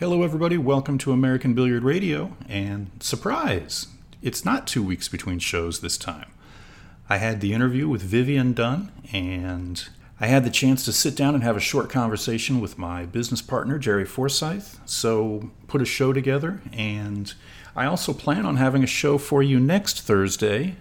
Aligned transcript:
Hello, 0.00 0.24
everybody. 0.24 0.58
Welcome 0.58 0.98
to 0.98 1.12
American 1.12 1.54
Billiard 1.54 1.84
Radio. 1.84 2.36
And 2.48 2.90
surprise, 2.98 3.86
it's 4.22 4.44
not 4.44 4.66
two 4.66 4.82
weeks 4.82 5.06
between 5.06 5.38
shows 5.38 5.78
this 5.78 5.96
time. 5.96 6.32
I 7.08 7.18
had 7.18 7.40
the 7.40 7.52
interview 7.52 7.86
with 7.88 8.02
Vivian 8.02 8.54
Dunn, 8.54 8.90
and 9.12 9.86
I 10.18 10.26
had 10.26 10.42
the 10.42 10.50
chance 10.50 10.84
to 10.86 10.92
sit 10.92 11.14
down 11.14 11.36
and 11.36 11.44
have 11.44 11.56
a 11.56 11.60
short 11.60 11.90
conversation 11.90 12.60
with 12.60 12.76
my 12.76 13.06
business 13.06 13.40
partner, 13.40 13.78
Jerry 13.78 14.04
Forsyth. 14.04 14.80
So, 14.84 15.52
put 15.68 15.80
a 15.80 15.84
show 15.84 16.12
together, 16.12 16.60
and 16.72 17.32
I 17.76 17.86
also 17.86 18.12
plan 18.12 18.44
on 18.46 18.56
having 18.56 18.82
a 18.82 18.88
show 18.88 19.16
for 19.16 19.44
you 19.44 19.60
next 19.60 20.00
Thursday 20.00 20.74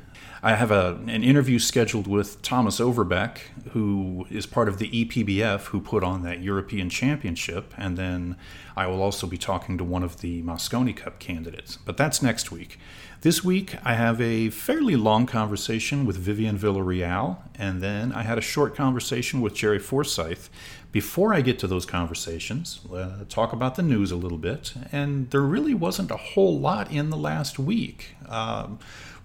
I 0.45 0.55
have 0.55 0.71
a, 0.71 0.99
an 1.07 1.23
interview 1.23 1.57
scheduled 1.57 2.05
with 2.05 2.41
Thomas 2.41 2.81
Overbeck, 2.81 3.38
who 3.71 4.27
is 4.29 4.45
part 4.45 4.67
of 4.67 4.77
the 4.77 4.89
EPBF, 4.89 5.67
who 5.67 5.79
put 5.79 6.03
on 6.03 6.23
that 6.23 6.41
European 6.41 6.89
Championship, 6.89 7.73
and 7.77 7.97
then 7.97 8.35
I 8.75 8.87
will 8.87 9.01
also 9.01 9.25
be 9.25 9.37
talking 9.37 9.77
to 9.77 9.85
one 9.85 10.03
of 10.03 10.20
the 10.20 10.43
Mosconi 10.43 10.98
Cup 10.98 11.17
candidates. 11.20 11.77
But 11.77 11.95
that's 11.95 12.21
next 12.21 12.51
week. 12.51 12.77
This 13.21 13.41
week, 13.41 13.77
I 13.85 13.93
have 13.93 14.20
a 14.20 14.49
fairly 14.49 14.98
long 14.98 15.27
conversation 15.27 16.05
with 16.05 16.17
Vivian 16.17 16.59
Villarreal, 16.59 17.37
and 17.55 17.81
then 17.81 18.12
I 18.12 18.23
had 18.23 18.37
a 18.37 18.41
short 18.41 18.75
conversation 18.75 19.39
with 19.39 19.53
Jerry 19.53 19.79
Forsyth. 19.79 20.49
Before 20.91 21.34
I 21.34 21.39
get 21.39 21.57
to 21.59 21.67
those 21.67 21.85
conversations, 21.85 22.81
uh, 22.93 23.23
talk 23.29 23.53
about 23.53 23.75
the 23.75 23.81
news 23.81 24.12
a 24.12 24.17
little 24.17 24.37
bit, 24.37 24.73
and 24.91 25.29
there 25.29 25.41
really 25.41 25.73
wasn't 25.73 26.12
a 26.12 26.17
whole 26.17 26.59
lot 26.59 26.91
in 26.91 27.12
the 27.12 27.17
last 27.17 27.57
week. 27.57 28.17
Um, 28.27 28.79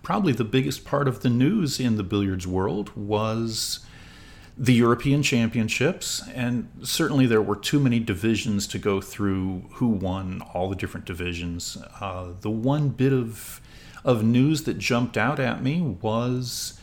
probably 0.09 0.33
the 0.33 0.43
biggest 0.43 0.87
part 0.87 1.07
of 1.07 1.21
the 1.21 1.29
news 1.29 1.79
in 1.79 1.97
the 1.97 2.03
billiards 2.03 2.47
world 2.47 2.91
was 2.97 3.81
the 4.57 4.73
European 4.73 5.23
Championships, 5.23 6.27
and 6.33 6.67
certainly 6.83 7.27
there 7.27 7.43
were 7.43 7.55
too 7.55 7.79
many 7.79 8.01
divisions 8.01 8.67
to 8.67 8.79
go 8.79 9.03
through 9.03 9.65
who 9.73 9.87
won 9.87 10.41
all 10.55 10.71
the 10.71 10.75
different 10.75 11.05
divisions. 11.05 11.77
Uh, 12.01 12.29
the 12.41 12.49
one 12.49 12.89
bit 12.89 13.13
of 13.13 13.61
of 14.03 14.25
news 14.25 14.63
that 14.63 14.79
jumped 14.79 15.19
out 15.19 15.39
at 15.39 15.63
me 15.63 15.83
was 15.83 16.81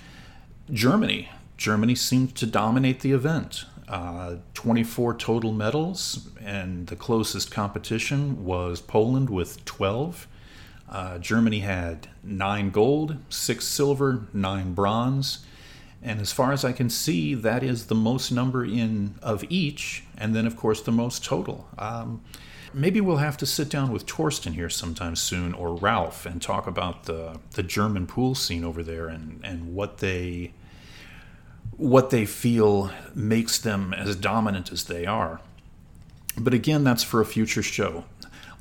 Germany. 0.71 1.27
Germany 1.57 1.95
seemed 1.95 2.35
to 2.35 2.45
dominate 2.45 2.99
the 2.99 3.11
event. 3.11 3.65
Uh, 3.87 4.35
24 4.53 5.15
total 5.15 5.51
medals, 5.51 6.29
and 6.39 6.85
the 6.85 6.95
closest 6.95 7.49
competition 7.49 8.45
was 8.45 8.81
Poland 8.81 9.31
with 9.31 9.65
12. 9.65 10.27
Uh, 10.89 11.17
Germany 11.17 11.59
had 11.59 12.07
nine 12.23 12.69
gold, 12.69 13.17
six 13.29 13.65
silver, 13.65 14.27
nine 14.33 14.73
bronze, 14.73 15.45
and 16.01 16.21
as 16.21 16.31
far 16.31 16.51
as 16.51 16.63
I 16.63 16.71
can 16.71 16.89
see, 16.89 17.33
that 17.33 17.63
is 17.63 17.87
the 17.87 17.95
most 17.95 18.31
number 18.31 18.63
in 18.63 19.15
of 19.23 19.43
each, 19.49 20.03
and 20.17 20.35
then 20.35 20.45
of 20.45 20.55
course 20.55 20.81
the 20.81 20.91
most 20.91 21.25
total. 21.25 21.67
Um, 21.79 22.21
maybe 22.73 23.01
we'll 23.01 23.17
have 23.17 23.37
to 23.37 23.45
sit 23.45 23.69
down 23.69 23.91
with 23.91 24.05
Torsten 24.05 24.53
here 24.53 24.69
sometime 24.69 25.15
soon, 25.15 25.53
or 25.53 25.75
Ralph, 25.75 26.25
and 26.27 26.41
talk 26.41 26.67
about 26.67 27.05
the 27.05 27.39
the 27.51 27.63
German 27.63 28.05
pool 28.05 28.35
scene 28.35 28.63
over 28.63 28.83
there 28.83 29.07
and 29.07 29.41
and 29.43 29.73
what 29.73 29.97
they 29.97 30.53
what 31.77 32.09
they 32.09 32.25
feel 32.25 32.91
makes 33.13 33.57
them 33.57 33.93
as 33.93 34.15
dominant 34.15 34.71
as 34.71 34.85
they 34.85 35.05
are. 35.05 35.41
But 36.37 36.53
again, 36.53 36.83
that's 36.83 37.03
for 37.03 37.21
a 37.21 37.25
future 37.25 37.63
show. 37.63 38.03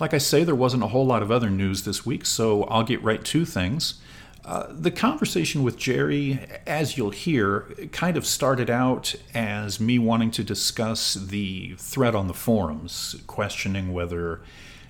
Like 0.04 0.12
I 0.12 0.18
say, 0.18 0.44
there 0.44 0.54
wasn't 0.54 0.82
a 0.82 0.88
whole 0.88 1.06
lot 1.06 1.22
of 1.22 1.30
other 1.30 1.48
news 1.48 1.84
this 1.84 2.04
week, 2.04 2.26
so 2.26 2.64
I'll 2.64 2.82
get 2.82 3.02
right 3.02 3.24
to 3.24 3.46
things. 3.46 4.02
Uh, 4.44 4.66
the 4.68 4.90
conversation 4.90 5.62
with 5.62 5.78
Jerry, 5.78 6.46
as 6.66 6.98
you'll 6.98 7.08
hear, 7.08 7.60
kind 7.90 8.18
of 8.18 8.26
started 8.26 8.68
out 8.68 9.14
as 9.32 9.80
me 9.80 9.98
wanting 9.98 10.30
to 10.32 10.44
discuss 10.44 11.14
the 11.14 11.74
thread 11.78 12.14
on 12.14 12.28
the 12.28 12.34
forums, 12.34 13.16
questioning 13.26 13.94
whether 13.94 14.42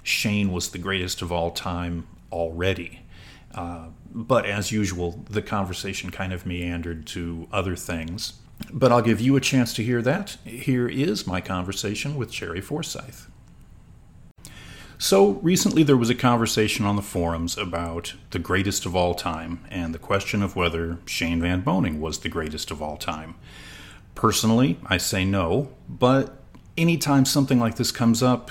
Shane 0.03 0.50
was 0.50 0.71
the 0.71 0.78
greatest 0.78 1.22
of 1.22 1.31
all 1.31 1.53
time 1.53 2.09
already. 2.33 3.03
Uh, 3.55 3.91
but 4.11 4.44
as 4.44 4.72
usual, 4.72 5.22
the 5.31 5.43
conversation 5.43 6.11
kind 6.11 6.33
of 6.33 6.44
meandered 6.44 7.06
to 7.06 7.47
other 7.53 7.77
things. 7.77 8.33
But 8.72 8.91
I'll 8.91 9.00
give 9.00 9.21
you 9.21 9.37
a 9.37 9.41
chance 9.41 9.72
to 9.75 9.84
hear 9.84 10.03
that. 10.03 10.38
Here 10.44 10.88
is 10.88 11.25
my 11.25 11.41
conversation 11.41 12.17
with 12.17 12.33
Jerry 12.33 12.61
Forsyth. 12.61 13.28
So 14.99 15.32
recently 15.43 15.82
there 15.82 15.97
was 15.97 16.10
a 16.10 16.15
conversation 16.15 16.87
on 16.87 16.97
the 16.97 17.03
forums 17.03 17.59
about 17.59 18.15
the 18.31 18.38
greatest 18.38 18.87
of 18.87 18.94
all 18.94 19.15
time 19.15 19.65
and 19.71 19.94
the 19.94 19.99
question 19.99 20.43
of 20.43 20.56
whether 20.56 20.99
Shane 21.06 21.41
Van 21.41 21.62
Boening 21.62 21.99
was 22.00 22.19
the 22.19 22.28
greatest 22.28 22.71
of 22.71 22.81
all 22.81 22.97
time. 22.97 23.34
Personally, 24.15 24.78
I 24.87 24.99
say 24.99 25.25
no, 25.25 25.71
but 25.88 26.37
anytime 26.78 27.25
something 27.25 27.59
like 27.59 27.77
this 27.77 27.91
comes 27.91 28.22
up, 28.22 28.50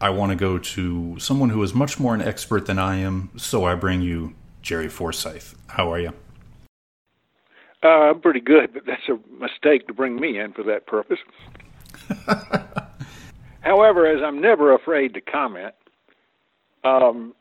I 0.00 0.10
want 0.10 0.30
to 0.30 0.36
go 0.36 0.58
to 0.58 1.18
someone 1.18 1.50
who 1.50 1.62
is 1.62 1.74
much 1.74 1.98
more 1.98 2.14
an 2.14 2.22
expert 2.22 2.66
than 2.66 2.78
I 2.78 2.96
am, 2.96 3.30
so 3.36 3.64
I 3.64 3.74
bring 3.74 4.02
you 4.02 4.34
Jerry 4.62 4.88
Forsyth. 4.88 5.54
How 5.68 5.92
are 5.92 6.00
you? 6.00 6.12
Uh, 7.82 7.88
I'm 7.88 8.20
pretty 8.20 8.40
good, 8.40 8.72
but 8.72 8.84
that's 8.86 9.08
a 9.08 9.18
mistake 9.40 9.86
to 9.86 9.94
bring 9.94 10.16
me 10.16 10.38
in 10.38 10.52
for 10.52 10.62
that 10.64 10.86
purpose. 10.86 11.18
However, 13.66 14.06
as 14.06 14.22
I'm 14.24 14.40
never 14.40 14.72
afraid 14.72 15.12
to 15.14 15.20
comment, 15.20 15.74
um, 16.84 17.34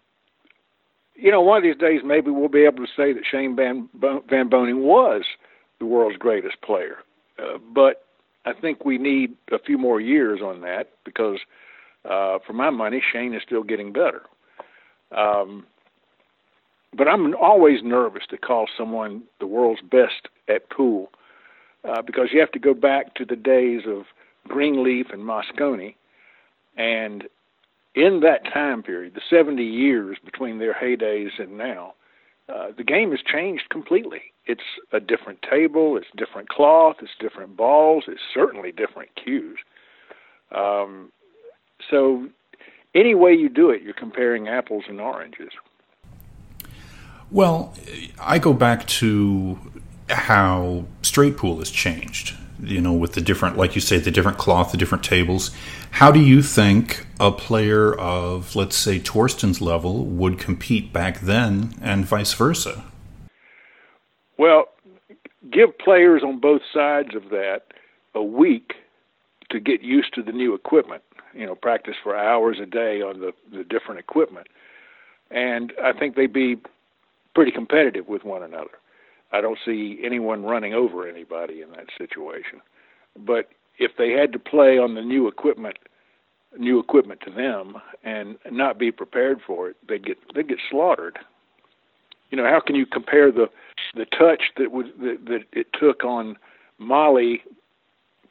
you 1.13 1.29
know, 1.31 1.39
one 1.39 1.57
of 1.57 1.63
these 1.63 1.77
days 1.77 2.01
maybe 2.03 2.31
we'll 2.31 2.49
be 2.49 2.65
able 2.65 2.83
to 2.83 2.91
say 2.97 3.13
that 3.13 3.21
Shane 3.29 3.55
Van, 3.55 3.87
Van 3.93 4.49
Boening 4.49 4.79
was 4.79 5.23
the 5.79 5.85
world's 5.85 6.17
greatest 6.17 6.59
player. 6.61 6.97
Uh, 7.37 7.59
but 7.75 8.05
I 8.43 8.53
think 8.53 8.83
we 8.83 8.97
need 8.97 9.35
a 9.51 9.59
few 9.59 9.77
more 9.77 10.01
years 10.01 10.41
on 10.41 10.61
that 10.61 10.89
because, 11.03 11.37
uh, 12.05 12.39
for 12.45 12.53
my 12.53 12.71
money, 12.71 13.03
Shane 13.13 13.35
is 13.35 13.43
still 13.45 13.63
getting 13.63 13.93
better. 13.93 14.23
Um, 15.15 15.67
but 16.97 17.07
I'm 17.07 17.35
always 17.35 17.83
nervous 17.83 18.23
to 18.31 18.37
call 18.37 18.65
someone 18.75 19.21
the 19.39 19.45
world's 19.45 19.81
best 19.81 20.27
at 20.49 20.71
pool 20.71 21.11
uh, 21.87 22.01
because 22.01 22.29
you 22.33 22.39
have 22.39 22.51
to 22.53 22.59
go 22.59 22.73
back 22.73 23.13
to 23.13 23.25
the 23.25 23.35
days 23.35 23.81
of 23.87 24.05
Greenleaf 24.47 25.07
and 25.13 25.21
Mosconi 25.21 25.93
and 26.75 27.25
in 27.95 28.19
that 28.21 28.43
time 28.53 28.83
period, 28.83 29.13
the 29.15 29.21
70 29.29 29.63
years 29.63 30.17
between 30.23 30.59
their 30.59 30.73
heydays 30.73 31.39
and 31.39 31.57
now, 31.57 31.93
uh, 32.53 32.67
the 32.77 32.83
game 32.83 33.11
has 33.11 33.21
changed 33.21 33.63
completely. 33.69 34.21
It's 34.45 34.61
a 34.91 34.99
different 34.99 35.39
table, 35.49 35.97
it's 35.97 36.07
different 36.15 36.49
cloth, 36.49 36.97
it's 37.01 37.11
different 37.19 37.57
balls, 37.57 38.03
it's 38.07 38.21
certainly 38.33 38.71
different 38.71 39.09
cues. 39.15 39.57
Um, 40.55 41.11
so, 41.89 42.27
any 42.93 43.15
way 43.15 43.33
you 43.33 43.49
do 43.49 43.71
it, 43.71 43.81
you're 43.81 43.93
comparing 43.93 44.47
apples 44.47 44.83
and 44.87 45.01
oranges. 45.01 45.49
Well, 47.31 47.73
I 48.21 48.37
go 48.37 48.53
back 48.53 48.85
to 48.87 49.57
how 50.09 50.85
straight 51.01 51.37
pool 51.37 51.57
has 51.57 51.71
changed 51.71 52.35
you 52.61 52.81
know, 52.81 52.93
with 52.93 53.13
the 53.13 53.21
different, 53.21 53.57
like 53.57 53.75
you 53.75 53.81
say, 53.81 53.97
the 53.97 54.11
different 54.11 54.37
cloth, 54.37 54.71
the 54.71 54.77
different 54.77 55.03
tables. 55.03 55.51
How 55.91 56.11
do 56.11 56.19
you 56.19 56.41
think 56.41 57.05
a 57.19 57.31
player 57.31 57.93
of, 57.93 58.55
let's 58.55 58.75
say, 58.75 58.99
Torsten's 58.99 59.61
level 59.61 60.05
would 60.05 60.39
compete 60.39 60.91
back 60.93 61.19
then 61.21 61.73
and 61.81 62.05
vice 62.05 62.33
versa? 62.33 62.83
Well, 64.37 64.69
give 65.51 65.77
players 65.77 66.23
on 66.23 66.39
both 66.39 66.61
sides 66.73 67.15
of 67.15 67.29
that 67.29 67.63
a 68.13 68.23
week 68.23 68.73
to 69.49 69.59
get 69.59 69.81
used 69.81 70.13
to 70.15 70.23
the 70.23 70.31
new 70.31 70.53
equipment. 70.53 71.03
You 71.33 71.45
know, 71.45 71.55
practice 71.55 71.95
for 72.01 72.15
hours 72.15 72.57
a 72.61 72.65
day 72.65 73.01
on 73.01 73.19
the, 73.19 73.33
the 73.51 73.63
different 73.63 73.99
equipment. 73.99 74.47
And 75.31 75.73
I 75.83 75.91
think 75.91 76.15
they'd 76.15 76.31
be 76.31 76.57
pretty 77.33 77.51
competitive 77.51 78.07
with 78.07 78.23
one 78.23 78.41
another. 78.43 78.71
I 79.31 79.41
don't 79.41 79.59
see 79.65 79.99
anyone 80.03 80.43
running 80.43 80.73
over 80.73 81.07
anybody 81.07 81.61
in 81.61 81.71
that 81.71 81.87
situation. 81.97 82.61
But 83.17 83.49
if 83.77 83.91
they 83.97 84.11
had 84.11 84.31
to 84.33 84.39
play 84.39 84.77
on 84.77 84.95
the 84.95 85.01
new 85.01 85.27
equipment, 85.27 85.77
new 86.57 86.79
equipment 86.79 87.21
to 87.21 87.31
them, 87.31 87.75
and 88.03 88.37
not 88.51 88.77
be 88.77 88.91
prepared 88.91 89.39
for 89.45 89.69
it, 89.69 89.77
they'd 89.87 90.05
get 90.05 90.17
they'd 90.33 90.47
get 90.47 90.59
slaughtered. 90.69 91.19
You 92.31 92.37
know, 92.37 92.45
how 92.45 92.59
can 92.59 92.75
you 92.75 92.85
compare 92.85 93.31
the 93.31 93.47
the 93.95 94.05
touch 94.05 94.43
that 94.57 94.71
was 94.71 94.87
that, 94.99 95.25
that 95.25 95.43
it 95.53 95.67
took 95.73 96.03
on 96.03 96.37
Molly 96.77 97.43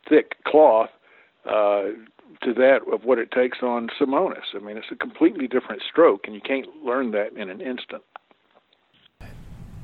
thick 0.09 0.43
cloth 0.45 0.91
uh, 1.47 1.85
to 2.43 2.53
that 2.55 2.81
of 2.93 3.05
what 3.05 3.19
it 3.19 3.31
takes 3.31 3.59
on 3.63 3.89
Simonis? 4.01 4.55
I 4.55 4.59
mean, 4.59 4.77
it's 4.77 4.87
a 4.91 4.97
completely 4.97 5.47
different 5.47 5.83
stroke, 5.89 6.23
and 6.27 6.35
you 6.35 6.41
can't 6.41 6.69
learn 6.85 7.11
that 7.13 7.33
in 7.37 7.51
an 7.51 7.61
instant. 7.61 8.03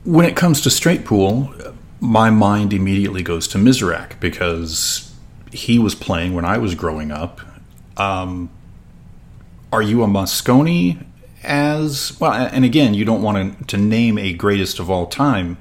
When 0.04 0.24
it 0.24 0.34
comes 0.34 0.62
to 0.62 0.70
straight 0.70 1.04
pool, 1.04 1.52
my 2.00 2.30
mind 2.30 2.72
immediately 2.72 3.22
goes 3.22 3.46
to 3.48 3.58
Mizerak 3.58 4.18
because 4.18 5.14
he 5.52 5.78
was 5.78 5.94
playing 5.94 6.34
when 6.34 6.44
I 6.44 6.58
was 6.58 6.74
growing 6.74 7.10
up. 7.10 7.40
Um, 7.96 8.50
are 9.72 9.82
you 9.82 10.02
a 10.02 10.06
Mosconi 10.06 11.04
as 11.42 12.18
well? 12.18 12.32
And 12.32 12.64
again, 12.64 12.94
you 12.94 13.04
don't 13.04 13.22
want 13.22 13.58
to, 13.58 13.64
to 13.66 13.76
name 13.76 14.16
a 14.16 14.32
greatest 14.32 14.78
of 14.78 14.90
all 14.90 15.06
time. 15.06 15.58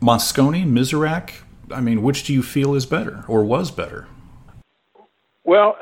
Mosconi, 0.00 0.64
Mizerak. 0.64 1.42
I 1.70 1.80
mean, 1.80 2.02
which 2.02 2.24
do 2.24 2.32
you 2.32 2.42
feel 2.42 2.74
is 2.74 2.86
better 2.86 3.24
or 3.28 3.44
was 3.44 3.70
better? 3.70 4.06
Well, 5.44 5.76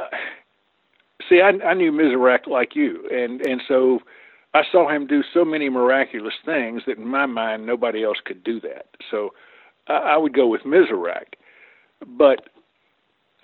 see, 1.28 1.40
I, 1.40 1.50
I 1.64 1.74
knew 1.74 1.92
Mizerak 1.92 2.46
like 2.46 2.74
you, 2.74 3.08
and 3.10 3.40
and 3.42 3.60
so 3.68 4.00
I 4.56 4.62
saw 4.72 4.88
him 4.88 5.06
do 5.06 5.22
so 5.34 5.44
many 5.44 5.68
miraculous 5.68 6.32
things 6.42 6.82
that 6.86 6.96
in 6.96 7.06
my 7.06 7.26
mind 7.26 7.66
nobody 7.66 8.02
else 8.02 8.16
could 8.24 8.42
do 8.42 8.58
that. 8.60 8.86
So 9.10 9.34
I, 9.86 9.94
I 9.94 10.16
would 10.16 10.34
go 10.34 10.46
with 10.46 10.62
Mizerak, 10.62 11.34
but 12.06 12.48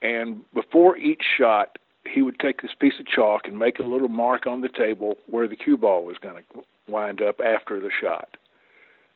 And 0.03 0.41
before 0.55 0.97
each 0.97 1.23
shot, 1.39 1.79
he 2.11 2.23
would 2.23 2.39
take 2.39 2.63
this 2.63 2.71
piece 2.79 2.99
of 2.99 3.07
chalk 3.07 3.47
and 3.47 3.59
make 3.59 3.79
a 3.79 3.85
little 3.85 4.09
mark 4.09 4.47
on 4.47 4.63
the 4.63 4.69
table 4.69 5.19
where 5.27 5.47
the 5.47 5.57
cue 5.57 5.77
ball 5.77 6.05
was 6.05 6.17
going 6.19 6.37
to 6.37 6.43
wind 6.89 7.21
up 7.21 7.41
after 7.41 7.79
the 7.79 7.91
shot. 8.01 8.39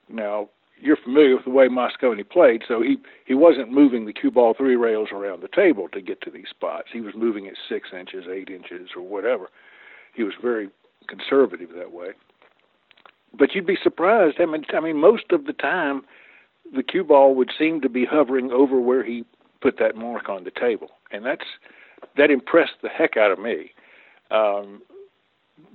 Now, 0.09 0.51
you're 0.81 0.97
familiar 0.97 1.37
with 1.37 1.45
the 1.45 1.51
way 1.51 1.69
Mosconi 1.69 2.29
played, 2.29 2.63
so 2.67 2.83
he 2.83 2.99
he 3.25 3.35
wasn't 3.35 3.71
moving 3.71 4.07
the 4.07 4.13
cue 4.13 4.31
ball 4.31 4.55
three 4.55 4.77
rails 4.77 5.09
around 5.13 5.43
the 5.43 5.49
table 5.49 5.89
to 5.91 6.01
get 6.01 6.21
to 6.23 6.31
these 6.31 6.49
spots. 6.51 6.89
He 6.93 7.01
was 7.01 7.15
moving 7.17 7.47
it 7.47 7.55
six 7.69 7.89
inches, 7.99 8.25
eight 8.31 8.51
inches, 8.51 8.91
or 8.97 9.03
whatever. 9.03 9.49
He 10.15 10.23
was 10.23 10.35
very 10.41 10.69
conservative 11.09 11.71
that 11.77 11.93
way 11.93 12.13
but 13.39 13.55
you'd 13.55 13.67
be 13.67 13.79
surprised. 13.83 14.37
I 14.41 14.47
mean, 14.47 14.65
I 14.75 14.81
mean, 14.81 14.97
most 14.97 15.33
of 15.33 15.45
the 15.47 15.53
time, 15.53 16.03
the 16.75 16.83
cue 16.83 17.05
ball 17.05 17.35
would 17.35 17.51
seem 17.59 17.81
to 17.81 17.89
be 17.89 18.05
hovering 18.05 18.51
over 18.53 18.81
where 18.81 19.05
he 19.05 19.25
put 19.61 19.79
that 19.79 19.97
mark 19.97 20.29
on 20.29 20.45
the 20.45 20.51
table, 20.51 20.91
and 21.11 21.25
that's 21.25 21.45
that 22.17 22.31
impressed 22.31 22.75
the 22.83 22.89
heck 22.89 23.17
out 23.17 23.31
of 23.31 23.39
me. 23.39 23.71
Um, 24.31 24.83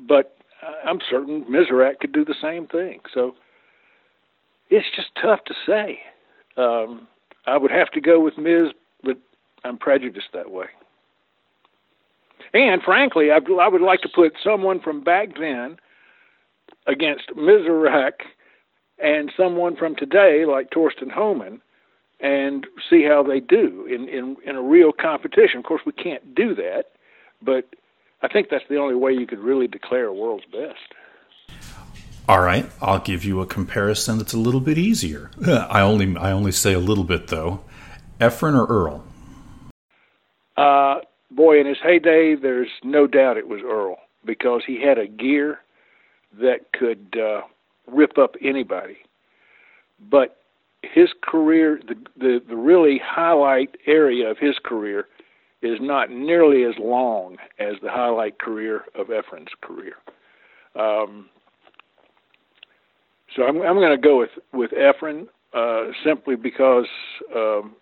but 0.07 0.37
I'm 0.85 0.99
certain 1.09 1.45
Mizerak 1.45 1.99
could 1.99 2.11
do 2.11 2.25
the 2.25 2.35
same 2.39 2.67
thing. 2.67 2.99
So 3.13 3.35
it's 4.69 4.87
just 4.95 5.09
tough 5.21 5.43
to 5.45 5.53
say. 5.65 5.99
Um, 6.57 7.07
I 7.45 7.57
would 7.57 7.71
have 7.71 7.89
to 7.91 8.01
go 8.01 8.19
with 8.19 8.37
Miz, 8.37 8.71
but 9.03 9.17
I'm 9.63 9.77
prejudiced 9.77 10.29
that 10.33 10.51
way. 10.51 10.67
And 12.53 12.81
frankly, 12.81 13.31
I, 13.31 13.37
I 13.37 13.67
would 13.67 13.81
like 13.81 14.01
to 14.01 14.09
put 14.09 14.33
someone 14.43 14.79
from 14.79 15.03
back 15.03 15.29
then 15.39 15.77
against 16.87 17.29
Mizerak 17.35 18.13
and 19.01 19.31
someone 19.37 19.75
from 19.75 19.95
today 19.95 20.45
like 20.45 20.71
Torsten 20.71 21.11
Hohmann 21.11 21.61
and 22.19 22.67
see 22.89 23.03
how 23.03 23.23
they 23.23 23.39
do 23.39 23.87
in, 23.89 24.09
in, 24.09 24.35
in 24.45 24.55
a 24.55 24.61
real 24.61 24.91
competition. 24.91 25.59
Of 25.59 25.65
course, 25.65 25.81
we 25.85 25.93
can't 25.93 26.35
do 26.35 26.53
that, 26.55 26.85
but 27.41 27.65
I 28.21 28.27
think 28.27 28.49
that's 28.49 28.65
the 28.69 28.77
only 28.77 28.95
way 28.95 29.13
you 29.13 29.25
could 29.25 29.39
really 29.39 29.67
declare 29.67 30.07
a 30.07 30.13
world's 30.13 30.45
best. 30.45 30.93
All 32.29 32.41
right, 32.41 32.69
I'll 32.79 32.99
give 32.99 33.25
you 33.25 33.41
a 33.41 33.47
comparison 33.47 34.19
that's 34.19 34.33
a 34.33 34.37
little 34.37 34.59
bit 34.59 34.77
easier. 34.77 35.31
I 35.47 35.81
only 35.81 36.15
I 36.15 36.31
only 36.31 36.51
say 36.51 36.73
a 36.73 36.79
little 36.79 37.03
bit 37.03 37.29
though. 37.29 37.61
Efren 38.19 38.53
or 38.53 38.67
Earl? 38.67 39.03
Uh, 40.55 40.99
boy, 41.31 41.59
in 41.59 41.65
his 41.65 41.79
heyday, 41.81 42.35
there's 42.35 42.69
no 42.83 43.07
doubt 43.07 43.37
it 43.37 43.47
was 43.47 43.61
Earl 43.65 43.97
because 44.23 44.61
he 44.67 44.79
had 44.79 44.99
a 44.99 45.07
gear 45.07 45.61
that 46.39 46.71
could 46.71 47.17
uh, 47.19 47.41
rip 47.87 48.19
up 48.19 48.35
anybody. 48.43 48.97
But 49.99 50.37
his 50.83 51.09
career, 51.23 51.81
the, 51.87 51.95
the 52.15 52.43
the 52.47 52.55
really 52.55 53.01
highlight 53.03 53.75
area 53.87 54.29
of 54.29 54.37
his 54.37 54.59
career, 54.63 55.07
is 55.63 55.79
not 55.81 56.11
nearly 56.11 56.63
as 56.63 56.75
long 56.77 57.37
as 57.57 57.77
the 57.81 57.89
highlight 57.89 58.37
career 58.37 58.83
of 58.93 59.07
Efren's 59.07 59.55
career. 59.61 59.95
Um, 60.75 61.27
so 63.35 63.43
I'm 63.43 63.61
I'm 63.61 63.75
going 63.75 63.91
to 63.91 63.97
go 63.97 64.19
with 64.19 64.31
with 64.53 64.71
Efren 64.71 65.27
uh, 65.53 65.91
simply 66.03 66.35
because 66.35 66.87
um, 67.35 67.75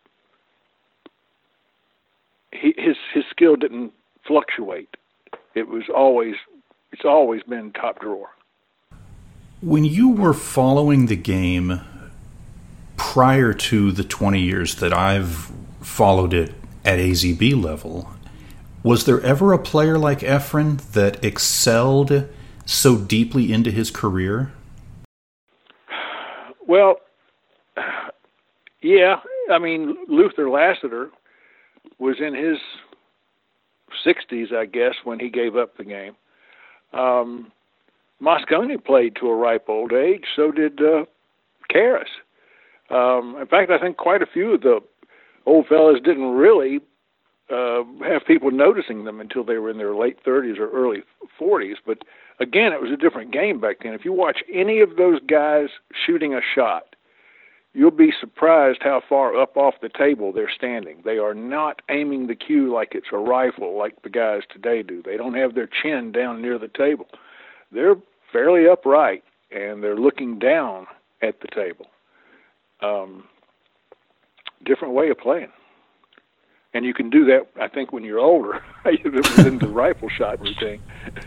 he, 2.51 2.73
his 2.77 2.97
his 3.13 3.23
skill 3.29 3.55
didn't 3.55 3.94
fluctuate. 4.25 4.95
It 5.55 5.67
was 5.67 5.83
always 5.94 6.35
it's 6.91 7.05
always 7.05 7.44
been 7.44 7.71
top 7.73 7.99
drawer. 8.01 8.29
When 9.61 9.85
you 9.85 10.09
were 10.09 10.33
following 10.33 11.07
the 11.07 11.15
game 11.15 11.81
prior 12.95 13.53
to 13.53 13.91
the 13.91 14.03
20 14.03 14.39
years 14.39 14.75
that 14.75 14.94
I've 14.94 15.51
followed 15.81 16.33
it 16.33 16.53
at 16.85 16.99
AZB 16.99 17.61
level, 17.61 18.11
was 18.83 19.05
there 19.05 19.19
ever 19.21 19.53
a 19.53 19.59
player 19.59 19.97
like 19.97 20.19
Efren 20.19 20.79
that 20.91 21.23
excelled 21.23 22.27
so 22.65 22.97
deeply 22.97 23.51
into 23.51 23.71
his 23.71 23.89
career? 23.89 24.51
Well, 26.68 26.98
yeah. 28.81 29.16
I 29.50 29.60
mean, 29.60 29.96
Luther 30.08 30.50
Lassiter 30.50 31.10
was 32.00 32.18
in 32.19 32.36
his 32.36 32.58
60s, 34.06 34.54
I 34.54 34.66
guess, 34.66 34.96
when 35.04 35.19
he 35.19 35.30
gave 35.30 35.56
up 35.56 35.78
the 35.78 35.86
game. 35.86 36.16
Um, 36.94 37.52
Mosconi 38.22 38.84
played 38.84 39.16
to 39.19 39.28
a 39.28 39.36
ripe 39.36 39.66
old 39.68 39.94
age. 39.94 40.25
So 40.36 40.52
did 40.52 40.80
uh, 40.81 41.06
Caras. 41.74 42.10
Um, 42.90 43.38
in 43.40 43.48
fact, 43.48 43.72
I 43.72 43.80
think 43.80 43.98
quite 43.98 44.22
a 44.22 44.28
few 44.28 44.56
of 44.56 44.62
the 44.62 44.80
old 45.46 45.68
fellas 45.68 46.00
didn't 46.04 46.31
really 46.31 46.80
uh, 47.50 47.84
have 48.04 48.25
people 48.25 48.52
noticing 48.52 49.06
them 49.06 49.19
until 49.19 49.44
they 49.44 49.58
were 49.58 49.69
in 49.69 49.78
their 49.78 49.96
late 49.96 50.24
30s 50.25 50.58
or 50.58 50.69
early 50.69 51.04
40s. 51.40 51.76
But 51.86 52.00
again, 52.39 52.73
it 52.73 52.81
was 52.81 52.91
a 52.91 52.97
different 52.97 53.31
game 53.31 53.59
back 53.59 53.77
then. 53.83 53.94
If 53.94 54.06
you 54.06 54.13
watch 54.13 54.39
any 54.51 54.79
of 54.79 54.95
those 54.95 55.19
guys 55.27 55.69
shooting 56.06 56.33
a 56.33 56.41
shot, 56.56 56.95
you'll 57.73 57.91
be 57.91 58.13
surprised 58.19 58.79
how 58.81 59.01
far 59.07 59.39
up 59.39 59.56
off 59.57 59.75
the 59.81 59.89
table 59.89 60.31
they're 60.31 60.49
standing. 60.49 61.01
They 61.06 61.17
are 61.17 61.33
not 61.33 61.81
aiming 61.89 62.27
the 62.27 62.35
cue 62.35 62.73
like 62.73 62.94
it's 62.94 63.07
a 63.11 63.17
rifle 63.17 63.77
like 63.77 64.01
the 64.01 64.09
guys 64.09 64.41
today 64.51 64.83
do. 64.83 65.03
They 65.03 65.17
don't 65.17 65.35
have 65.35 65.56
their 65.56 65.67
chin 65.67 66.11
down 66.11 66.41
near 66.41 66.57
the 66.57 66.69
table 66.69 67.07
they're 67.71 67.95
fairly 68.31 68.67
upright 68.67 69.23
and 69.51 69.83
they're 69.83 69.97
looking 69.97 70.39
down 70.39 70.87
at 71.21 71.41
the 71.41 71.47
table. 71.47 71.87
Um, 72.81 73.23
different 74.65 74.94
way 74.94 75.09
of 75.09 75.17
playing. 75.17 75.51
And 76.73 76.85
you 76.85 76.94
can 76.94 77.09
do 77.09 77.25
that, 77.25 77.47
I 77.59 77.67
think, 77.67 77.91
when 77.91 78.03
you're 78.03 78.19
older, 78.19 78.61
within 78.85 79.57
the 79.57 79.69
rifle 79.69 80.09
shot 80.09 80.39
routine. 80.41 80.81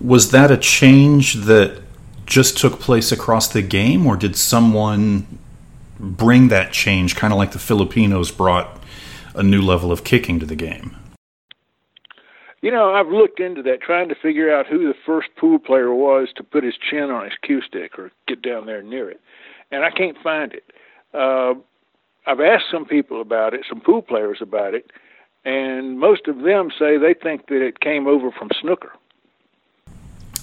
Was 0.00 0.30
that 0.30 0.50
a 0.50 0.56
change 0.56 1.34
that 1.34 1.80
just 2.26 2.58
took 2.58 2.80
place 2.80 3.12
across 3.12 3.48
the 3.48 3.62
game, 3.62 4.06
or 4.06 4.16
did 4.16 4.36
someone 4.36 5.26
bring 5.98 6.48
that 6.48 6.72
change, 6.72 7.16
kind 7.16 7.32
of 7.32 7.38
like 7.38 7.52
the 7.52 7.58
Filipinos 7.58 8.30
brought 8.30 8.80
a 9.34 9.42
new 9.42 9.62
level 9.62 9.92
of 9.92 10.04
kicking 10.04 10.38
to 10.40 10.46
the 10.46 10.56
game? 10.56 10.96
You 12.62 12.70
know, 12.70 12.92
I've 12.92 13.08
looked 13.08 13.38
into 13.38 13.62
that, 13.62 13.80
trying 13.80 14.08
to 14.08 14.14
figure 14.14 14.52
out 14.52 14.66
who 14.66 14.88
the 14.88 14.94
first 15.06 15.28
pool 15.36 15.58
player 15.58 15.94
was 15.94 16.28
to 16.36 16.42
put 16.42 16.64
his 16.64 16.74
chin 16.76 17.10
on 17.10 17.24
his 17.24 17.34
cue 17.42 17.62
stick 17.62 17.98
or 17.98 18.10
get 18.26 18.42
down 18.42 18.66
there 18.66 18.82
near 18.82 19.10
it, 19.10 19.20
and 19.70 19.84
I 19.84 19.90
can't 19.90 20.16
find 20.22 20.52
it. 20.52 20.64
Uh, 21.14 21.54
I've 22.26 22.40
asked 22.40 22.64
some 22.70 22.84
people 22.84 23.20
about 23.20 23.54
it, 23.54 23.64
some 23.68 23.80
pool 23.80 24.02
players 24.02 24.38
about 24.40 24.74
it, 24.74 24.90
and 25.44 26.00
most 26.00 26.26
of 26.26 26.42
them 26.42 26.70
say 26.76 26.98
they 26.98 27.14
think 27.14 27.46
that 27.46 27.64
it 27.64 27.80
came 27.80 28.08
over 28.08 28.32
from 28.32 28.48
snooker. 28.60 28.92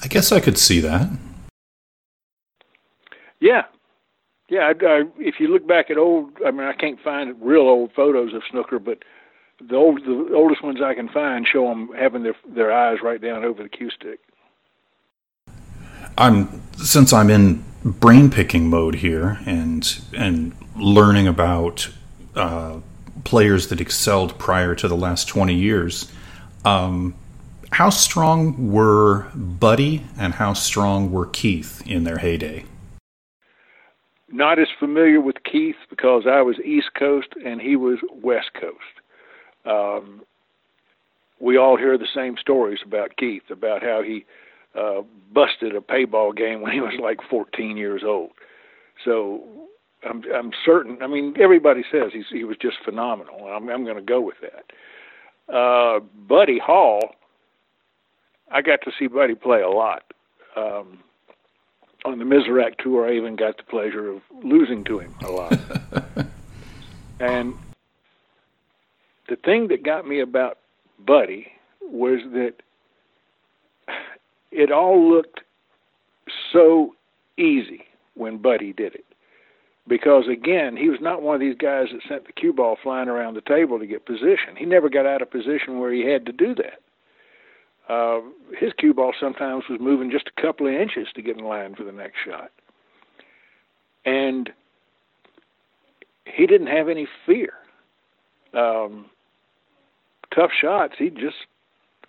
I 0.04 0.08
guess 0.08 0.32
I 0.32 0.42
could 0.42 0.58
see 0.58 0.82
that. 0.82 1.10
Yeah, 3.40 3.64
yeah. 4.50 4.72
I, 4.72 4.86
I, 4.86 5.04
if 5.18 5.36
you 5.40 5.48
look 5.48 5.66
back 5.66 5.90
at 5.90 5.98
old, 5.98 6.32
I 6.46 6.52
mean, 6.52 6.68
I 6.68 6.74
can't 6.74 7.00
find 7.02 7.36
real 7.42 7.62
old 7.62 7.92
photos 7.94 8.34
of 8.34 8.42
snooker, 8.52 8.80
but 8.80 9.00
the 9.62 9.76
old 9.76 10.04
the 10.04 10.34
oldest 10.36 10.64
ones 10.64 10.80
I 10.84 10.94
can 10.94 11.08
find 11.08 11.48
show 11.48 11.68
them 11.70 11.90
having 11.98 12.24
their 12.24 12.36
their 12.48 12.72
eyes 12.72 13.00
right 13.02 13.22
down 13.22 13.46
over 13.46 13.64
the 13.64 13.70
cue 13.70 13.90
stick. 13.92 14.20
I'm 16.18 16.62
since 16.78 17.14
I'm 17.14 17.30
in 17.30 17.64
brain 17.84 18.30
picking 18.30 18.70
mode 18.70 18.96
here 18.96 19.40
and 19.46 20.02
and 20.16 20.54
learning 20.76 21.28
about 21.28 21.90
uh, 22.36 22.80
players 23.24 23.68
that 23.68 23.80
excelled 23.80 24.38
prior 24.38 24.76
to 24.76 24.88
the 24.88 24.98
last 24.98 25.28
20 25.28 25.54
years. 25.54 26.12
Um, 26.66 27.16
how 27.74 27.90
strong 27.90 28.72
were 28.72 29.28
Buddy 29.36 30.06
and 30.18 30.36
how 30.36 30.54
strong 30.54 31.12
were 31.12 31.26
Keith 31.26 31.82
in 31.86 32.04
their 32.04 32.18
heyday? 32.18 32.66
not 34.34 34.58
as 34.58 34.68
familiar 34.80 35.22
with 35.22 35.44
Keith 35.44 35.76
because 35.90 36.24
I 36.28 36.42
was 36.42 36.58
East 36.66 36.96
Coast 36.98 37.28
and 37.46 37.62
he 37.62 37.76
was 37.76 38.00
West 38.12 38.50
Coast. 38.60 38.78
Um, 39.66 40.24
we 41.40 41.58
all 41.58 41.78
hear 41.78 41.98
the 41.98 42.08
same 42.14 42.36
stories 42.42 42.80
about 42.86 43.16
Keith 43.16 43.44
about 43.52 43.84
how 43.84 44.02
he 44.02 44.26
uh, 44.76 45.02
busted 45.32 45.76
a 45.76 45.82
payball 45.82 46.36
game 46.36 46.62
when 46.62 46.72
he 46.72 46.80
was 46.80 46.96
like 47.02 47.20
14 47.30 47.78
years 47.78 48.02
old. 48.04 48.32
So 49.06 49.44
I'm 50.04 50.24
I'm 50.34 50.52
certain. 50.66 50.98
I 51.02 51.08
mean, 51.08 51.36
everybody 51.40 51.84
says 51.92 52.12
he's 52.12 52.26
he 52.32 52.44
was 52.44 52.58
just 52.58 52.78
phenomenal. 52.84 53.48
I'm 53.48 53.70
I'm 53.70 53.84
going 53.84 53.98
to 53.98 54.02
go 54.02 54.20
with 54.20 54.38
that. 54.42 55.54
Uh, 55.54 56.00
Buddy 56.28 56.60
Hall, 56.60 57.16
I 58.54 58.62
got 58.62 58.82
to 58.84 58.92
see 58.98 59.08
Buddy 59.08 59.36
play 59.36 59.62
a 59.62 59.70
lot. 59.70 60.04
Um, 60.56 61.00
on 62.06 62.20
the 62.20 62.26
Mizerak 62.26 62.78
tour, 62.78 63.08
I 63.08 63.16
even 63.16 63.36
got 63.36 63.58
the 63.58 63.64
pleasure 63.64 64.10
of 64.10 64.22
losing 64.44 64.84
to 64.86 65.00
him 65.00 65.16
a 65.22 65.32
lot. 65.32 65.58
and 67.20 67.56
the 69.28 69.36
thing 69.38 69.70
that 69.70 69.84
got 69.84 70.08
me 70.08 70.20
about 70.20 70.60
Buddy 71.06 71.48
was 71.82 72.20
that 72.34 72.54
it 74.52 74.72
all 74.72 75.10
looked 75.10 75.42
so 76.52 76.94
easy 77.38 77.86
when 78.14 78.38
Buddy 78.38 78.74
did 78.74 78.94
it. 78.94 79.06
Because 79.88 80.26
again, 80.32 80.78
he 80.78 80.90
was 80.90 81.00
not 81.02 81.22
one 81.22 81.36
of 81.36 81.42
these 81.42 81.58
guys 81.58 81.88
that 81.92 82.02
sent 82.08 82.26
the 82.26 82.32
cue 82.32 82.54
ball 82.54 82.78
flying 82.82 83.10
around 83.10 83.34
the 83.34 83.42
table 83.42 83.80
to 83.80 83.88
get 83.88 84.06
position. 84.06 84.56
He 84.56 84.66
never 84.66 84.90
got 84.90 85.06
out 85.06 85.22
of 85.22 85.32
position 85.32 85.80
where 85.80 85.92
he 85.92 86.08
had 86.08 86.26
to 86.28 86.32
do 86.32 86.54
that. 86.56 86.83
Uh, 87.90 88.22
his 88.58 88.72
cue 88.78 88.94
ball 88.94 89.14
sometimes 89.20 89.66
was 89.70 89.80
moving 89.80 90.10
just 90.10 90.30
a 90.36 90.42
couple 90.42 90.68
of 90.68 90.74
inches 90.74 91.08
to 91.16 91.22
get 91.22 91.38
in 91.38 91.44
line 91.44 91.76
for 91.76 91.84
the 91.84 91.92
next 91.92 92.18
shot. 92.26 92.52
And 94.06 94.52
he 96.26 96.48
didn't 96.48 96.68
have 96.68 96.90
any 96.90 97.08
fear. 97.26 97.54
Um, 98.54 99.08
tough 100.34 100.52
shots, 100.60 100.94
he'd 100.98 101.16
just 101.16 101.36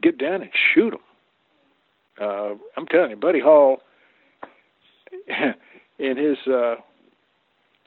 get 0.02 0.19
down 0.19 0.43
and 0.43 0.50
shoot 0.75 0.90
them. 0.90 1.00
Uh, 2.21 2.54
I'm 2.76 2.87
telling 2.87 3.11
you, 3.11 3.16
Buddy 3.16 3.40
Hall, 3.40 3.78
in 5.99 6.16
his 6.16 6.38
uh, 6.47 6.76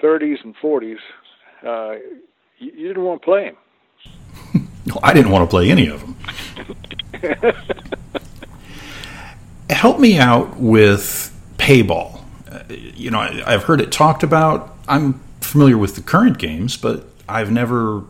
30s 0.02 0.44
and 0.44 0.56
40s, 0.58 0.98
uh, 1.66 2.00
you, 2.58 2.72
you 2.72 2.88
didn't 2.88 3.04
want 3.04 3.22
to 3.22 3.26
play 3.26 3.46
him. 3.46 3.58
no, 4.86 5.00
I 5.04 5.14
didn't 5.14 5.32
want 5.32 5.50
to 5.50 5.50
play 5.50 5.70
any 5.70 5.88
of 5.88 6.02
them. 6.02 6.16
Help 9.78 10.00
me 10.00 10.18
out 10.18 10.58
with 10.58 11.32
payball. 11.60 12.20
Uh, 12.52 12.64
you 12.68 13.12
know, 13.12 13.20
I, 13.20 13.44
I've 13.46 13.62
heard 13.62 13.80
it 13.80 13.92
talked 13.92 14.24
about. 14.24 14.76
I'm 14.88 15.20
familiar 15.40 15.78
with 15.78 15.94
the 15.94 16.02
current 16.02 16.40
games, 16.40 16.76
but 16.76 17.06
I've 17.30 17.52
never 17.52 18.02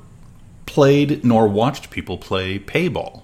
played 0.65 1.25
nor 1.25 1.45
watched 1.45 1.89
people 1.89 2.17
play 2.17 2.57
payball. 2.57 3.23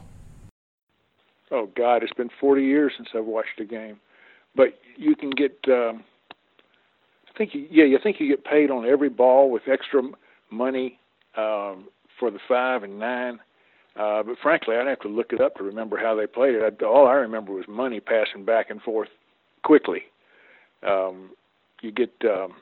Oh 1.51 1.69
God, 1.73 2.03
it's 2.03 2.12
been 2.12 2.29
40 2.41 2.63
years 2.63 2.91
since 2.97 3.07
I've 3.15 3.23
watched 3.23 3.62
a 3.62 3.63
game. 3.63 4.01
But 4.53 4.77
you 4.97 5.15
can 5.15 5.29
get, 5.29 5.57
um, 5.69 6.03
I 6.29 7.38
think, 7.38 7.55
you, 7.55 7.65
yeah, 7.71 7.85
you 7.85 7.97
think 8.03 8.19
you 8.19 8.27
get 8.27 8.43
paid 8.43 8.69
on 8.69 8.85
every 8.85 9.07
ball 9.07 9.51
with 9.51 9.69
extra 9.71 10.01
money 10.51 11.00
um, 11.38 11.88
for 12.19 12.29
the 12.29 12.39
five 12.45 12.83
and 12.83 13.00
nine. 13.00 13.39
Uh, 13.95 14.23
but 14.23 14.38
frankly, 14.41 14.75
I'd 14.75 14.88
have 14.88 15.01
to 15.01 15.07
look 15.07 15.33
it 15.33 15.41
up 15.41 15.55
to 15.55 15.63
remember 15.63 15.97
how 15.97 16.15
they 16.15 16.25
played 16.25 16.55
it. 16.55 16.77
I, 16.81 16.85
all 16.85 17.07
I 17.07 17.13
remember 17.13 17.53
was 17.53 17.65
money 17.67 18.00
passing 18.00 18.43
back 18.43 18.69
and 18.69 18.81
forth 18.81 19.09
quickly. 19.63 20.03
Um, 20.81 21.31
you 21.81 21.91
get 21.91 22.12
um, 22.23 22.55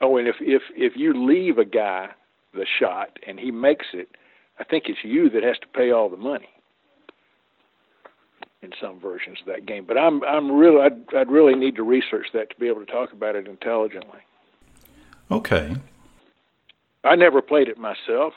oh, 0.00 0.16
and 0.16 0.28
if 0.28 0.36
if 0.40 0.62
if 0.76 0.96
you 0.96 1.26
leave 1.26 1.58
a 1.58 1.64
guy 1.64 2.10
the 2.54 2.66
shot 2.78 3.18
and 3.26 3.40
he 3.40 3.50
makes 3.50 3.86
it, 3.92 4.10
I 4.58 4.64
think 4.64 4.84
it's 4.86 5.02
you 5.02 5.28
that 5.30 5.42
has 5.42 5.58
to 5.58 5.66
pay 5.66 5.90
all 5.90 6.08
the 6.08 6.16
money 6.16 6.48
in 8.62 8.70
some 8.80 9.00
versions 9.00 9.38
of 9.40 9.46
that 9.46 9.66
game. 9.66 9.84
But 9.86 9.98
I'm 9.98 10.22
I'm 10.24 10.52
really 10.52 10.82
I'd, 10.82 11.14
I'd 11.16 11.30
really 11.30 11.54
need 11.54 11.76
to 11.76 11.82
research 11.82 12.26
that 12.32 12.50
to 12.50 12.56
be 12.60 12.68
able 12.68 12.84
to 12.84 12.90
talk 12.90 13.12
about 13.12 13.34
it 13.34 13.48
intelligently. 13.48 14.20
Okay. 15.30 15.74
I 17.04 17.16
never 17.16 17.42
played 17.42 17.68
it 17.68 17.78
myself. 17.78 18.34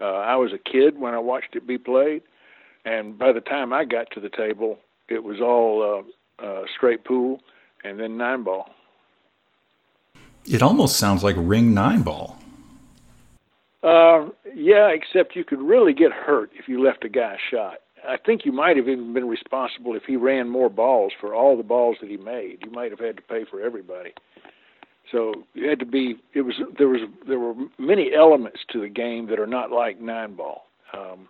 Uh, 0.00 0.04
I 0.04 0.36
was 0.36 0.52
a 0.52 0.58
kid 0.58 0.98
when 0.98 1.14
I 1.14 1.18
watched 1.18 1.54
it 1.56 1.66
be 1.66 1.78
played, 1.78 2.22
and 2.84 3.18
by 3.18 3.32
the 3.32 3.40
time 3.40 3.72
I 3.72 3.84
got 3.84 4.10
to 4.12 4.20
the 4.20 4.30
table, 4.30 4.78
it 5.08 5.24
was 5.24 5.40
all 5.40 6.04
uh, 6.40 6.44
uh, 6.44 6.62
straight 6.74 7.04
pool 7.04 7.40
and 7.84 7.98
then 7.98 8.16
nine 8.16 8.42
ball. 8.42 8.70
It 10.44 10.62
almost 10.62 10.96
sounds 10.96 11.22
like 11.22 11.36
ring 11.38 11.74
nine 11.74 12.02
ball. 12.02 12.38
Uh, 13.82 14.28
yeah, 14.54 14.88
except 14.88 15.36
you 15.36 15.44
could 15.44 15.60
really 15.60 15.92
get 15.92 16.12
hurt 16.12 16.50
if 16.54 16.68
you 16.68 16.82
left 16.82 17.04
a 17.04 17.08
guy 17.08 17.36
shot. 17.50 17.78
I 18.06 18.16
think 18.16 18.44
you 18.44 18.52
might 18.52 18.76
have 18.76 18.88
even 18.88 19.12
been 19.12 19.28
responsible 19.28 19.94
if 19.94 20.04
he 20.04 20.16
ran 20.16 20.48
more 20.48 20.70
balls 20.70 21.12
for 21.18 21.34
all 21.34 21.56
the 21.56 21.62
balls 21.62 21.96
that 22.00 22.08
he 22.08 22.16
made. 22.16 22.58
You 22.64 22.70
might 22.70 22.90
have 22.90 23.00
had 23.00 23.16
to 23.16 23.22
pay 23.22 23.44
for 23.44 23.60
everybody. 23.60 24.12
So 25.10 25.44
you 25.54 25.68
had 25.68 25.78
to 25.80 25.86
be. 25.86 26.16
It 26.34 26.42
was 26.42 26.54
there 26.78 26.88
was 26.88 27.00
there 27.26 27.38
were 27.38 27.54
many 27.78 28.14
elements 28.14 28.60
to 28.72 28.80
the 28.80 28.88
game 28.88 29.26
that 29.26 29.40
are 29.40 29.46
not 29.46 29.70
like 29.70 30.00
nine 30.00 30.34
ball. 30.34 30.66
Um, 30.92 31.28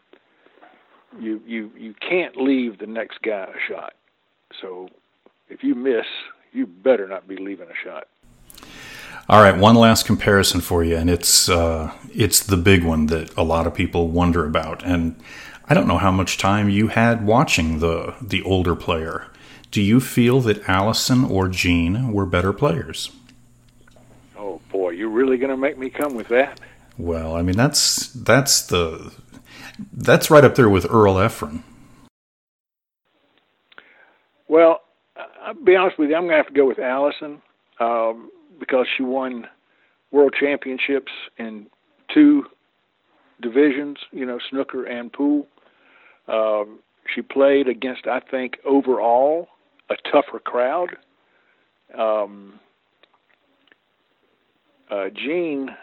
you 1.18 1.40
you 1.46 1.70
you 1.76 1.94
can't 1.94 2.36
leave 2.36 2.78
the 2.78 2.86
next 2.86 3.22
guy 3.22 3.46
a 3.48 3.72
shot. 3.72 3.94
So 4.60 4.88
if 5.48 5.62
you 5.62 5.74
miss, 5.74 6.06
you 6.52 6.66
better 6.66 7.08
not 7.08 7.26
be 7.26 7.36
leaving 7.36 7.68
a 7.68 7.84
shot. 7.84 8.08
All 9.28 9.42
right, 9.42 9.56
one 9.56 9.76
last 9.76 10.06
comparison 10.06 10.60
for 10.60 10.82
you, 10.82 10.96
and 10.96 11.08
it's 11.08 11.48
uh, 11.48 11.92
it's 12.12 12.40
the 12.40 12.56
big 12.56 12.84
one 12.84 13.06
that 13.06 13.34
a 13.36 13.42
lot 13.42 13.66
of 13.66 13.74
people 13.74 14.08
wonder 14.08 14.44
about. 14.44 14.84
And 14.84 15.16
I 15.68 15.74
don't 15.74 15.86
know 15.86 15.98
how 15.98 16.10
much 16.10 16.36
time 16.36 16.68
you 16.68 16.88
had 16.88 17.24
watching 17.24 17.78
the 17.78 18.14
the 18.20 18.42
older 18.42 18.74
player. 18.74 19.28
Do 19.70 19.80
you 19.80 20.00
feel 20.00 20.40
that 20.40 20.68
Allison 20.68 21.24
or 21.24 21.46
Jean 21.46 22.12
were 22.12 22.26
better 22.26 22.52
players? 22.52 23.12
Really 25.30 25.38
going 25.38 25.50
to 25.50 25.56
make 25.56 25.78
me 25.78 25.90
come 25.90 26.16
with 26.16 26.26
that. 26.26 26.58
Well, 26.98 27.36
I 27.36 27.42
mean 27.42 27.56
that's 27.56 28.08
that's 28.08 28.62
the 28.62 29.14
that's 29.92 30.28
right 30.28 30.44
up 30.44 30.56
there 30.56 30.68
with 30.68 30.84
Earl 30.90 31.14
Efren. 31.14 31.62
Well, 34.48 34.80
I'll 35.40 35.54
be 35.54 35.76
honest 35.76 36.00
with 36.00 36.10
you, 36.10 36.16
I'm 36.16 36.22
going 36.22 36.32
to 36.32 36.36
have 36.38 36.48
to 36.48 36.52
go 36.52 36.66
with 36.66 36.80
Allison. 36.80 37.40
Um, 37.78 38.32
because 38.58 38.86
she 38.96 39.04
won 39.04 39.46
world 40.10 40.34
championships 40.38 41.12
in 41.38 41.66
two 42.12 42.46
divisions, 43.40 43.98
you 44.10 44.26
know, 44.26 44.40
snooker 44.50 44.84
and 44.84 45.12
pool. 45.12 45.46
Um, 46.26 46.80
she 47.14 47.22
played 47.22 47.68
against, 47.68 48.08
I 48.08 48.18
think, 48.18 48.58
overall 48.64 49.46
a 49.90 49.94
tougher 50.10 50.40
crowd. 50.40 50.96
Um, 51.96 52.58
uh, 54.90 55.08
Jean 55.10 55.74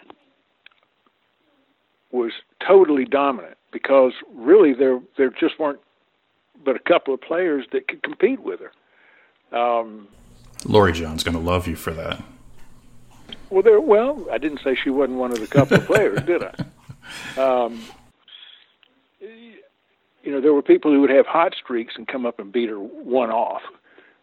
was 2.12 2.32
totally 2.66 3.06
dominant 3.06 3.58
because 3.72 4.14
really 4.34 4.74
there 4.74 5.00
there 5.18 5.30
just 5.30 5.60
weren't 5.60 5.80
but 6.64 6.76
a 6.76 6.80
couple 6.80 7.14
of 7.14 7.22
players 7.22 7.66
that 7.72 7.88
could 7.88 8.02
compete 8.04 8.40
with 8.42 8.60
her. 8.60 9.58
Um, 9.58 10.08
Loree 10.64 10.94
Jon's 10.94 11.24
going 11.24 11.38
to 11.38 11.44
love 11.44 11.68
you 11.68 11.76
for 11.76 11.92
that. 11.92 12.22
Well, 13.50 13.64
there. 13.64 13.80
Well, 13.80 14.28
I 14.32 14.38
didn't 14.38 14.62
say 14.64 14.76
she 14.76 14.90
wasn't 14.90 15.20
one 15.20 15.32
of 15.32 15.40
the 15.40 15.48
couple 15.48 15.78
of 15.78 15.86
players, 15.86 16.22
did 16.24 16.44
I? 16.44 16.54
Um, 17.38 17.82
you 19.22 20.34
know, 20.34 20.42
there 20.42 20.54
were 20.54 20.62
people 20.62 20.92
who 20.92 21.00
would 21.00 21.10
have 21.10 21.26
hot 21.26 21.56
streaks 21.56 21.94
and 21.96 22.06
come 22.06 22.26
up 22.26 22.38
and 22.38 22.52
beat 22.52 22.68
her 22.68 22.78
one 22.78 23.32
off, 23.32 23.62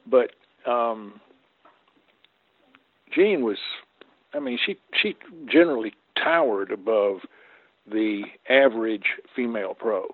but 0.07 0.33
um, 0.67 1.19
Jean 3.11 3.43
was. 3.43 3.57
I 4.35 4.41
mean, 4.41 4.59
she 4.64 4.76
she 5.00 5.17
generally 5.50 5.95
towered 6.23 6.71
above 6.71 7.21
the 7.91 8.23
average 8.49 9.07
female 9.35 9.75
pro. 9.75 10.09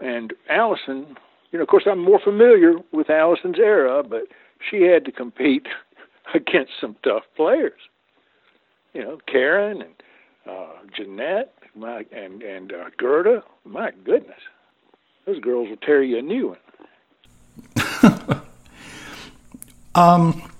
And 0.00 0.32
Allison, 0.50 1.16
you 1.52 1.58
know, 1.58 1.62
of 1.62 1.68
course, 1.68 1.84
I'm 1.88 2.00
more 2.00 2.18
familiar 2.22 2.74
with 2.92 3.08
Allison's 3.08 3.58
era, 3.58 4.02
but 4.02 4.22
she 4.68 4.82
had 4.82 5.04
to 5.04 5.12
compete 5.12 5.66
against 6.34 6.72
some 6.80 6.96
tough 7.04 7.22
players. 7.36 7.80
You 8.92 9.02
know, 9.02 9.18
Karen 9.26 9.80
and 9.82 9.94
uh, 10.48 10.72
Jeanette, 10.94 11.54
my 11.74 12.04
and 12.12 12.42
and 12.42 12.72
uh, 12.72 12.90
Gerda. 12.98 13.42
My 13.64 13.90
goodness, 14.04 14.40
those 15.24 15.38
girls 15.40 15.68
will 15.68 15.76
tear 15.76 16.02
you 16.02 16.18
a 16.18 16.22
new 16.22 16.48
one. 16.48 16.58
Um, 19.94 20.50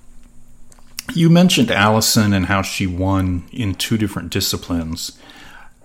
you 1.13 1.29
mentioned 1.29 1.71
Allison 1.71 2.33
and 2.33 2.45
how 2.45 2.61
she 2.61 2.87
won 2.87 3.47
in 3.51 3.75
two 3.75 3.97
different 3.97 4.31
disciplines. 4.31 5.17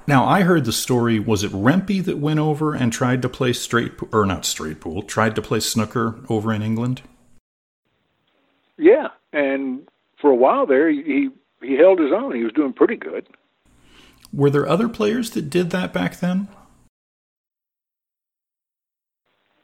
Now, 0.07 0.25
I 0.25 0.41
heard 0.43 0.65
the 0.65 0.73
story. 0.73 1.19
Was 1.19 1.45
it 1.45 1.53
Rempe 1.53 2.03
that 2.05 2.19
went 2.19 2.41
over 2.41 2.75
and 2.75 2.93
tried 2.93 3.21
to 3.23 3.29
play 3.29 3.53
straight, 3.53 3.93
or 4.11 4.25
not 4.25 4.47
straight 4.47 4.81
pool, 4.81 5.03
tried 5.03 5.35
to 5.37 5.43
play 5.43 5.61
snooker 5.61 6.19
over 6.31 6.53
in 6.53 6.63
England? 6.63 7.03
Yeah, 8.79 9.09
and 9.33 9.87
for 10.21 10.31
a 10.31 10.35
while 10.35 10.67
there, 10.67 10.89
he 10.89 11.29
he 11.61 11.75
held 11.75 11.99
his 11.99 12.13
own. 12.13 12.35
He 12.35 12.45
was 12.45 12.53
doing 12.53 12.73
pretty 12.73 12.97
good. 12.97 13.27
Were 14.33 14.51
there 14.51 14.69
other 14.69 14.89
players 14.89 15.31
that 15.31 15.51
did 15.51 15.71
that 15.71 15.93
back 15.93 16.21
then? 16.21 16.49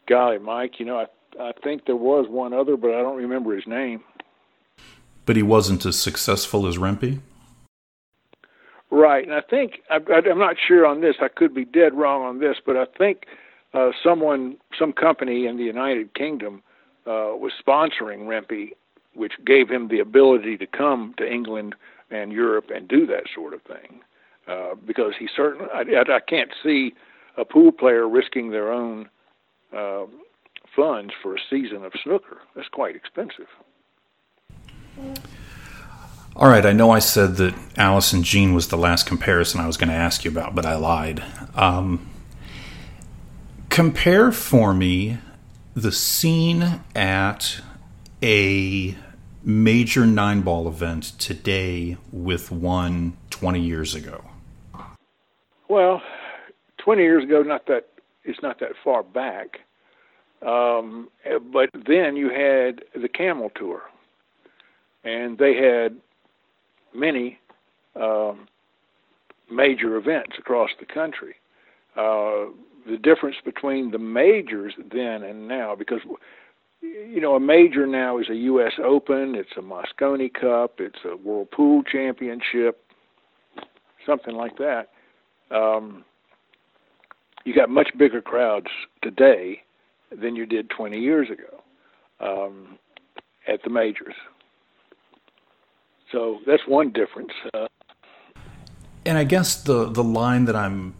Golly, 0.07 0.38
Mike, 0.38 0.79
you 0.79 0.85
know, 0.85 0.99
I 0.99 1.07
I 1.41 1.53
think 1.62 1.87
there 1.87 1.97
was 1.97 2.26
one 2.29 2.53
other, 2.53 2.76
but 2.76 2.91
I 2.91 3.03
don't 3.03 3.17
remember 3.17 3.55
his 3.55 3.67
name. 3.67 4.03
But 5.26 5.37
he 5.37 5.43
wasn't 5.43 5.87
as 5.87 5.99
successful 5.99 6.67
as 6.67 6.76
Rempe. 6.76 7.21
Right, 8.91 9.25
and 9.25 9.35
I 9.35 9.41
think 9.41 9.81
I, 9.91 9.99
I'm 10.31 10.38
not 10.38 10.57
sure 10.69 10.87
on 10.87 11.00
this. 11.00 11.17
I 11.21 11.29
could 11.29 11.55
be 11.55 11.64
dead 11.64 11.95
wrong 11.95 12.23
on 12.23 12.38
this, 12.38 12.59
but 12.64 12.76
I 12.76 12.85
think 12.97 13.26
uh, 13.73 13.91
someone, 14.03 14.57
some 14.79 14.93
company 14.93 15.47
in 15.47 15.57
the 15.57 15.64
United 15.64 16.14
Kingdom, 16.14 16.62
uh, 17.07 17.35
was 17.35 17.53
sponsoring 17.67 18.26
Rempe, 18.26 18.73
which 19.14 19.33
gave 19.45 19.69
him 19.69 19.88
the 19.88 19.99
ability 19.99 20.57
to 20.59 20.67
come 20.67 21.14
to 21.17 21.31
England 21.31 21.75
and 22.11 22.33
Europe 22.33 22.71
and 22.75 22.87
do 22.87 23.07
that 23.07 23.25
sort 23.35 23.55
of 23.55 23.62
thing. 23.62 24.00
Uh, 24.47 24.75
because 24.87 25.14
he 25.19 25.26
certainly, 25.35 25.67
I, 25.75 25.81
I 26.00 26.21
can't 26.21 26.50
see 26.62 26.95
a 27.37 27.45
pool 27.45 27.73
player 27.73 28.09
risking 28.09 28.50
their 28.50 28.71
own 28.71 29.09
uh, 29.76 30.05
funds 30.75 31.12
for 31.23 31.35
a 31.35 31.38
season 31.50 31.85
of 31.85 31.93
snooker. 32.02 32.38
That's 32.54 32.69
quite 32.69 32.97
expensive. 32.97 33.49
All 36.37 36.49
right, 36.49 36.66
I 36.66 36.73
know 36.73 36.90
I 36.90 36.99
said 36.99 37.37
that 37.37 37.54
Alice 37.76 38.12
and 38.12 38.25
Jean 38.25 38.54
was 38.54 38.69
the 38.69 38.76
last 38.76 39.07
comparison 39.07 39.61
I 39.61 39.66
was 39.66 39.76
going 39.76 39.88
to 39.88 39.95
ask 39.95 40.25
you 40.25 40.31
about, 40.31 40.54
but 40.54 40.66
I 40.66 40.75
lied. 40.75 41.23
Um, 41.54 42.09
compare 43.69 44.33
for 44.33 44.75
me 44.75 45.19
the 45.75 45.93
scene 45.93 46.81
at 46.95 47.61
a 48.23 48.97
major 49.45 50.07
nine 50.07 50.40
ball 50.40 50.66
event 50.66 51.04
today 51.19 51.99
with 52.11 52.50
one 52.50 53.16
20 53.31 53.61
years 53.61 53.95
ago. 53.95 54.25
Well, 55.69 56.02
20 56.78 57.02
years 57.02 57.25
ago, 57.25 57.43
not 57.43 57.66
that 57.66 57.88
it's 58.25 58.43
not 58.43 58.59
that 58.61 58.73
far 58.83 59.02
back. 59.02 59.61
Um, 60.45 61.09
but 61.53 61.71
then 61.87 62.17
you 62.17 62.29
had 62.29 62.83
the 63.01 63.09
Camel 63.09 63.51
Tour, 63.55 63.83
and 65.03 65.39
they 65.39 65.55
had 65.57 65.97
many 66.95 67.39
um, 67.97 68.47
major 69.51 69.97
events 69.97 70.33
across 70.39 70.71
the 70.79 70.87
country. 70.87 71.37
Uh, 71.97 72.53
the 72.87 72.99
difference 73.03 73.37
between 73.43 73.91
the 73.91 73.99
majors 73.99 74.75
then 74.93 75.23
and 75.23 75.49
now, 75.49 75.75
because 75.75 76.01
you 76.83 77.21
know 77.21 77.35
a 77.35 77.41
major 77.41 77.87
now 77.87 78.19
is 78.19 78.29
a 78.29 78.35
U.S. 78.35 78.73
Open, 78.85 79.35
it's 79.35 79.57
a 79.57 79.63
Mosconi 79.63 80.33
Cup, 80.33 80.75
it's 80.79 80.99
a 81.11 81.17
World 81.17 81.51
Pool 81.51 81.83
Championship, 81.83 82.85
something 84.05 84.35
like 84.35 84.59
that. 84.59 84.91
Um, 85.51 86.05
you 87.45 87.55
got 87.55 87.71
much 87.71 87.89
bigger 87.97 88.21
crowds 88.21 88.69
today 89.03 89.63
than 90.21 90.37
you 90.37 90.47
did 90.47 90.71
20 90.71 90.99
years 90.99 91.28
ago 91.30 91.62
um, 92.21 92.78
at 93.47 93.62
the 93.62 93.71
majors. 93.71 94.14
So 96.12 96.40
that's 96.47 96.62
one 96.66 96.90
difference. 96.92 97.33
Uh, 97.52 97.66
and 99.04 99.18
I 99.18 99.25
guess 99.25 99.62
the 99.62 99.90
the 99.90 100.04
line 100.04 100.44
that 100.47 100.56
I'm 100.56 100.94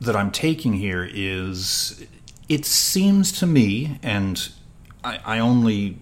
that 0.00 0.16
I'm 0.16 0.30
taking 0.30 0.74
here 0.74 1.08
is 1.12 2.06
it 2.48 2.64
seems 2.64 3.32
to 3.40 3.46
me, 3.46 3.98
and 4.02 4.48
I, 5.04 5.20
I 5.24 5.38
only 5.40 5.98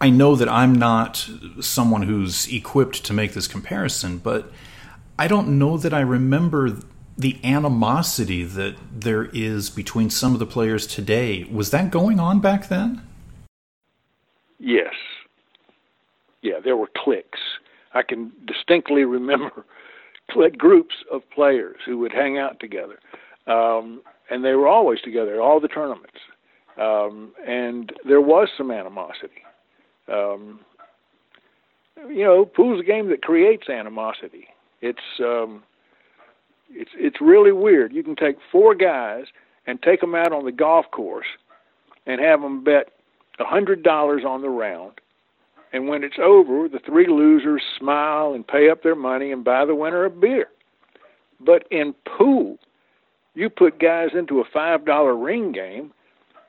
I 0.00 0.10
know 0.10 0.34
that 0.34 0.48
I'm 0.48 0.74
not 0.74 1.28
someone 1.60 2.02
who's 2.02 2.52
equipped 2.52 3.04
to 3.04 3.12
make 3.12 3.34
this 3.34 3.46
comparison, 3.46 4.18
but 4.18 4.50
I 5.18 5.28
don't 5.28 5.58
know 5.58 5.76
that 5.76 5.92
I 5.92 6.00
remember 6.00 6.78
the 7.20 7.38
animosity 7.44 8.44
that 8.44 8.76
there 8.90 9.28
is 9.34 9.68
between 9.68 10.08
some 10.08 10.32
of 10.32 10.38
the 10.38 10.46
players 10.46 10.86
today 10.86 11.44
was 11.52 11.70
that 11.70 11.90
going 11.90 12.18
on 12.18 12.40
back 12.40 12.68
then? 12.68 13.02
Yes. 14.58 14.94
Yeah 16.40 16.60
there 16.64 16.76
were 16.76 16.88
cliques. 16.96 17.40
I 17.92 18.02
can 18.02 18.32
distinctly 18.46 19.04
remember 19.04 19.64
groups 20.56 20.94
of 21.12 21.28
players 21.30 21.76
who 21.84 21.98
would 21.98 22.12
hang 22.12 22.38
out 22.38 22.58
together. 22.58 22.98
Um, 23.46 24.00
and 24.30 24.44
they 24.44 24.54
were 24.54 24.68
always 24.68 25.00
together 25.00 25.34
at 25.34 25.40
all 25.40 25.60
the 25.60 25.68
tournaments. 25.68 26.20
Um, 26.80 27.32
and 27.46 27.92
there 28.06 28.20
was 28.20 28.48
some 28.56 28.70
animosity. 28.70 29.42
Um, 30.08 30.60
you 32.08 32.24
know 32.24 32.46
pool's 32.46 32.80
a 32.80 32.84
game 32.84 33.10
that 33.10 33.20
creates 33.20 33.68
animosity. 33.68 34.46
It's 34.80 35.20
um, 35.20 35.62
it's 36.70 36.90
it's 36.94 37.20
really 37.20 37.52
weird. 37.52 37.92
You 37.92 38.02
can 38.02 38.16
take 38.16 38.36
four 38.50 38.74
guys 38.74 39.24
and 39.66 39.80
take 39.82 40.00
them 40.00 40.14
out 40.14 40.32
on 40.32 40.44
the 40.44 40.52
golf 40.52 40.86
course 40.90 41.26
and 42.06 42.20
have 42.20 42.40
them 42.40 42.64
bet 42.64 42.90
a 43.38 43.44
hundred 43.44 43.82
dollars 43.82 44.22
on 44.26 44.42
the 44.42 44.48
round. 44.48 45.00
And 45.72 45.88
when 45.88 46.02
it's 46.02 46.18
over, 46.20 46.68
the 46.68 46.80
three 46.84 47.06
losers 47.06 47.62
smile 47.78 48.32
and 48.32 48.46
pay 48.46 48.70
up 48.70 48.82
their 48.82 48.96
money 48.96 49.30
and 49.30 49.44
buy 49.44 49.64
the 49.64 49.74
winner 49.74 50.04
a 50.04 50.10
beer. 50.10 50.48
But 51.38 51.64
in 51.70 51.94
pool, 52.18 52.58
you 53.34 53.48
put 53.48 53.78
guys 53.78 54.08
into 54.14 54.40
a 54.40 54.44
five 54.52 54.84
dollar 54.84 55.16
ring 55.16 55.52
game, 55.52 55.92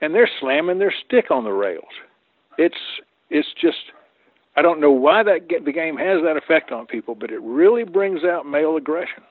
and 0.01 0.13
they're 0.13 0.29
slamming 0.39 0.79
their 0.79 0.93
stick 1.05 1.29
on 1.29 1.43
the 1.43 1.51
rails. 1.51 1.93
It's 2.57 2.75
it's 3.29 3.47
just 3.59 3.77
I 4.55 4.61
don't 4.61 4.81
know 4.81 4.91
why 4.91 5.23
that 5.23 5.47
the 5.63 5.71
game 5.71 5.97
has 5.97 6.21
that 6.23 6.37
effect 6.37 6.71
on 6.71 6.85
people, 6.87 7.15
but 7.15 7.31
it 7.31 7.41
really 7.41 7.83
brings 7.83 8.23
out 8.23 8.45
male 8.45 8.75
aggression. 8.75 9.23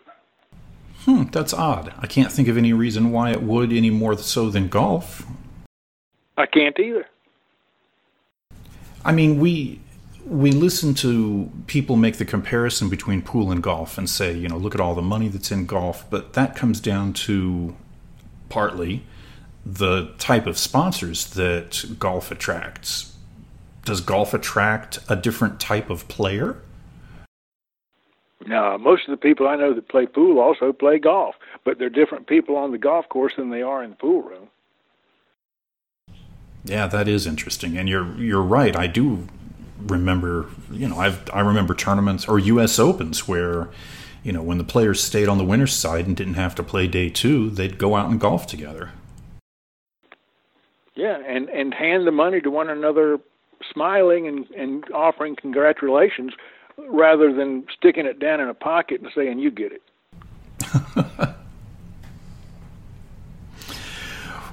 Hmm, 1.04 1.24
that's 1.24 1.54
odd. 1.54 1.94
I 1.98 2.06
can't 2.06 2.30
think 2.30 2.48
of 2.48 2.58
any 2.58 2.72
reason 2.72 3.10
why 3.10 3.30
it 3.30 3.42
would 3.42 3.72
any 3.72 3.90
more 3.90 4.16
so 4.18 4.50
than 4.50 4.68
golf. 4.68 5.26
I 6.36 6.46
can't 6.46 6.78
either. 6.78 7.06
I 9.04 9.12
mean, 9.12 9.40
we 9.40 9.80
we 10.26 10.52
listen 10.52 10.94
to 10.94 11.50
people 11.66 11.96
make 11.96 12.18
the 12.18 12.24
comparison 12.24 12.88
between 12.88 13.22
pool 13.22 13.50
and 13.50 13.62
golf 13.62 13.96
and 13.96 14.08
say, 14.08 14.32
you 14.32 14.48
know, 14.48 14.58
look 14.58 14.74
at 14.74 14.80
all 14.80 14.94
the 14.94 15.02
money 15.02 15.28
that's 15.28 15.50
in 15.50 15.66
golf, 15.66 16.08
but 16.10 16.34
that 16.34 16.54
comes 16.54 16.80
down 16.80 17.12
to 17.12 17.74
partly 18.48 19.02
the 19.64 20.12
type 20.18 20.46
of 20.46 20.58
sponsors 20.58 21.30
that 21.30 21.98
golf 21.98 22.30
attracts. 22.30 23.16
Does 23.84 24.00
golf 24.00 24.34
attract 24.34 24.98
a 25.08 25.16
different 25.16 25.58
type 25.58 25.88
of 25.88 26.06
player? 26.08 26.58
Now, 28.46 28.76
most 28.78 29.06
of 29.06 29.10
the 29.10 29.18
people 29.18 29.46
I 29.46 29.56
know 29.56 29.74
that 29.74 29.88
play 29.88 30.06
pool 30.06 30.40
also 30.40 30.72
play 30.72 30.98
golf, 30.98 31.34
but 31.64 31.78
they're 31.78 31.90
different 31.90 32.26
people 32.26 32.56
on 32.56 32.72
the 32.72 32.78
golf 32.78 33.08
course 33.08 33.34
than 33.36 33.50
they 33.50 33.62
are 33.62 33.82
in 33.82 33.90
the 33.90 33.96
pool 33.96 34.22
room. 34.22 34.48
Yeah, 36.64 36.86
that 36.86 37.08
is 37.08 37.26
interesting, 37.26 37.76
and 37.76 37.88
you're 37.88 38.14
you're 38.16 38.42
right. 38.42 38.76
I 38.76 38.86
do 38.86 39.26
remember, 39.78 40.46
you 40.70 40.88
know, 40.88 40.98
I've 40.98 41.28
I 41.32 41.40
remember 41.40 41.74
tournaments 41.74 42.28
or 42.28 42.38
U.S. 42.38 42.78
Opens 42.78 43.26
where, 43.26 43.68
you 44.22 44.32
know, 44.32 44.42
when 44.42 44.58
the 44.58 44.64
players 44.64 45.02
stayed 45.02 45.28
on 45.28 45.38
the 45.38 45.44
winner's 45.44 45.74
side 45.74 46.06
and 46.06 46.16
didn't 46.16 46.34
have 46.34 46.54
to 46.56 46.62
play 46.62 46.86
day 46.86 47.08
two, 47.08 47.50
they'd 47.50 47.78
go 47.78 47.94
out 47.94 48.10
and 48.10 48.20
golf 48.20 48.46
together. 48.46 48.92
Yeah, 50.94 51.18
and 51.26 51.48
and 51.48 51.72
hand 51.72 52.06
the 52.06 52.12
money 52.12 52.40
to 52.40 52.50
one 52.50 52.68
another, 52.68 53.18
smiling 53.72 54.26
and 54.26 54.50
and 54.50 54.84
offering 54.92 55.36
congratulations 55.36 56.32
rather 56.76 57.32
than 57.32 57.66
sticking 57.76 58.06
it 58.06 58.18
down 58.18 58.40
in 58.40 58.48
a 58.48 58.54
pocket 58.54 59.00
and 59.00 59.10
saying, 59.14 59.38
you 59.38 59.50
get 59.50 59.72
it. 59.72 59.82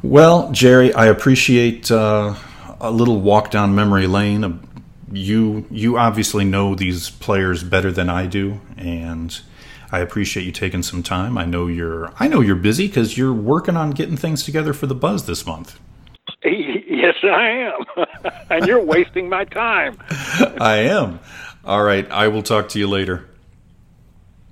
well, 0.03 0.51
Jerry, 0.51 0.93
I 0.93 1.08
appreciate 1.08 1.91
uh, 1.91 2.36
a 2.80 2.91
little 2.91 3.21
walk 3.21 3.51
down 3.51 3.75
memory 3.75 4.08
lane. 4.08 4.62
You 5.12 5.65
you 5.71 5.97
obviously 5.97 6.43
know 6.43 6.75
these 6.75 7.10
players 7.10 7.63
better 7.63 7.91
than 7.91 8.10
I 8.10 8.25
do, 8.25 8.60
and 8.77 9.39
I 9.91 9.99
appreciate 9.99 10.45
you 10.45 10.51
taking 10.51 10.84
some 10.84 11.01
time. 11.01 11.38
I 11.38 11.45
know 11.45 11.67
you're 11.67 12.12
I 12.19 12.27
know 12.27 12.41
you're 12.41 12.56
busy 12.56 12.88
because 12.88 13.17
you're 13.17 13.34
working 13.34 13.77
on 13.77 13.91
getting 13.91 14.17
things 14.17 14.43
together 14.43 14.73
for 14.73 14.86
the 14.86 14.95
Buzz 14.95 15.25
this 15.25 15.45
month. 15.45 15.80
Yes, 16.97 17.15
I 17.23 17.49
am, 17.49 18.06
and 18.49 18.65
you're 18.65 18.84
wasting 18.84 19.30
my 19.30 19.45
time. 19.45 19.97
I 20.60 20.88
am. 20.89 21.19
All 21.67 21.84
right. 21.84 22.10
I 22.10 22.30
will 22.30 22.43
talk 22.43 22.69
to 22.69 22.80
you 22.80 22.88
later. 22.88 23.27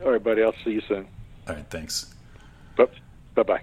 All 0.03 0.11
right, 0.11 0.21
buddy. 0.21 0.43
I'll 0.43 0.53
see 0.65 0.71
you 0.71 0.81
soon. 0.81 1.07
All 1.47 1.55
right. 1.55 1.65
Thanks. 1.69 2.13
Bye 2.75 3.43
bye. 3.43 3.61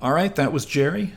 All 0.00 0.12
right. 0.12 0.32
That 0.36 0.52
was 0.52 0.64
Jerry. 0.64 1.14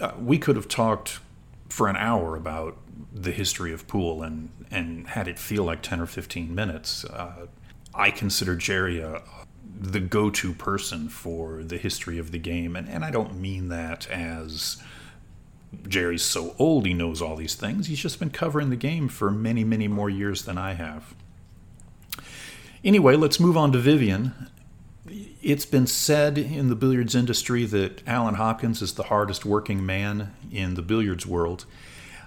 Uh, 0.00 0.12
we 0.18 0.36
could 0.36 0.56
have 0.56 0.66
talked 0.66 1.20
for 1.68 1.86
an 1.86 1.96
hour 1.96 2.34
about 2.34 2.76
the 3.12 3.30
history 3.30 3.72
of 3.72 3.86
pool 3.86 4.24
and, 4.24 4.48
and 4.70 5.06
had 5.06 5.28
it 5.28 5.38
feel 5.38 5.62
like 5.62 5.82
10 5.82 6.00
or 6.00 6.06
15 6.06 6.52
minutes. 6.52 7.04
Uh, 7.04 7.46
I 7.94 8.10
consider 8.10 8.56
Jerry 8.56 9.00
a, 9.00 9.22
the 9.80 10.00
go 10.00 10.28
to 10.30 10.52
person 10.52 11.08
for 11.08 11.62
the 11.62 11.78
history 11.78 12.18
of 12.18 12.32
the 12.32 12.38
game. 12.38 12.74
And, 12.74 12.88
and 12.88 13.04
I 13.04 13.12
don't 13.12 13.40
mean 13.40 13.68
that 13.68 14.08
as 14.10 14.82
Jerry's 15.86 16.22
so 16.22 16.54
old 16.58 16.86
he 16.86 16.94
knows 16.94 17.20
all 17.20 17.36
these 17.36 17.54
things. 17.54 17.86
He's 17.86 18.00
just 18.00 18.18
been 18.18 18.30
covering 18.30 18.70
the 18.70 18.76
game 18.76 19.08
for 19.08 19.30
many, 19.30 19.64
many 19.64 19.88
more 19.88 20.10
years 20.10 20.42
than 20.44 20.58
I 20.58 20.74
have. 20.74 21.14
Anyway, 22.84 23.16
let's 23.16 23.40
move 23.40 23.56
on 23.56 23.72
to 23.72 23.78
Vivian. 23.78 24.32
It's 25.42 25.66
been 25.66 25.86
said 25.86 26.38
in 26.38 26.68
the 26.68 26.76
billiards 26.76 27.14
industry 27.14 27.64
that 27.66 28.06
Alan 28.06 28.34
Hopkins 28.34 28.82
is 28.82 28.94
the 28.94 29.04
hardest 29.04 29.44
working 29.44 29.84
man 29.84 30.34
in 30.50 30.74
the 30.74 30.82
billiards 30.82 31.26
world. 31.26 31.64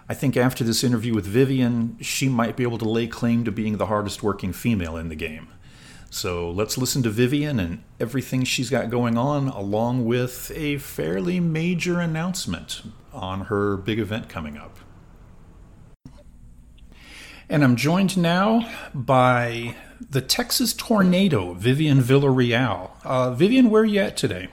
I 0.10 0.13
think 0.13 0.36
after 0.36 0.63
this 0.63 0.84
interview 0.84 1.13
with 1.13 1.25
Vivian, 1.25 1.97
she 2.01 2.27
might 2.27 2.58
be 2.58 2.63
able 2.63 2.77
to 2.80 2.89
lay 2.89 3.08
claim 3.08 3.45
to 3.45 3.51
being 3.51 3.77
the 3.77 3.86
hardest 3.86 4.21
working 4.21 4.51
female 4.51 4.97
in 4.97 5.10
the 5.10 5.15
game. 5.15 5.47
So 6.13 6.52
let's 6.52 6.78
listen 6.78 7.02
to 7.04 7.10
Vivian 7.10 7.58
and 7.58 7.84
everything 7.97 8.43
she's 8.43 8.69
got 8.69 8.89
going 8.89 9.17
on, 9.17 9.47
along 9.47 10.04
with 10.04 10.52
a 10.54 10.78
fairly 10.78 11.39
major 11.39 12.02
announcement 12.02 12.82
on 13.13 13.45
her 13.45 13.78
big 13.78 13.97
event 13.97 14.28
coming 14.28 14.58
up. 14.58 14.78
And 17.47 17.63
I'm 17.63 17.78
joined 17.78 18.17
now 18.17 18.69
by 18.93 19.78
the 20.10 20.19
Texas 20.19 20.74
Tornado, 20.74 21.54
Vivian 21.54 22.00
Villarreal. 22.00 22.91
Uh, 23.06 23.32
Vivian, 23.32 23.69
where 23.69 23.84
are 23.84 23.86
you 23.86 24.02
at 24.02 24.17
today? 24.17 24.50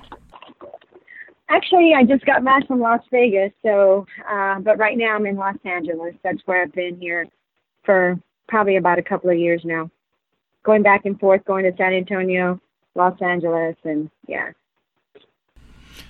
Actually, 1.48 1.92
I 1.92 2.04
just 2.04 2.24
got 2.24 2.44
back 2.44 2.68
from 2.68 2.78
Las 2.78 3.02
Vegas, 3.10 3.50
so 3.64 4.06
uh, 4.30 4.60
but 4.60 4.78
right 4.78 4.96
now 4.96 5.16
I'm 5.16 5.26
in 5.26 5.34
Los 5.34 5.56
Angeles. 5.64 6.14
That's 6.22 6.40
where 6.44 6.62
I've 6.62 6.72
been 6.72 7.00
here 7.00 7.26
for 7.82 8.16
probably 8.46 8.76
about 8.76 9.00
a 9.00 9.02
couple 9.02 9.28
of 9.28 9.36
years 9.36 9.62
now 9.64 9.90
going 10.64 10.82
back 10.82 11.04
and 11.04 11.18
forth, 11.18 11.44
going 11.44 11.64
to 11.64 11.72
San 11.76 11.92
Antonio, 11.92 12.60
Los 12.94 13.20
Angeles, 13.20 13.76
and 13.84 14.10
yeah. 14.26 14.50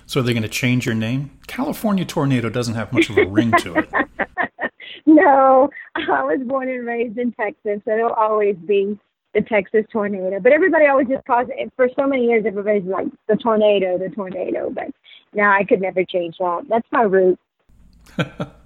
So 0.05 0.19
are 0.19 0.23
they 0.23 0.33
going 0.33 0.43
to 0.43 0.49
change 0.49 0.85
your 0.85 0.95
name? 0.95 1.31
California 1.47 2.05
Tornado 2.05 2.49
doesn't 2.49 2.75
have 2.75 2.91
much 2.91 3.09
of 3.09 3.17
a 3.17 3.25
ring 3.25 3.51
to 3.59 3.75
it. 3.75 3.89
no, 5.05 5.69
I 5.95 6.23
was 6.23 6.39
born 6.45 6.69
and 6.69 6.85
raised 6.85 7.17
in 7.17 7.31
Texas, 7.33 7.81
so 7.85 7.91
it'll 7.91 8.13
always 8.13 8.55
be 8.55 8.99
the 9.33 9.41
Texas 9.41 9.85
Tornado. 9.91 10.39
But 10.39 10.51
everybody 10.51 10.87
always 10.87 11.07
just 11.07 11.25
calls 11.25 11.47
it, 11.49 11.71
for 11.75 11.89
so 11.95 12.07
many 12.07 12.25
years, 12.25 12.43
everybody's 12.45 12.83
like 12.83 13.07
the 13.27 13.35
tornado, 13.35 13.97
the 13.97 14.09
tornado. 14.09 14.69
But 14.69 14.87
now 15.33 15.53
I 15.53 15.63
could 15.63 15.81
never 15.81 16.03
change 16.03 16.37
that. 16.39 16.65
That's 16.67 16.87
my 16.91 17.03
root. 17.03 17.39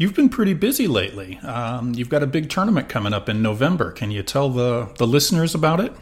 You've 0.00 0.14
been 0.14 0.30
pretty 0.30 0.54
busy 0.54 0.88
lately. 0.88 1.36
Um, 1.40 1.92
you've 1.92 2.08
got 2.08 2.22
a 2.22 2.26
big 2.26 2.48
tournament 2.48 2.88
coming 2.88 3.12
up 3.12 3.28
in 3.28 3.42
November. 3.42 3.92
Can 3.92 4.10
you 4.10 4.22
tell 4.22 4.48
the, 4.48 4.90
the 4.96 5.06
listeners 5.06 5.54
about 5.54 5.78
it? 5.78 5.92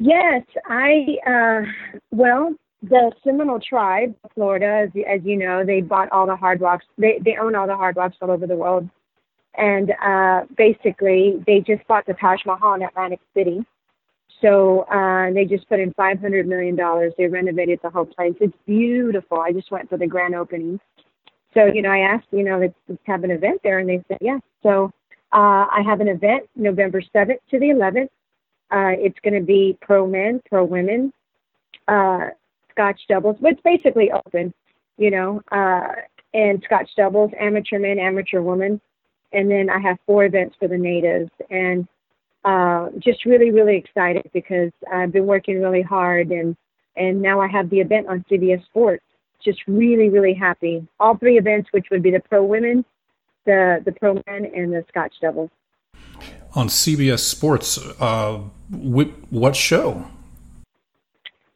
Yes, 0.00 0.42
I, 0.68 1.16
uh, 1.24 1.94
well, 2.10 2.56
the 2.82 3.12
Seminole 3.22 3.60
tribe, 3.60 4.16
Florida, 4.34 4.66
as, 4.66 4.90
as 5.08 5.20
you 5.24 5.36
know, 5.36 5.64
they 5.64 5.80
bought 5.80 6.10
all 6.10 6.26
the 6.26 6.34
hard 6.34 6.60
rocks. 6.60 6.84
They, 6.98 7.20
they 7.24 7.36
own 7.40 7.54
all 7.54 7.68
the 7.68 7.76
hard 7.76 7.94
rocks 7.94 8.16
all 8.20 8.32
over 8.32 8.48
the 8.48 8.56
world. 8.56 8.90
And 9.56 9.92
uh, 10.04 10.46
basically, 10.56 11.44
they 11.46 11.60
just 11.60 11.86
bought 11.86 12.04
the 12.06 12.14
Taj 12.14 12.44
Mahal 12.46 12.74
in 12.74 12.82
Atlantic 12.82 13.20
City. 13.32 13.64
So 14.40 14.80
uh, 14.90 15.32
they 15.32 15.44
just 15.44 15.68
put 15.68 15.78
in 15.78 15.94
$500 15.94 16.46
million. 16.46 16.76
They 17.16 17.28
renovated 17.28 17.78
the 17.84 17.90
whole 17.90 18.06
place. 18.06 18.34
It's 18.40 18.56
beautiful. 18.66 19.38
I 19.38 19.52
just 19.52 19.70
went 19.70 19.88
for 19.88 19.96
the 19.96 20.08
grand 20.08 20.34
opening 20.34 20.80
so, 21.56 21.64
you 21.64 21.80
know, 21.80 21.90
I 21.90 22.00
asked, 22.00 22.26
you 22.32 22.44
know, 22.44 22.58
let's 22.58 23.00
have 23.06 23.24
an 23.24 23.30
event 23.30 23.60
there, 23.64 23.78
and 23.78 23.88
they 23.88 24.04
said 24.08 24.18
yes. 24.20 24.40
So 24.62 24.92
uh, 25.32 25.66
I 25.72 25.82
have 25.84 26.00
an 26.00 26.08
event 26.08 26.44
November 26.54 27.00
7th 27.14 27.38
to 27.50 27.58
the 27.58 27.70
11th. 27.70 28.10
Uh, 28.70 28.94
it's 28.98 29.18
going 29.24 29.34
to 29.34 29.40
be 29.40 29.78
pro 29.80 30.06
men, 30.06 30.42
pro 30.50 30.64
women, 30.64 31.12
uh, 31.88 32.28
Scotch 32.70 33.00
doubles, 33.08 33.36
but 33.40 33.52
it's 33.52 33.60
basically 33.62 34.12
open, 34.12 34.52
you 34.98 35.10
know, 35.10 35.40
uh, 35.50 35.92
and 36.34 36.62
Scotch 36.64 36.90
doubles, 36.94 37.30
amateur 37.40 37.78
men, 37.78 37.98
amateur 37.98 38.42
women. 38.42 38.78
And 39.32 39.50
then 39.50 39.70
I 39.70 39.78
have 39.78 39.96
four 40.06 40.26
events 40.26 40.56
for 40.58 40.68
the 40.68 40.76
natives. 40.76 41.30
And 41.48 41.88
uh, 42.44 42.90
just 42.98 43.24
really, 43.24 43.50
really 43.50 43.76
excited 43.76 44.28
because 44.34 44.72
I've 44.92 45.12
been 45.12 45.26
working 45.26 45.60
really 45.62 45.82
hard 45.82 46.30
and 46.30 46.56
and 46.98 47.20
now 47.20 47.42
I 47.42 47.48
have 47.48 47.68
the 47.68 47.80
event 47.80 48.08
on 48.08 48.24
CBS 48.30 48.64
Sports 48.64 49.04
just 49.44 49.60
really, 49.66 50.08
really 50.08 50.34
happy. 50.34 50.86
All 51.00 51.16
three 51.16 51.38
events, 51.38 51.68
which 51.72 51.86
would 51.90 52.02
be 52.02 52.10
the 52.10 52.20
pro 52.20 52.44
women, 52.44 52.84
the 53.44 53.82
the 53.84 53.92
pro 53.92 54.14
men, 54.26 54.50
and 54.54 54.72
the 54.72 54.84
Scotch 54.88 55.14
doubles. 55.20 55.50
On 56.54 56.68
CBS 56.68 57.20
Sports, 57.20 57.78
uh, 58.00 58.38
what 58.70 59.56
show? 59.56 60.06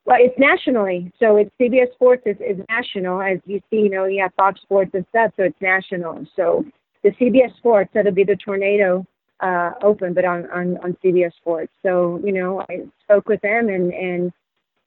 Well, 0.05 0.19
it's 0.21 0.39
nationally, 0.39 1.13
so 1.21 1.37
it's 1.37 1.51
CBS 1.61 1.93
Sports 1.95 2.23
is, 2.27 2.37
is 2.41 2.65
national. 2.69 3.21
As 3.21 3.39
you 3.47 3.61
see, 3.71 3.77
you 3.77 3.91
know, 3.91 4.07
you 4.07 4.23
have 4.23 4.35
Fox 4.35 4.61
Sports 4.61 4.91
and 4.95 5.07
stuff, 5.11 5.33
so 5.37 5.45
it's 5.45 5.61
national. 5.61 6.27
So 6.35 6.65
the 7.03 7.11
CBS 7.11 7.57
Sports, 7.57 7.91
that'll 7.95 8.13
be 8.13 8.25
the 8.25 8.37
Tornado 8.37 9.07
uh, 9.41 9.71
Open, 9.83 10.13
but 10.13 10.25
on, 10.25 10.51
on 10.51 10.79
on 10.79 10.97
CBS 11.03 11.33
Sports. 11.35 11.73
So 11.83 12.21
you 12.25 12.33
know, 12.33 12.65
I 12.69 12.87
spoke 13.05 13.29
with 13.29 13.41
them 13.43 13.69
and 13.69 13.93
and 13.93 14.33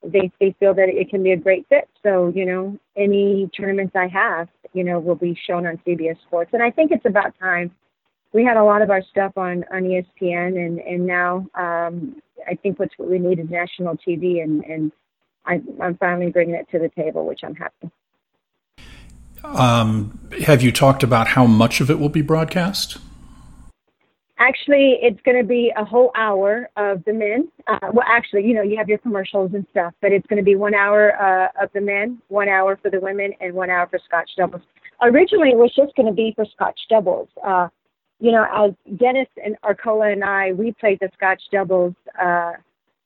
they 0.04 0.32
they 0.40 0.56
feel 0.60 0.74
that 0.74 0.90
it 0.90 1.10
can 1.10 1.24
be 1.24 1.32
a 1.32 1.38
great 1.38 1.68
fit. 1.70 1.90
So 2.04 2.32
you 2.36 2.46
know, 2.46 2.78
any 2.96 3.50
tournaments 3.56 3.96
I 3.96 4.08
have, 4.08 4.50
you 4.74 4.84
know, 4.84 5.00
will 5.00 5.16
be 5.16 5.38
shown 5.48 5.66
on 5.66 5.80
CBS 5.86 6.22
Sports, 6.22 6.52
and 6.54 6.62
I 6.62 6.72
think 6.72 6.92
it's 6.92 7.06
about 7.06 7.38
time. 7.40 7.72
We 8.34 8.44
had 8.44 8.58
a 8.58 8.64
lot 8.64 8.82
of 8.82 8.90
our 8.90 9.02
stuff 9.12 9.34
on 9.38 9.64
on 9.72 9.84
ESPN, 9.84 10.66
and 10.66 10.80
and 10.80 11.06
now 11.06 11.48
um, 11.56 12.22
I 12.48 12.56
think 12.56 12.80
what's 12.80 12.94
what 12.98 13.10
we 13.10 13.20
need 13.20 13.40
is 13.40 13.50
national 13.50 13.98
TV, 13.98 14.44
and 14.44 14.64
and 14.66 14.92
I, 15.46 15.62
I'm 15.82 15.98
finally 15.98 16.32
bringing 16.32 16.56
it 16.56 16.68
to 16.72 16.80
the 16.80 16.90
table, 16.90 17.26
which 17.26 17.42
I'm 17.44 17.56
happy. 17.56 17.92
Um, 19.44 20.30
have 20.46 20.62
you 20.62 20.72
talked 20.72 21.04
about 21.04 21.28
how 21.28 21.46
much 21.46 21.82
of 21.82 21.90
it 21.90 22.00
will 22.00 22.10
be 22.10 22.22
broadcast? 22.22 22.98
Actually, 24.44 25.00
it's 25.02 25.22
going 25.22 25.38
to 25.38 25.48
be 25.48 25.72
a 25.78 25.86
whole 25.86 26.12
hour 26.16 26.70
of 26.76 27.02
the 27.06 27.14
men. 27.14 27.48
Uh, 27.66 27.78
well, 27.94 28.06
actually, 28.06 28.46
you 28.46 28.54
know, 28.54 28.62
you 28.62 28.76
have 28.76 28.90
your 28.90 28.98
commercials 28.98 29.52
and 29.54 29.66
stuff, 29.72 29.94
but 30.02 30.12
it's 30.12 30.28
going 30.28 30.38
to 30.38 30.44
be 30.44 30.58
one 30.58 30.74
hour 30.74 31.16
uh, 31.16 31.64
of 31.64 31.70
the 31.74 31.80
men, 31.80 32.22
one 32.28 32.50
hour 32.50 32.78
for 32.82 32.92
the 32.92 33.00
women, 33.00 33.32
and 33.40 33.54
one 33.54 33.70
hour 33.70 33.88
for 33.88 34.00
Scotch 34.06 34.30
doubles. 34.36 34.62
Originally, 35.02 35.52
it 35.52 35.58
was 35.58 35.74
just 35.74 35.96
going 35.96 36.08
to 36.08 36.14
be 36.14 36.34
for 36.36 36.46
Scotch 36.54 36.78
doubles. 36.90 37.30
Uh, 37.42 37.70
you 38.20 38.34
know, 38.34 38.46
as 38.54 38.98
Dennis 38.98 39.30
Orcollo 39.64 40.12
and 40.12 40.26
I, 40.26 40.52
we 40.52 40.74
played 40.74 41.00
the 41.00 41.10
Scotch 41.16 41.42
doubles 41.50 41.96
uh, 42.22 42.52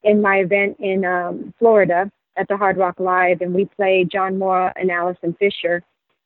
in 0.02 0.20
my 0.20 0.38
event 0.38 0.78
in 0.80 1.06
um, 1.06 1.54
Florida 1.60 2.12
at 2.36 2.48
the 2.48 2.58
Hard 2.58 2.78
Rock 2.78 3.00
Live, 3.00 3.42
and 3.42 3.54
we 3.54 3.66
played 3.66 4.10
John 4.10 4.40
Morra 4.40 4.74
and 4.76 4.90
Allison 4.90 5.36
Fisher. 5.38 5.84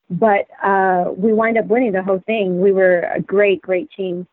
But 0.09 0.47
uh, 0.63 1.11
we 1.17 1.33
wind 1.33 1.57
up 1.57 1.65
winning 1.67 1.91
the 1.91 2.03
whole 2.03 2.23
thing. 2.25 2.61
We 2.61 2.71
were 2.71 3.01
a 3.13 3.19
great, 3.21 3.61
great 3.61 3.89
team. 3.91 4.25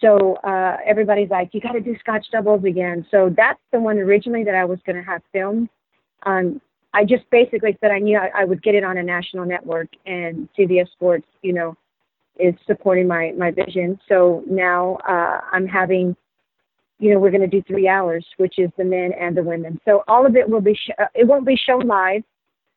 So 0.00 0.36
uh, 0.36 0.78
everybody's 0.86 1.30
like, 1.30 1.50
you 1.52 1.60
got 1.60 1.72
to 1.72 1.80
do 1.80 1.96
Scotch 2.00 2.26
doubles 2.32 2.64
again. 2.64 3.06
So 3.10 3.32
that's 3.36 3.60
the 3.72 3.80
one 3.80 3.98
originally 3.98 4.44
that 4.44 4.54
I 4.54 4.64
was 4.64 4.78
going 4.86 4.96
to 4.96 5.02
have 5.02 5.22
filmed. 5.32 5.68
Um, 6.24 6.60
I 6.92 7.04
just 7.04 7.28
basically 7.30 7.76
said 7.80 7.90
I 7.90 7.98
knew 7.98 8.18
I, 8.18 8.42
I 8.42 8.44
would 8.44 8.62
get 8.62 8.74
it 8.74 8.82
on 8.82 8.98
a 8.98 9.02
national 9.02 9.44
network, 9.44 9.88
and 10.06 10.48
CBS 10.58 10.90
Sports, 10.92 11.26
you 11.42 11.52
know, 11.52 11.76
is 12.38 12.54
supporting 12.66 13.06
my 13.06 13.32
my 13.36 13.50
vision. 13.50 13.98
So 14.08 14.42
now 14.50 14.96
uh, 15.08 15.40
I'm 15.52 15.66
having, 15.66 16.16
you 16.98 17.12
know, 17.12 17.20
we're 17.20 17.30
going 17.30 17.42
to 17.42 17.46
do 17.46 17.62
three 17.62 17.86
hours, 17.86 18.26
which 18.38 18.58
is 18.58 18.70
the 18.76 18.84
men 18.84 19.12
and 19.18 19.36
the 19.36 19.42
women. 19.42 19.80
So 19.84 20.02
all 20.08 20.26
of 20.26 20.34
it 20.36 20.48
will 20.48 20.60
be 20.60 20.74
sh- 20.74 20.90
uh, 20.98 21.06
it 21.14 21.26
won't 21.26 21.46
be 21.46 21.56
shown 21.56 21.86
live. 21.86 22.22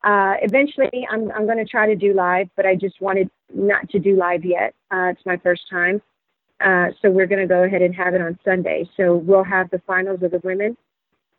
Uh, 0.04 0.34
eventually, 0.42 1.06
I'm 1.10 1.32
I'm 1.32 1.46
going 1.46 1.58
to 1.58 1.64
try 1.64 1.86
to 1.86 1.96
do 1.96 2.12
live, 2.12 2.48
but 2.56 2.66
I 2.66 2.76
just 2.76 3.00
wanted 3.00 3.28
not 3.52 3.88
to 3.90 3.98
do 3.98 4.16
live 4.16 4.44
yet. 4.44 4.74
Uh, 4.92 5.06
it's 5.06 5.26
my 5.26 5.38
first 5.38 5.62
time. 5.68 6.00
Uh, 6.60 6.88
so 7.02 7.10
we're 7.10 7.26
going 7.26 7.40
to 7.40 7.46
go 7.46 7.64
ahead 7.64 7.82
and 7.82 7.94
have 7.94 8.14
it 8.14 8.20
on 8.20 8.38
Sunday. 8.44 8.88
So 8.96 9.16
we'll 9.16 9.44
have 9.44 9.70
the 9.70 9.80
finals 9.86 10.22
of 10.22 10.30
the 10.30 10.40
women 10.42 10.76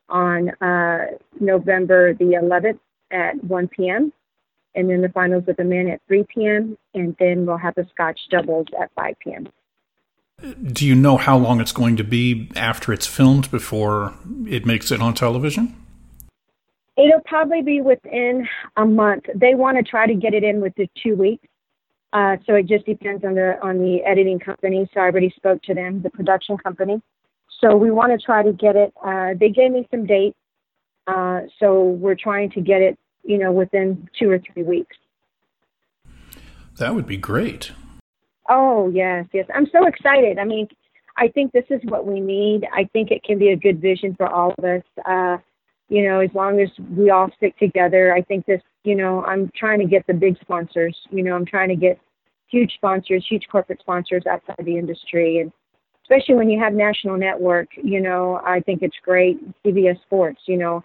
on 0.10 0.50
uh, 0.62 1.06
November 1.40 2.14
the 2.14 2.26
11th 2.26 2.80
at 3.12 3.44
1 3.44 3.68
p.m. 3.70 4.12
And 4.76 4.90
then 4.90 5.02
the 5.02 5.10
finals 5.10 5.46
of 5.48 5.56
the 5.56 5.64
men 5.64 5.88
at 5.88 6.02
3 6.08 6.26
p.m. 6.34 6.78
And 6.94 7.16
then 7.20 7.46
we'll 7.46 7.58
have 7.58 7.76
the 7.76 7.88
Scotch 7.94 8.20
doubles 8.30 8.68
at 8.80 8.92
5 8.96 9.16
p.m. 9.20 9.48
Do 10.62 10.86
you 10.86 10.96
know 10.96 11.16
how 11.16 11.38
long 11.38 11.62
it's 11.62 11.72
going 11.72 11.96
to 11.96 12.04
be 12.04 12.52
after 12.56 12.92
it's 12.92 13.08
filmed 13.08 13.50
before 13.52 14.14
it 14.46 14.66
makes 14.66 14.92
it 14.92 15.02
on 15.02 15.14
television? 15.14 15.76
It'll 16.98 17.22
probably 17.26 17.62
be 17.62 17.82
within 17.82 18.48
a 18.76 18.86
month. 18.86 19.26
They 19.34 19.56
want 19.56 19.78
to 19.78 19.84
try 19.84 20.08
to 20.08 20.14
get 20.14 20.34
it 20.34 20.44
in 20.44 20.62
within 20.62 20.90
two 21.02 21.16
weeks. 21.16 21.48
Uh, 22.14 22.38
so 22.46 22.56
it 22.56 22.66
just 22.66 22.86
depends 22.86 23.24
on 23.26 23.36
the 23.36 23.58
on 23.62 23.78
the 23.80 24.04
editing 24.06 24.40
company. 24.40 24.90
So 24.94 25.02
I 25.02 25.04
already 25.04 25.34
spoke 25.36 25.62
to 25.64 25.74
them, 25.74 26.02
the 26.02 26.10
production 26.10 26.58
company. 26.58 27.02
So 27.62 27.76
we 27.76 27.92
want 27.92 28.12
to 28.12 28.24
try 28.24 28.44
to 28.44 28.54
get 28.54 28.76
it. 28.76 28.94
Uh, 29.04 29.34
they 29.40 29.50
gave 29.50 29.72
me 29.72 29.88
some 29.92 30.06
dates, 30.06 30.38
uh, 31.08 31.42
so 31.60 31.84
we're 31.84 32.16
trying 32.16 32.52
to 32.52 32.62
get 32.62 32.82
it, 32.82 32.98
you 33.24 33.38
know, 33.38 33.52
within 33.52 34.08
two 34.18 34.30
or 34.30 34.40
three 34.40 34.64
weeks. 34.64 34.96
That 36.78 36.94
would 36.94 37.08
be 37.08 37.18
great. 37.18 37.72
Oh 38.50 38.90
yes, 38.90 39.26
yes. 39.34 39.48
I'm 39.54 39.68
so 39.72 39.88
excited. 39.88 40.38
I 40.38 40.46
mean, 40.46 40.68
I 41.18 41.30
think 41.30 41.52
this 41.52 41.66
is 41.70 41.82
what 41.86 42.06
we 42.06 42.20
need. 42.20 42.68
I 42.74 42.86
think 42.94 43.12
it 43.12 43.24
can 43.24 43.40
be 43.40 43.50
a 43.50 43.56
good 43.56 43.82
vision 43.82 44.16
for 44.16 44.28
all 44.28 44.54
of 44.58 44.64
us. 44.64 44.84
Uh, 45.90 45.96
You 45.96 46.04
know, 46.08 46.20
as 46.20 46.30
long 46.34 46.60
as 46.62 46.70
we 46.96 47.10
all 47.10 47.30
stick 47.38 47.58
together, 47.58 48.14
I 48.14 48.22
think 48.22 48.46
this. 48.46 48.62
You 48.84 48.96
know, 48.96 49.24
I'm 49.26 49.52
trying 49.56 49.80
to 49.80 49.86
get 49.86 50.06
the 50.08 50.14
big 50.14 50.38
sponsors. 50.42 50.96
You 51.10 51.24
know, 51.24 51.36
I'm 51.36 51.46
trying 51.46 51.70
to 51.70 51.76
get 51.76 52.00
huge 52.48 52.74
sponsors, 52.76 53.26
huge 53.28 53.48
corporate 53.52 53.80
sponsors 53.80 54.24
outside 54.28 54.64
the 54.64 54.78
industry, 54.78 55.40
and 55.40 55.52
especially 56.04 56.36
when 56.36 56.50
you 56.50 56.60
have 56.60 56.74
national 56.74 57.18
network. 57.18 57.68
You 57.76 58.02
know, 58.02 58.42
I 58.46 58.60
think 58.62 58.82
it's 58.84 58.98
great. 59.04 59.40
CBS 59.64 60.02
Sports. 60.04 60.42
You 60.48 60.58
know, 60.58 60.84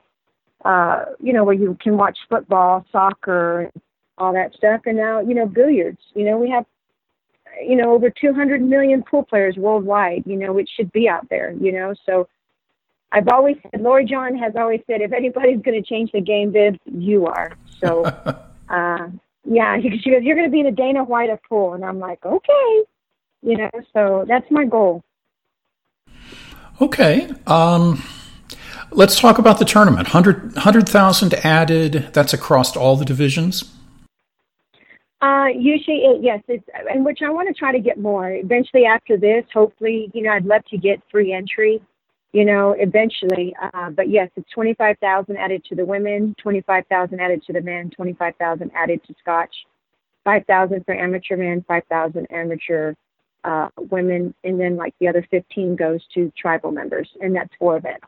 uh, 0.65 1.05
you 1.19 1.33
know 1.33 1.45
where 1.45 1.55
you 1.55 1.77
can 1.83 1.97
watch 1.97 2.19
football, 2.29 2.85
soccer, 2.91 3.71
all 4.19 4.33
that 4.33 4.55
stuff, 4.55 4.83
and 4.87 4.97
now 4.97 5.21
you 5.21 5.35
know 5.35 5.47
billiards. 5.47 6.01
You 6.15 6.25
know, 6.25 6.39
we 6.39 6.51
have 6.51 6.65
you 7.63 7.77
know, 7.77 7.93
over 7.93 8.11
200 8.11 8.63
million 8.63 9.03
pool 9.03 9.25
players 9.25 9.57
worldwide, 9.57 10.23
you 10.27 10.37
know, 10.37 10.53
which 10.53 10.71
should 10.77 10.93
be 10.93 11.09
out 11.09 11.29
there, 11.31 11.53
you 11.61 11.73
know. 11.73 11.95
So 12.07 12.29
I've 13.13 13.29
always 13.29 13.57
said, 13.63 13.81
Loree 13.81 14.09
Jon 14.09 14.37
has 14.37 14.55
always 14.57 14.81
said, 14.87 15.01
if 15.01 15.13
anybody's 15.13 15.61
going 15.63 15.83
to 15.83 15.89
change 15.89 16.13
the 16.13 16.21
game, 16.21 16.53
Viv, 16.53 16.77
you 16.85 17.27
are. 17.27 17.53
So, 17.81 18.05
uh, 18.69 19.09
yeah, 19.45 19.81
she 19.81 20.11
goes, 20.11 20.23
you're 20.23 20.37
going 20.37 20.51
to 20.51 20.53
be 20.53 20.63
the 20.63 20.71
Dana 20.71 21.05
White 21.05 21.31
of 21.31 21.43
pool. 21.49 21.75
And 21.75 21.85
I'm 21.85 21.99
like, 21.99 22.25
okay, 22.25 22.85
you 23.43 23.57
know, 23.57 23.71
so 23.93 24.25
that's 24.29 24.49
my 24.51 24.65
goal. 24.65 25.03
Okay. 26.81 27.31
Um, 27.47 28.03
let's 28.91 29.19
talk 29.19 29.39
about 29.39 29.59
the 29.59 29.65
tournament. 29.65 30.15
100,000 30.15 30.55
100, 30.55 31.35
added. 31.45 32.11
That's 32.13 32.33
across 32.33 32.77
all 32.77 32.97
the 32.97 33.05
divisions. 33.05 33.77
Uh, 35.23 35.49
usually, 35.55 35.99
it, 35.99 36.23
yes, 36.23 36.43
it's, 36.49 36.65
and 36.91 37.05
which 37.05 37.19
I 37.23 37.29
want 37.29 37.49
to 37.49 37.55
try 37.55 37.73
to 37.73 37.79
get 37.79 37.99
more. 37.99 38.31
Eventually, 38.31 38.87
after 38.87 39.19
this, 39.19 39.45
hopefully, 39.53 40.11
you 40.15 40.23
know, 40.23 40.31
I'd 40.31 40.47
love 40.47 40.65
to 40.71 40.79
get 40.79 41.03
free 41.11 41.35
entry, 41.35 41.83
you 42.33 42.45
know, 42.45 42.73
eventually. 42.79 43.55
Uh, 43.61 43.91
but 43.91 44.09
yes, 44.09 44.31
it's 44.37 44.51
25,000 44.51 45.37
added 45.37 45.65
to 45.65 45.75
the 45.75 45.85
women, 45.85 46.35
25,000 46.43 47.21
added 47.21 47.43
to 47.45 47.53
the 47.53 47.61
men, 47.61 47.91
25,000 47.91 48.71
added 48.75 49.03
to 49.07 49.15
Scotch, 49.21 49.55
5,000 50.25 50.85
for 50.85 50.95
amateur 50.95 51.37
men, 51.37 51.65
5,000 51.67 52.27
amateur 52.31 52.95
uh, 53.45 53.69
women, 53.77 54.35
and 54.45 54.61
then 54.61 54.77
like 54.77 54.95
the 55.01 55.09
other 55.09 55.27
15 55.31 55.77
goes 55.77 56.01
to 56.15 56.33
tribal 56.37 56.73
members, 56.73 57.09
and 57.21 57.35
that's 57.35 57.51
four 57.59 57.77
events. 57.77 58.07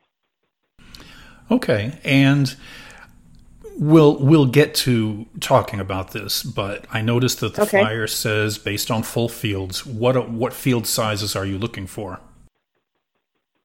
Okay, 1.51 1.99
and 2.05 2.55
we'll 3.77 4.17
we'll 4.19 4.47
get 4.47 4.75
to 4.75 5.27
talking 5.41 5.81
about 5.81 6.13
this, 6.13 6.43
but 6.43 6.87
I 6.93 7.03
noticed 7.03 7.41
that 7.41 7.55
the 7.55 7.63
okay. 7.63 7.81
flyer 7.81 8.07
says 8.07 8.59
based 8.59 8.91
on 8.91 9.03
full 9.03 9.29
fields. 9.29 9.85
What 9.85 10.31
what 10.31 10.53
field 10.53 10.87
sizes 10.87 11.35
are 11.35 11.45
you 11.45 11.59
looking 11.59 11.87
for? 11.87 12.21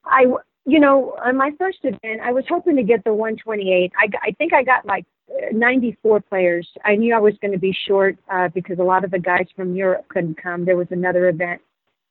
I 0.04 0.26
you 0.68 0.78
know 0.78 1.16
on 1.24 1.36
my 1.36 1.50
first 1.58 1.78
event 1.82 2.20
I 2.22 2.30
was 2.32 2.44
hoping 2.48 2.76
to 2.76 2.82
get 2.82 3.02
the 3.04 3.12
128. 3.12 3.92
I 3.96 4.08
I 4.22 4.32
think 4.32 4.52
I 4.52 4.62
got 4.62 4.84
like 4.86 5.06
94 5.52 6.20
players. 6.20 6.68
I 6.84 6.96
knew 6.96 7.14
I 7.14 7.18
was 7.18 7.34
going 7.40 7.52
to 7.52 7.58
be 7.58 7.76
short 7.86 8.16
uh, 8.32 8.48
because 8.48 8.78
a 8.78 8.82
lot 8.82 9.04
of 9.04 9.10
the 9.10 9.18
guys 9.18 9.46
from 9.56 9.74
Europe 9.74 10.06
couldn't 10.08 10.40
come. 10.40 10.64
There 10.64 10.76
was 10.76 10.88
another 10.90 11.28
event, 11.28 11.60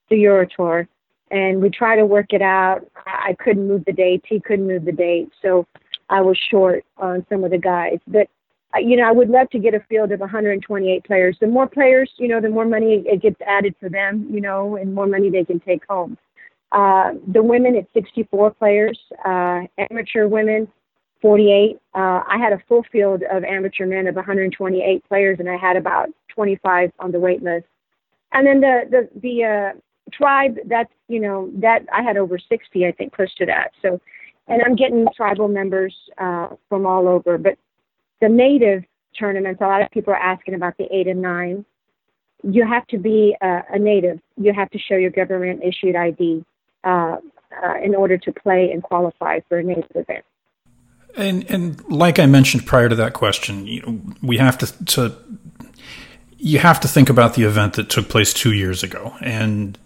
the 0.10 0.18
Euro 0.18 0.48
Tour, 0.56 0.88
and 1.32 1.62
we 1.62 1.70
tried 1.70 1.98
to 1.98 2.06
work 2.06 2.34
it 2.34 2.42
out. 2.42 2.86
I 3.06 3.36
couldn't 3.40 3.68
move 3.68 3.86
the 3.86 3.94
dates. 3.94 4.26
He 4.28 4.40
couldn't 4.40 4.68
move 4.68 4.86
the 4.86 4.92
date, 4.92 5.30
so 5.42 5.66
I 6.10 6.22
was 6.22 6.38
short 6.50 6.84
on 6.98 7.26
some 7.30 7.44
of 7.44 7.52
the 7.52 7.58
guys. 7.58 8.00
But 8.08 8.28
you 8.80 8.98
know, 8.98 9.08
I 9.08 9.12
would 9.12 9.30
love 9.30 9.50
to 9.52 9.60
get 9.60 9.74
a 9.74 9.80
field 9.90 10.12
of 10.12 10.20
128 10.20 11.04
players. 11.04 11.38
The 11.40 11.48
more 11.48 11.68
players, 11.68 12.12
you 12.18 12.28
know, 12.28 12.42
the 12.42 12.50
more 12.50 12.66
money 12.66 13.04
it 13.06 13.22
gets 13.22 13.40
added 13.46 13.76
for 13.80 13.90
them, 13.90 14.28
you 14.30 14.42
know, 14.42 14.76
and 14.76 14.94
more 14.94 15.08
money 15.08 15.30
they 15.30 15.46
can 15.46 15.60
take 15.60 15.86
home. 15.88 16.18
Uh, 16.72 17.14
the 17.28 17.42
women, 17.42 17.76
it's 17.76 17.92
64 17.94 18.52
players. 18.52 19.00
Uh, 19.26 19.62
amateur 19.90 20.28
women, 20.28 20.68
48. 21.22 21.78
Uh, 21.94 22.00
I 22.28 22.38
had 22.38 22.54
a 22.54 22.62
full 22.68 22.84
field 22.92 23.24
of 23.32 23.44
amateur 23.44 23.86
men 23.86 24.08
of 24.08 24.16
128 24.16 25.08
players, 25.08 25.40
and 25.40 25.50
I 25.50 25.58
had 25.58 25.78
about 25.78 26.10
25 26.30 26.92
on 27.00 27.12
the 27.12 27.20
wait 27.20 27.42
list. 27.42 27.66
And 28.34 28.46
then 28.46 28.60
the 28.60 28.82
the 28.92 29.20
the 29.22 29.44
uh, 29.44 29.80
tribe, 30.12 30.58
that's 30.66 30.92
you 31.08 31.20
know 31.20 31.50
that 31.56 31.86
I 31.94 32.02
had 32.02 32.18
over 32.18 32.38
60, 32.38 32.86
I 32.86 32.92
think, 32.92 33.14
close 33.14 33.34
to 33.36 33.46
that. 33.46 33.72
So 33.82 34.02
and 34.48 34.62
I'm 34.62 34.76
getting 34.76 35.06
tribal 35.16 35.48
members 35.48 35.96
uh, 36.18 36.50
from 36.70 36.86
all 36.86 37.08
over. 37.08 37.38
But 37.38 37.58
the 38.22 38.30
native 38.30 38.84
tournaments, 39.18 39.62
a 39.62 39.66
lot 39.66 39.82
of 39.82 39.92
people 39.92 40.14
are 40.14 40.18
asking 40.18 40.54
about 40.54 40.78
the 40.78 40.94
eight 40.94 41.08
and 41.08 41.22
nine. 41.22 41.66
You 42.44 42.66
have 42.68 42.86
to 42.88 42.98
be 42.98 43.36
a, 43.42 43.62
a 43.74 43.80
native. 43.80 44.20
You 44.38 44.54
have 44.54 44.70
to 44.72 44.80
show 44.80 44.96
your 44.96 45.12
government 45.12 45.62
issued 45.64 45.96
ID 45.96 46.46
uh, 46.88 47.18
uh, 47.64 47.78
in 47.84 47.94
order 47.96 48.18
to 48.18 48.32
play 48.32 48.72
and 48.72 48.82
qualify 48.90 49.40
for 49.48 49.56
a 49.60 49.64
native 49.64 49.96
event. 49.96 50.26
And 51.16 51.38
and 51.54 51.64
like 51.90 52.18
I 52.20 52.28
mentioned 52.28 52.66
prior 52.66 52.90
to 52.90 52.96
that 52.96 53.14
question, 53.14 53.66
you 53.66 53.82
know, 53.82 53.92
we 54.22 54.38
have 54.38 54.58
to 54.60 54.86
to 54.86 55.16
you 56.40 56.60
have 56.60 56.80
to 56.80 56.88
think 56.88 57.10
about 57.10 57.34
the 57.34 57.44
event 57.44 57.74
that 57.74 57.90
took 57.90 58.10
place 58.10 58.32
two 58.32 58.54
years 58.54 58.84
ago. 58.84 59.16
And, 59.22 59.78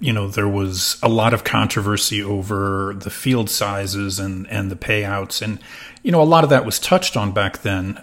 you 0.00 0.12
know, 0.12 0.28
there 0.28 0.48
was 0.48 0.98
a 1.02 1.08
lot 1.08 1.34
of 1.34 1.44
controversy 1.44 2.22
over 2.22 2.94
the 2.96 3.10
field 3.10 3.50
sizes 3.50 4.18
and, 4.18 4.48
and 4.48 4.70
the 4.70 4.76
payouts. 4.76 5.42
And, 5.42 5.58
you 6.02 6.10
know, 6.10 6.22
a 6.22 6.24
lot 6.24 6.42
of 6.42 6.50
that 6.50 6.64
was 6.64 6.78
touched 6.78 7.18
on 7.18 7.32
back 7.32 7.58
then. 7.58 8.02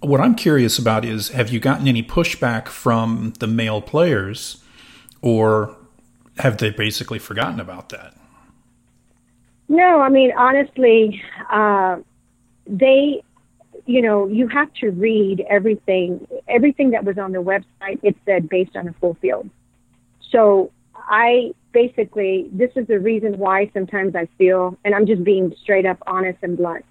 What 0.00 0.20
I'm 0.20 0.34
curious 0.34 0.78
about 0.78 1.06
is 1.06 1.28
have 1.30 1.48
you 1.48 1.58
gotten 1.58 1.88
any 1.88 2.02
pushback 2.02 2.68
from 2.68 3.32
the 3.38 3.46
male 3.46 3.80
players, 3.80 4.62
or 5.22 5.74
have 6.38 6.58
they 6.58 6.70
basically 6.70 7.18
forgotten 7.18 7.60
about 7.60 7.90
that? 7.90 8.14
No, 9.68 10.00
I 10.00 10.08
mean, 10.08 10.32
honestly, 10.36 11.22
uh, 11.50 11.98
they 12.66 13.22
you 13.86 14.00
know, 14.00 14.28
you 14.28 14.48
have 14.48 14.72
to 14.74 14.90
read 14.90 15.44
everything. 15.48 16.26
Everything 16.48 16.90
that 16.90 17.04
was 17.04 17.18
on 17.18 17.32
the 17.32 17.42
website, 17.42 17.98
it 18.02 18.16
said 18.24 18.48
based 18.48 18.76
on 18.76 18.88
a 18.88 18.92
full 18.94 19.14
field. 19.20 19.48
So 20.30 20.70
I 20.94 21.52
basically, 21.72 22.48
this 22.52 22.70
is 22.76 22.86
the 22.86 22.98
reason 22.98 23.38
why 23.38 23.70
sometimes 23.74 24.14
I 24.14 24.28
feel, 24.38 24.78
and 24.84 24.94
I'm 24.94 25.06
just 25.06 25.24
being 25.24 25.54
straight 25.62 25.86
up 25.86 25.98
honest 26.06 26.38
and 26.42 26.56
blunt. 26.56 26.84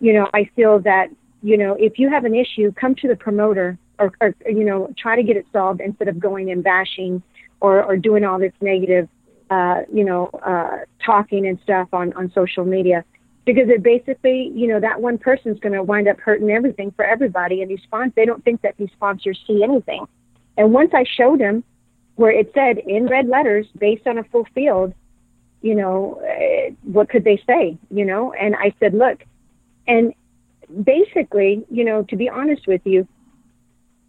You 0.00 0.12
know, 0.12 0.28
I 0.34 0.50
feel 0.56 0.80
that, 0.80 1.08
you 1.42 1.56
know, 1.56 1.74
if 1.74 1.98
you 1.98 2.10
have 2.10 2.24
an 2.24 2.34
issue, 2.34 2.72
come 2.72 2.94
to 2.96 3.08
the 3.08 3.16
promoter 3.16 3.78
or, 3.98 4.12
or 4.20 4.34
you 4.46 4.64
know, 4.64 4.92
try 4.98 5.16
to 5.16 5.22
get 5.22 5.36
it 5.36 5.46
solved 5.52 5.80
instead 5.80 6.08
of 6.08 6.18
going 6.18 6.50
and 6.50 6.64
bashing 6.64 7.22
or, 7.64 7.82
or 7.82 7.96
doing 7.96 8.24
all 8.24 8.38
this 8.38 8.52
negative, 8.60 9.08
uh, 9.48 9.80
you 9.90 10.04
know, 10.04 10.26
uh, 10.44 10.80
talking 11.02 11.46
and 11.46 11.58
stuff 11.62 11.88
on, 11.94 12.12
on 12.12 12.30
social 12.34 12.66
media 12.66 13.02
because 13.46 13.70
it 13.70 13.82
basically, 13.82 14.52
you 14.54 14.66
know, 14.66 14.80
that 14.80 15.00
one 15.00 15.16
person's 15.16 15.58
going 15.60 15.72
to 15.72 15.82
wind 15.82 16.06
up 16.06 16.20
hurting 16.20 16.50
everything 16.50 16.90
for 16.90 17.06
everybody. 17.06 17.62
And 17.62 17.70
these 17.70 17.80
sponsors, 17.82 18.12
they 18.16 18.26
don't 18.26 18.44
think 18.44 18.60
that 18.60 18.74
these 18.76 18.90
sponsors 18.92 19.38
see 19.46 19.62
anything. 19.62 20.04
And 20.58 20.74
once 20.74 20.90
I 20.92 21.04
showed 21.16 21.40
them 21.40 21.64
where 22.16 22.30
it 22.30 22.52
said 22.54 22.76
in 22.78 23.06
red 23.06 23.28
letters, 23.28 23.66
based 23.78 24.06
on 24.06 24.18
a 24.18 24.24
full 24.24 24.46
field, 24.54 24.92
you 25.62 25.74
know, 25.74 26.20
uh, 26.22 26.74
what 26.82 27.08
could 27.08 27.24
they 27.24 27.40
say, 27.46 27.78
you 27.90 28.04
know? 28.04 28.34
And 28.34 28.54
I 28.54 28.74
said, 28.78 28.92
look, 28.92 29.24
and 29.86 30.12
basically, 30.82 31.64
you 31.70 31.86
know, 31.86 32.02
to 32.10 32.16
be 32.16 32.28
honest 32.28 32.66
with 32.66 32.82
you, 32.84 33.08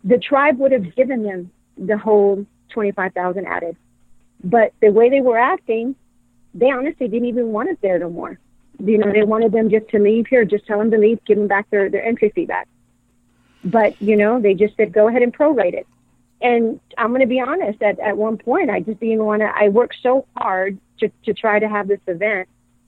the 0.04 0.18
tribe 0.18 0.60
would 0.60 0.74
have 0.74 0.94
given 0.94 1.24
them 1.24 1.52
the 1.78 1.98
whole 1.98 2.46
25,000 2.70 3.46
added. 3.46 3.76
But 4.44 4.74
the 4.82 4.92
way 4.92 5.10
they 5.10 5.22
were 5.22 5.38
acting, 5.38 5.96
they 6.54 6.72
honestly 6.72 7.08
didn't 7.08 7.28
even 7.28 7.52
want 7.52 7.70
it 7.70 7.80
there 7.82 8.00
no 8.00 8.10
more 8.10 8.40
you 8.84 8.98
know, 8.98 9.12
they 9.12 9.24
wanted 9.24 9.52
them 9.52 9.70
just 9.70 9.88
to 9.90 10.00
leave 10.00 10.28
here, 10.28 10.46
just 10.46 10.66
tell 10.66 10.80
them 10.80 10.92
to 10.92 10.98
leave, 10.98 11.24
give 11.26 11.38
them 11.38 11.48
back 11.48 11.70
their, 11.70 11.90
their 11.90 12.04
entry 12.04 12.30
fee 12.30 12.46
back. 12.46 12.68
But, 13.64 14.00
you 14.02 14.16
know, 14.16 14.40
they 14.40 14.54
just 14.54 14.76
said, 14.78 14.94
go 14.94 15.08
ahead 15.08 15.22
and 15.22 15.36
prorate 15.36 15.74
it. 15.74 15.88
And 16.42 16.80
I'm 16.98 17.10
going 17.10 17.22
to 17.22 17.28
be 17.28 17.40
honest, 17.40 17.82
at, 17.82 18.00
at 18.00 18.18
one 18.18 18.38
point, 18.38 18.70
I 18.70 18.82
just 18.82 19.00
didn't 19.00 19.24
want 19.24 19.42
to, 19.42 19.52
I 19.56 19.70
worked 19.70 19.98
so 20.04 20.28
hard 20.38 20.78
to, 21.00 21.10
to 21.26 21.34
try 21.34 21.60
to 21.60 21.68
have 21.68 21.88
this 21.88 22.02
event. 22.08 22.48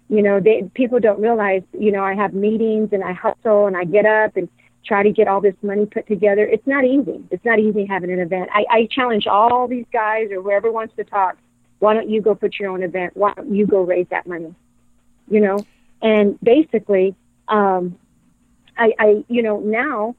You 0.09 0.21
know, 0.21 0.39
they, 0.39 0.69
people 0.73 0.99
don't 0.99 1.19
realize, 1.19 1.63
you 1.77 1.91
know, 1.91 2.03
I 2.03 2.13
have 2.15 2.33
meetings 2.33 2.89
and 2.91 3.03
I 3.03 3.13
hustle 3.13 3.67
and 3.67 3.75
I 3.75 3.83
get 3.85 4.05
up 4.05 4.37
and 4.37 4.49
try 4.87 5.03
to 5.03 5.11
get 5.11 5.27
all 5.27 5.41
this 5.41 5.55
money 5.61 5.85
put 5.85 6.07
together. 6.07 6.45
It's 6.45 6.65
not 6.65 6.85
easy. 6.85 7.23
It's 7.29 7.43
not 7.43 7.59
easy 7.59 7.85
having 7.85 8.11
an 8.11 8.19
event. 8.19 8.49
I, 8.53 8.65
I 8.69 8.87
challenge 8.89 9.27
all 9.27 9.67
these 9.67 9.85
guys 9.91 10.29
or 10.31 10.41
whoever 10.41 10.71
wants 10.71 10.95
to 10.95 11.03
talk. 11.03 11.37
Why 11.79 11.93
don't 11.93 12.09
you 12.09 12.21
go 12.21 12.33
put 12.33 12.55
your 12.59 12.69
own 12.69 12.81
event? 12.81 13.15
Why 13.15 13.33
don't 13.33 13.53
you 13.53 13.67
go 13.67 13.81
raise 13.81 14.07
that 14.09 14.25
money? 14.25 14.55
You 15.29 15.41
know, 15.41 15.65
and 16.01 16.39
basically, 16.41 17.15
um, 17.47 17.97
I, 18.77 18.93
I, 18.97 19.25
you 19.27 19.41
know, 19.43 19.59
now 19.59 20.15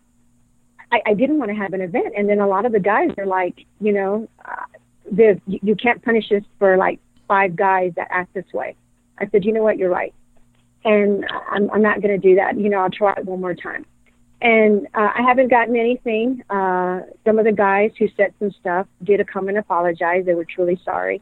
I, 0.92 1.00
I 1.07 1.14
didn't 1.14 1.38
want 1.38 1.50
to 1.50 1.57
have 1.57 1.72
an 1.72 1.81
event. 1.81 2.14
And 2.16 2.28
then 2.28 2.40
a 2.40 2.46
lot 2.46 2.66
of 2.66 2.72
the 2.72 2.81
guys 2.81 3.11
are 3.16 3.26
like, 3.26 3.64
you 3.81 3.92
know, 3.92 4.28
uh, 4.44 4.64
you, 5.11 5.40
you 5.46 5.74
can't 5.76 6.02
punish 6.02 6.31
us 6.33 6.42
for 6.59 6.76
like 6.76 7.00
five 7.26 7.57
guys 7.57 7.92
that 7.96 8.09
act 8.11 8.35
this 8.35 8.52
way. 8.52 8.76
I 9.18 9.28
said, 9.28 9.44
you 9.44 9.52
know 9.52 9.62
what, 9.62 9.78
you're 9.78 9.90
right. 9.90 10.14
And 10.85 11.24
I'm, 11.50 11.70
I'm 11.70 11.83
not 11.83 12.00
going 12.02 12.18
to 12.20 12.28
do 12.28 12.37
that. 12.37 12.59
You 12.59 12.68
know, 12.68 12.78
I'll 12.78 12.90
try 12.90 13.14
it 13.16 13.24
one 13.24 13.40
more 13.40 13.54
time. 13.54 13.85
And 14.40 14.87
uh, 14.94 15.11
I 15.16 15.22
haven't 15.22 15.48
gotten 15.48 15.74
anything. 15.74 16.44
Uh, 16.48 17.01
some 17.24 17.38
of 17.38 17.44
the 17.44 17.53
guys 17.53 17.90
who 17.98 18.09
said 18.16 18.33
some 18.38 18.53
stuff 18.53 18.87
did 19.03 19.27
come 19.27 19.48
and 19.48 19.59
apologize. 19.59 20.24
They 20.27 20.35
were 20.35 20.44
truly 20.44 20.81
sorry. 20.85 21.20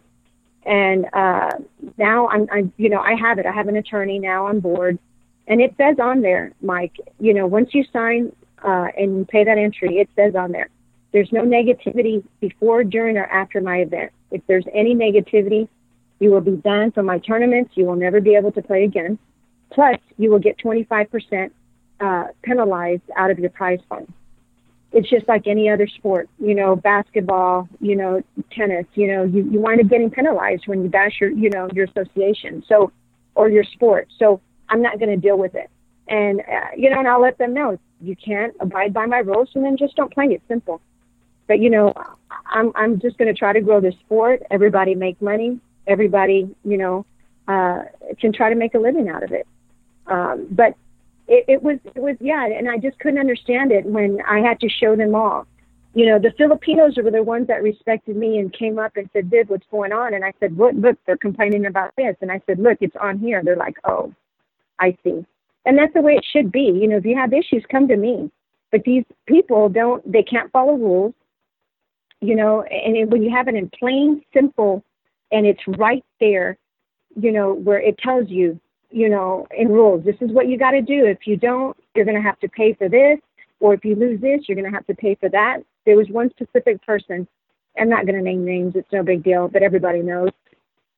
And 0.66 1.06
uh, 1.12 1.52
now 1.96 2.28
I'm, 2.28 2.46
I'm, 2.52 2.72
you 2.76 2.90
know, 2.90 3.00
I 3.00 3.14
have 3.14 3.38
it. 3.38 3.46
I 3.46 3.52
have 3.52 3.68
an 3.68 3.76
attorney 3.76 4.18
now 4.18 4.46
on 4.46 4.60
board. 4.60 4.98
And 5.46 5.60
it 5.60 5.74
says 5.78 5.96
on 6.00 6.22
there, 6.22 6.52
Mike, 6.60 6.96
you 7.20 7.32
know, 7.32 7.46
once 7.46 7.70
you 7.72 7.84
sign 7.92 8.32
uh, 8.62 8.88
and 8.98 9.18
you 9.18 9.24
pay 9.24 9.44
that 9.44 9.58
entry, 9.58 9.98
it 9.98 10.10
says 10.16 10.34
on 10.34 10.52
there, 10.52 10.68
there's 11.12 11.30
no 11.32 11.42
negativity 11.42 12.22
before, 12.40 12.84
during, 12.84 13.16
or 13.16 13.24
after 13.24 13.60
my 13.60 13.78
event. 13.78 14.12
If 14.30 14.42
there's 14.46 14.66
any 14.74 14.94
negativity, 14.94 15.68
you 16.18 16.30
will 16.30 16.40
be 16.40 16.56
banned 16.56 16.94
from 16.94 17.06
my 17.06 17.18
tournaments. 17.20 17.72
You 17.74 17.84
will 17.84 17.96
never 17.96 18.20
be 18.20 18.34
able 18.34 18.52
to 18.52 18.62
play 18.62 18.84
again. 18.84 19.18
Plus, 19.70 19.98
you 20.18 20.30
will 20.30 20.38
get 20.38 20.58
25% 20.58 21.50
uh, 22.00 22.24
penalized 22.42 23.02
out 23.16 23.30
of 23.30 23.38
your 23.38 23.50
prize 23.50 23.80
fund. 23.88 24.12
It's 24.92 25.10
just 25.10 25.28
like 25.28 25.46
any 25.46 25.68
other 25.68 25.86
sport, 25.86 26.28
you 26.38 26.54
know, 26.54 26.76
basketball, 26.76 27.68
you 27.80 27.96
know, 27.96 28.22
tennis, 28.50 28.86
you 28.94 29.08
know, 29.08 29.24
you, 29.24 29.42
you 29.50 29.60
wind 29.60 29.80
up 29.80 29.88
getting 29.88 30.10
penalized 30.10 30.66
when 30.66 30.82
you 30.82 30.88
bash 30.88 31.20
your, 31.20 31.30
you 31.30 31.50
know, 31.50 31.68
your 31.72 31.86
association. 31.86 32.64
So, 32.68 32.92
or 33.36 33.48
your 33.48 33.64
sport. 33.64 34.08
So 34.18 34.40
I'm 34.68 34.82
not 34.82 34.98
going 34.98 35.10
to 35.10 35.16
deal 35.16 35.38
with 35.38 35.54
it. 35.54 35.70
And, 36.08 36.40
uh, 36.40 36.68
you 36.76 36.90
know, 36.90 36.98
and 36.98 37.06
I'll 37.06 37.20
let 37.20 37.38
them 37.38 37.54
know 37.54 37.78
you 38.00 38.16
can't 38.16 38.54
abide 38.60 38.92
by 38.92 39.06
my 39.06 39.18
rules 39.18 39.50
and 39.54 39.64
then 39.64 39.76
just 39.76 39.94
don't 39.94 40.12
play. 40.12 40.26
It's 40.26 40.42
simple. 40.48 40.80
But, 41.46 41.60
you 41.60 41.70
know, 41.70 41.92
I'm, 42.46 42.72
I'm 42.74 42.98
just 42.98 43.18
going 43.18 43.32
to 43.32 43.38
try 43.38 43.52
to 43.52 43.60
grow 43.60 43.80
the 43.80 43.92
sport. 44.04 44.42
Everybody 44.50 44.94
make 44.94 45.20
money. 45.22 45.60
Everybody, 45.86 46.52
you 46.64 46.76
know, 46.76 47.06
uh, 47.46 47.82
can 48.18 48.32
try 48.32 48.48
to 48.48 48.56
make 48.56 48.74
a 48.74 48.78
living 48.78 49.08
out 49.08 49.22
of 49.22 49.32
it. 49.32 49.46
Um, 50.06 50.48
but 50.50 50.74
it, 51.28 51.44
it 51.48 51.62
was 51.62 51.78
it 51.84 52.00
was 52.00 52.16
yeah, 52.20 52.46
and 52.46 52.68
I 52.68 52.78
just 52.78 52.98
couldn't 52.98 53.18
understand 53.18 53.72
it 53.72 53.84
when 53.84 54.18
I 54.28 54.40
had 54.40 54.60
to 54.60 54.68
show 54.68 54.96
them 54.96 55.14
all. 55.14 55.46
You 55.94 56.06
know, 56.06 56.18
the 56.18 56.32
Filipinos 56.36 56.98
were 57.02 57.10
the 57.10 57.22
ones 57.22 57.46
that 57.46 57.62
respected 57.62 58.16
me 58.16 58.38
and 58.38 58.52
came 58.52 58.78
up 58.78 58.96
and 58.96 59.08
said, 59.12 59.30
"Viv, 59.30 59.50
what's 59.50 59.66
going 59.70 59.92
on?" 59.92 60.14
And 60.14 60.24
I 60.24 60.32
said, 60.38 60.56
"Look, 60.56 60.74
look, 60.76 60.98
they're 61.06 61.16
complaining 61.16 61.66
about 61.66 61.92
this." 61.96 62.16
And 62.20 62.30
I 62.30 62.40
said, 62.46 62.58
"Look, 62.58 62.78
it's 62.80 62.96
on 62.96 63.18
here." 63.18 63.42
They're 63.42 63.56
like, 63.56 63.76
"Oh, 63.84 64.12
I 64.78 64.96
see." 65.02 65.24
And 65.64 65.76
that's 65.76 65.94
the 65.94 66.02
way 66.02 66.14
it 66.14 66.24
should 66.32 66.52
be. 66.52 66.70
You 66.80 66.86
know, 66.86 66.98
if 66.98 67.04
you 67.04 67.16
have 67.16 67.32
issues, 67.32 67.64
come 67.70 67.88
to 67.88 67.96
me. 67.96 68.30
But 68.70 68.84
these 68.84 69.04
people 69.26 69.68
don't. 69.68 70.00
They 70.10 70.22
can't 70.22 70.52
follow 70.52 70.74
rules. 70.74 71.14
You 72.20 72.36
know, 72.36 72.62
and 72.62 73.10
when 73.10 73.22
you 73.22 73.30
have 73.30 73.48
it 73.48 73.54
in 73.54 73.70
plain, 73.70 74.22
simple, 74.32 74.82
and 75.32 75.46
it's 75.46 75.60
right 75.66 76.04
there, 76.20 76.56
you 77.20 77.32
know, 77.32 77.52
where 77.52 77.80
it 77.80 77.98
tells 77.98 78.30
you 78.30 78.60
you 78.90 79.08
know, 79.08 79.46
in 79.56 79.68
rules. 79.68 80.04
This 80.04 80.16
is 80.20 80.30
what 80.32 80.48
you 80.48 80.58
got 80.58 80.72
to 80.72 80.82
do. 80.82 81.06
If 81.06 81.26
you 81.26 81.36
don't, 81.36 81.76
you're 81.94 82.04
going 82.04 82.16
to 82.16 82.22
have 82.22 82.38
to 82.40 82.48
pay 82.48 82.72
for 82.74 82.88
this, 82.88 83.18
or 83.60 83.74
if 83.74 83.84
you 83.84 83.94
lose 83.94 84.20
this, 84.20 84.42
you're 84.48 84.56
going 84.56 84.70
to 84.70 84.74
have 84.74 84.86
to 84.86 84.94
pay 84.94 85.14
for 85.16 85.28
that. 85.30 85.58
There 85.84 85.96
was 85.96 86.08
one 86.08 86.30
specific 86.30 86.84
person. 86.84 87.26
I'm 87.78 87.88
not 87.88 88.06
going 88.06 88.16
to 88.16 88.22
name 88.22 88.44
names. 88.44 88.74
It's 88.74 88.90
no 88.92 89.02
big 89.02 89.22
deal, 89.22 89.48
but 89.48 89.62
everybody 89.62 90.00
knows. 90.00 90.30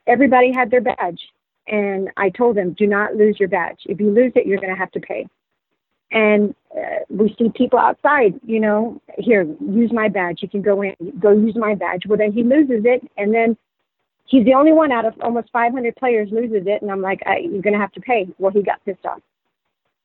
Everybody 0.06 0.52
had 0.52 0.70
their 0.70 0.80
badge, 0.80 1.20
and 1.66 2.10
I 2.16 2.30
told 2.30 2.56
them, 2.56 2.72
do 2.72 2.86
not 2.86 3.14
lose 3.14 3.36
your 3.38 3.48
badge. 3.48 3.80
If 3.86 4.00
you 4.00 4.10
lose 4.10 4.32
it, 4.36 4.46
you're 4.46 4.60
going 4.60 4.72
to 4.72 4.78
have 4.78 4.92
to 4.92 5.00
pay. 5.00 5.26
And 6.10 6.54
uh, 6.74 7.00
we 7.10 7.34
see 7.38 7.50
people 7.54 7.78
outside, 7.78 8.40
you 8.46 8.60
know, 8.60 9.00
here, 9.18 9.46
use 9.60 9.92
my 9.92 10.08
badge. 10.08 10.38
You 10.40 10.48
can 10.48 10.62
go 10.62 10.80
in, 10.82 10.94
go 11.20 11.32
use 11.32 11.56
my 11.56 11.74
badge. 11.74 12.06
Well, 12.06 12.16
then 12.16 12.32
he 12.32 12.42
loses 12.42 12.82
it, 12.84 13.02
and 13.18 13.34
then 13.34 13.56
he's 14.28 14.44
the 14.44 14.54
only 14.54 14.72
one 14.72 14.92
out 14.92 15.04
of 15.04 15.14
almost 15.22 15.50
500 15.52 15.96
players 15.96 16.28
loses 16.30 16.66
it, 16.66 16.82
and 16.82 16.90
I'm 16.90 17.02
like, 17.02 17.20
I, 17.26 17.38
you're 17.38 17.62
going 17.62 17.74
to 17.74 17.80
have 17.80 17.92
to 17.92 18.00
pay. 18.00 18.28
Well, 18.38 18.52
he 18.52 18.62
got 18.62 18.84
pissed 18.84 19.04
off, 19.04 19.20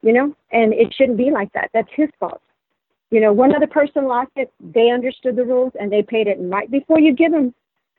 you 0.02 0.14
know, 0.14 0.36
and 0.52 0.74
it 0.74 0.94
shouldn't 0.98 1.18
be 1.18 1.30
like 1.30 1.52
that. 1.54 1.70
That's 1.74 1.90
his 1.96 2.10
fault. 2.20 2.42
You 3.12 3.20
know, 3.20 3.32
one 3.32 3.56
other 3.56 3.68
person 3.68 4.06
lost 4.08 4.32
it. 4.36 4.52
They 4.74 4.90
understood 4.90 5.36
the 5.36 5.44
rules 5.44 5.74
and 5.80 5.92
they 5.92 6.02
paid 6.02 6.26
it. 6.26 6.40
And 6.40 6.50
right 6.50 6.72
before 6.72 7.00
you 7.00 7.14
give 7.14 7.32
them 7.32 7.54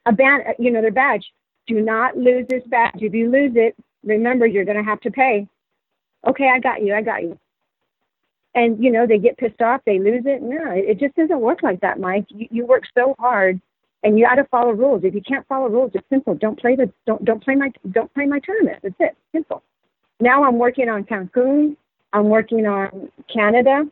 a 0.07 0.13
ban, 0.13 0.41
you 0.59 0.73
know, 0.73 0.81
their 0.81 0.91
badge, 0.91 1.25
do 1.69 1.81
not 1.81 2.17
lose 2.17 2.47
this 2.49 2.65
badge. 2.67 2.97
If 2.97 3.15
you 3.15 3.31
lose 3.31 3.53
it, 3.55 3.77
remember 4.03 4.45
you're 4.45 4.65
going 4.65 4.77
to 4.77 4.83
have 4.83 5.01
to 5.03 5.13
pay. 5.13 5.47
Okay, 6.27 6.51
I 6.53 6.59
got 6.59 6.83
you. 6.83 6.95
I 6.95 7.03
got 7.03 7.23
you. 7.23 7.39
And 8.57 8.83
you 8.83 8.91
know, 8.91 9.07
they 9.07 9.19
get 9.19 9.37
pissed 9.37 9.63
off. 9.63 9.83
They 9.87 9.99
lose 9.99 10.23
it. 10.27 10.43
No, 10.43 10.73
it 10.73 10.99
just 10.99 11.15
doesn't 11.15 11.41
work 11.41 11.63
like 11.63 11.81
that, 11.81 12.01
Mike. 12.01 12.27
You, 12.29 12.49
you 12.51 12.67
work 12.67 12.83
so 12.97 13.15
hard 13.19 13.61
and 14.05 14.19
you 14.19 14.27
got 14.27 14.35
to 14.35 14.45
follow 14.45 14.73
rules. 14.73 15.03
If 15.03 15.15
you 15.15 15.23
can't 15.23 15.47
follow 15.49 15.69
rules, 15.69 15.91
it's 15.95 16.07
simple. 16.11 16.35
Don't 16.35 16.61
play 16.61 16.77
the 16.77 16.93
don't 17.07 17.25
don't 17.25 17.43
play 17.43 17.57
my 17.57 17.73
don't 17.91 18.13
play 18.15 18.27
my 18.27 18.39
tournament. 18.39 18.81
That's 18.83 18.95
it. 19.01 19.17
Simple. 19.33 19.63
Now 20.21 20.45
I'm 20.45 20.59
working 20.59 20.89
on 20.89 21.05
Cancun. 21.05 21.77
I'm 22.13 22.29
working 22.29 22.67
on 22.67 23.11
Canada, 23.33 23.85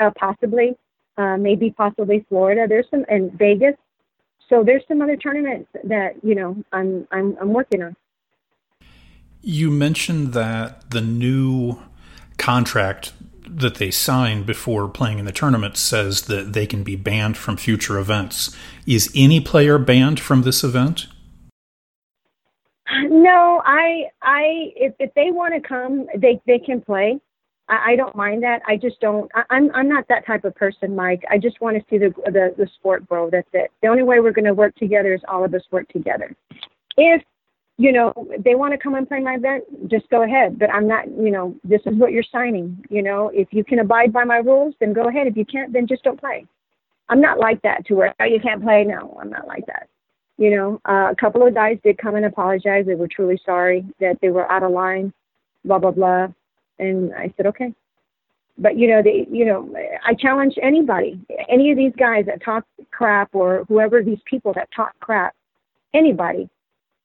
uh, 0.00 0.10
possibly, 0.18 0.74
uh, 1.18 1.36
maybe 1.36 1.70
possibly 1.70 2.24
Florida. 2.30 2.66
There's 2.66 2.86
some 2.90 3.04
and 3.08 3.32
Vegas. 3.32 3.74
So 4.48 4.62
there's 4.62 4.82
some 4.86 5.02
other 5.02 5.16
tournaments 5.16 5.68
that 5.84 6.14
you 6.22 6.36
know 6.36 6.56
I'm 6.72 7.06
I'm 7.10 7.36
I'm 7.40 7.52
working 7.52 7.82
on. 7.82 7.96
You 9.42 9.70
mentioned 9.70 10.32
that 10.32 10.90
the 10.90 11.00
new 11.00 11.80
contract 12.38 13.12
that 13.48 13.76
they 13.76 13.90
sign 13.90 14.42
before 14.42 14.88
playing 14.88 15.18
in 15.18 15.24
the 15.24 15.32
tournament 15.32 15.76
says 15.76 16.22
that 16.22 16.52
they 16.52 16.66
can 16.66 16.82
be 16.82 16.96
banned 16.96 17.36
from 17.36 17.56
future 17.56 17.98
events. 17.98 18.56
Is 18.86 19.10
any 19.14 19.40
player 19.40 19.78
banned 19.78 20.20
from 20.20 20.42
this 20.42 20.62
event? 20.64 21.06
No, 23.08 23.62
I, 23.64 24.04
I, 24.22 24.72
if, 24.76 24.94
if 24.98 25.12
they 25.14 25.30
want 25.30 25.54
to 25.54 25.66
come, 25.66 26.06
they 26.16 26.40
they 26.46 26.58
can 26.58 26.80
play. 26.80 27.20
I, 27.68 27.92
I 27.92 27.96
don't 27.96 28.14
mind 28.14 28.42
that. 28.44 28.62
I 28.66 28.76
just 28.76 29.00
don't. 29.00 29.30
I, 29.34 29.42
I'm 29.50 29.70
I'm 29.74 29.88
not 29.88 30.06
that 30.08 30.26
type 30.26 30.44
of 30.44 30.54
person, 30.54 30.94
Mike. 30.94 31.24
I 31.30 31.38
just 31.38 31.60
want 31.60 31.76
to 31.76 31.84
see 31.90 31.98
the 31.98 32.14
the 32.26 32.54
the 32.56 32.68
sport 32.76 33.08
grow. 33.08 33.28
That's 33.28 33.48
it. 33.52 33.70
The 33.82 33.88
only 33.88 34.04
way 34.04 34.20
we're 34.20 34.32
going 34.32 34.44
to 34.44 34.54
work 34.54 34.76
together 34.76 35.14
is 35.14 35.20
all 35.28 35.44
of 35.44 35.52
us 35.52 35.62
work 35.70 35.88
together. 35.88 36.34
If 36.96 37.22
you 37.78 37.92
know, 37.92 38.12
they 38.38 38.54
want 38.54 38.72
to 38.72 38.78
come 38.78 38.94
and 38.94 39.06
play 39.06 39.20
my 39.20 39.34
event, 39.34 39.64
just 39.88 40.08
go 40.08 40.22
ahead. 40.22 40.58
But 40.58 40.70
I'm 40.70 40.88
not, 40.88 41.08
you 41.08 41.30
know, 41.30 41.54
this 41.62 41.82
is 41.84 41.94
what 41.96 42.12
you're 42.12 42.24
signing. 42.32 42.82
You 42.88 43.02
know, 43.02 43.30
if 43.34 43.48
you 43.50 43.64
can 43.64 43.80
abide 43.80 44.12
by 44.12 44.24
my 44.24 44.38
rules, 44.38 44.74
then 44.80 44.94
go 44.94 45.08
ahead. 45.08 45.26
If 45.26 45.36
you 45.36 45.44
can't, 45.44 45.72
then 45.72 45.86
just 45.86 46.02
don't 46.02 46.18
play. 46.18 46.46
I'm 47.08 47.20
not 47.20 47.38
like 47.38 47.60
that 47.62 47.86
to 47.86 47.94
where 47.94 48.14
oh, 48.18 48.24
you 48.24 48.40
can't 48.40 48.62
play. 48.62 48.84
No, 48.84 49.16
I'm 49.20 49.30
not 49.30 49.46
like 49.46 49.66
that. 49.66 49.88
You 50.38 50.50
know, 50.50 50.80
uh, 50.88 51.10
a 51.10 51.16
couple 51.18 51.46
of 51.46 51.54
guys 51.54 51.78
did 51.84 51.98
come 51.98 52.14
and 52.14 52.24
apologize. 52.24 52.86
They 52.86 52.94
were 52.94 53.08
truly 53.08 53.40
sorry 53.44 53.84
that 54.00 54.18
they 54.20 54.30
were 54.30 54.50
out 54.50 54.62
of 54.62 54.70
line, 54.70 55.12
blah 55.64 55.78
blah 55.78 55.92
blah. 55.92 56.28
And 56.78 57.14
I 57.14 57.32
said, 57.36 57.46
okay. 57.46 57.72
But 58.58 58.78
you 58.78 58.88
know, 58.88 59.02
they, 59.02 59.26
you 59.30 59.44
know, 59.44 59.70
I 60.04 60.14
challenge 60.14 60.54
anybody, 60.62 61.20
any 61.48 61.70
of 61.70 61.76
these 61.76 61.92
guys 61.98 62.24
that 62.26 62.42
talk 62.42 62.64
crap 62.90 63.34
or 63.34 63.64
whoever 63.68 64.02
these 64.02 64.18
people 64.24 64.54
that 64.54 64.68
talk 64.74 64.98
crap, 64.98 65.34
anybody 65.94 66.48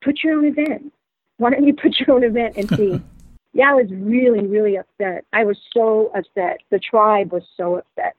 put 0.01 0.23
your 0.23 0.35
own 0.35 0.45
event. 0.45 0.93
Why 1.37 1.49
don't 1.49 1.65
you 1.65 1.73
put 1.73 1.99
your 1.99 2.15
own 2.15 2.23
event 2.23 2.57
and 2.57 2.69
see? 2.69 3.01
yeah, 3.53 3.71
I 3.71 3.73
was 3.73 3.87
really, 3.91 4.45
really 4.45 4.77
upset. 4.77 5.25
I 5.33 5.43
was 5.43 5.57
so 5.73 6.11
upset. 6.15 6.59
The 6.69 6.79
tribe 6.79 7.31
was 7.31 7.43
so 7.57 7.77
upset, 7.77 8.15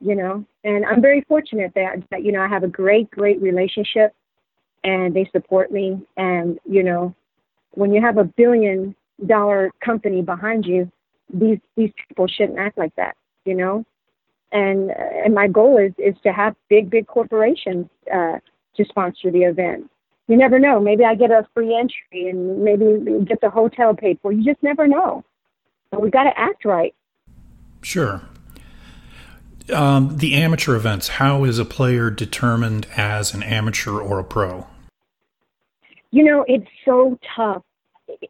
you 0.00 0.14
know. 0.14 0.44
And 0.64 0.84
I'm 0.84 1.00
very 1.00 1.22
fortunate 1.22 1.72
that, 1.74 2.02
that 2.10 2.24
you 2.24 2.32
know 2.32 2.40
I 2.40 2.48
have 2.48 2.64
a 2.64 2.68
great, 2.68 3.10
great 3.10 3.40
relationship, 3.40 4.14
and 4.82 5.14
they 5.14 5.28
support 5.32 5.70
me. 5.70 6.00
And 6.16 6.58
you 6.68 6.82
know, 6.82 7.14
when 7.72 7.92
you 7.92 8.00
have 8.00 8.18
a 8.18 8.24
billion 8.24 8.94
dollar 9.26 9.70
company 9.84 10.22
behind 10.22 10.66
you, 10.66 10.90
these 11.32 11.58
these 11.76 11.92
people 12.08 12.26
shouldn't 12.26 12.58
act 12.58 12.76
like 12.76 12.94
that, 12.96 13.16
you 13.44 13.54
know. 13.54 13.84
And 14.52 14.90
and 14.90 15.34
my 15.34 15.46
goal 15.46 15.76
is 15.76 15.92
is 15.98 16.20
to 16.24 16.32
have 16.32 16.56
big, 16.68 16.90
big 16.90 17.06
corporations 17.06 17.86
uh, 18.12 18.38
to 18.76 18.84
sponsor 18.84 19.30
the 19.30 19.42
event 19.42 19.90
you 20.30 20.36
never 20.36 20.60
know. 20.60 20.78
Maybe 20.78 21.04
I 21.04 21.16
get 21.16 21.32
a 21.32 21.44
free 21.52 21.74
entry 21.74 22.30
and 22.30 22.62
maybe 22.62 23.24
get 23.24 23.40
the 23.40 23.50
hotel 23.50 23.94
paid 23.94 24.20
for. 24.22 24.30
You 24.30 24.44
just 24.44 24.62
never 24.62 24.86
know. 24.86 25.24
But 25.90 26.02
we 26.02 26.08
got 26.08 26.22
to 26.22 26.38
act 26.38 26.64
right. 26.64 26.94
Sure. 27.82 28.22
Um, 29.74 30.18
the 30.18 30.36
amateur 30.36 30.76
events. 30.76 31.08
How 31.08 31.42
is 31.42 31.58
a 31.58 31.64
player 31.64 32.10
determined 32.10 32.86
as 32.96 33.34
an 33.34 33.42
amateur 33.42 33.98
or 33.98 34.20
a 34.20 34.24
pro? 34.24 34.68
You 36.12 36.22
know, 36.22 36.44
it's 36.46 36.68
so 36.84 37.18
tough. 37.34 37.64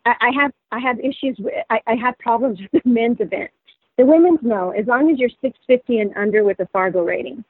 I, 0.07 0.15
I 0.21 0.31
have 0.41 0.53
I 0.73 0.79
have 0.79 0.99
issues 1.01 1.37
with 1.39 1.53
I, 1.69 1.81
I 1.87 1.97
have 1.97 2.19
problems 2.19 2.61
with 2.73 2.83
the 2.83 2.89
men's 2.89 3.21
event. 3.21 3.51
The 3.99 4.07
women's 4.07 4.41
no, 4.41 4.71
as 4.71 4.87
long 4.87 5.11
as 5.11 5.19
you're 5.19 5.29
650 5.29 5.99
and 5.99 6.17
under 6.17 6.45
with 6.45 6.61
a 6.61 6.67
Fargo 6.69 7.03
rating. 7.03 7.45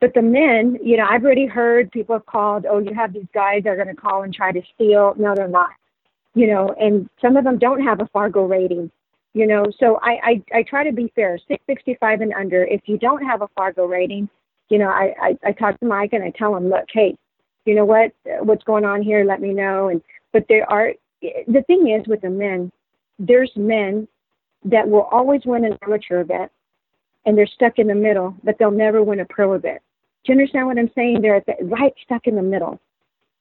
But 0.00 0.14
the 0.14 0.22
men, 0.22 0.78
you 0.82 0.96
know, 0.96 1.06
I've 1.08 1.24
already 1.24 1.46
heard 1.46 1.90
people 1.90 2.14
have 2.14 2.26
called, 2.26 2.64
oh, 2.68 2.78
you 2.78 2.94
have 2.94 3.12
these 3.12 3.28
guys 3.34 3.64
that 3.64 3.70
are 3.70 3.76
going 3.76 3.94
to 3.94 4.00
call 4.00 4.22
and 4.22 4.32
try 4.32 4.50
to 4.50 4.62
steal. 4.74 5.14
No, 5.18 5.34
they're 5.34 5.46
not. 5.46 5.70
You 6.34 6.46
know, 6.46 6.74
and 6.80 7.08
some 7.20 7.36
of 7.36 7.44
them 7.44 7.58
don't 7.58 7.82
have 7.82 8.00
a 8.00 8.06
Fargo 8.06 8.46
rating. 8.46 8.90
You 9.34 9.46
know, 9.46 9.64
so 9.78 10.00
I, 10.02 10.42
I, 10.52 10.58
I 10.58 10.62
try 10.64 10.82
to 10.84 10.92
be 10.92 11.12
fair, 11.14 11.38
665 11.38 12.20
and 12.20 12.32
under. 12.32 12.64
If 12.64 12.80
you 12.86 12.98
don't 12.98 13.24
have 13.24 13.42
a 13.42 13.48
Fargo 13.54 13.84
rating, 13.84 14.28
you 14.70 14.78
know, 14.78 14.88
I, 14.88 15.14
I, 15.20 15.38
I 15.44 15.52
talk 15.52 15.78
to 15.80 15.86
Mike 15.86 16.12
and 16.14 16.24
I 16.24 16.30
tell 16.30 16.56
him, 16.56 16.68
look, 16.68 16.86
hey, 16.92 17.16
you 17.64 17.74
know 17.74 17.84
what, 17.84 18.12
what's 18.40 18.64
going 18.64 18.84
on 18.84 19.02
here? 19.02 19.24
Let 19.24 19.40
me 19.40 19.52
know. 19.52 19.88
And 19.88 20.02
but 20.32 20.46
there 20.48 20.68
are 20.70 20.94
the 21.20 21.62
thing 21.66 21.90
is 21.90 22.06
with 22.08 22.22
the 22.22 22.30
men, 22.30 22.72
there's 23.18 23.52
men 23.54 24.08
that 24.64 24.88
will 24.88 25.02
always 25.02 25.42
win 25.44 25.64
an 25.64 25.76
amateur 25.82 26.20
event, 26.20 26.50
and 27.26 27.36
they're 27.36 27.46
stuck 27.46 27.78
in 27.78 27.86
the 27.86 27.94
middle, 27.94 28.34
but 28.42 28.56
they'll 28.58 28.70
never 28.70 29.02
win 29.02 29.20
a 29.20 29.24
pro 29.26 29.52
event. 29.52 29.82
Do 30.24 30.32
you 30.32 30.38
understand 30.38 30.66
what 30.66 30.78
I'm 30.78 30.90
saying? 30.94 31.22
They're 31.22 31.42
the, 31.46 31.56
right 31.64 31.94
stuck 32.04 32.26
in 32.26 32.36
the 32.36 32.42
middle. 32.42 32.78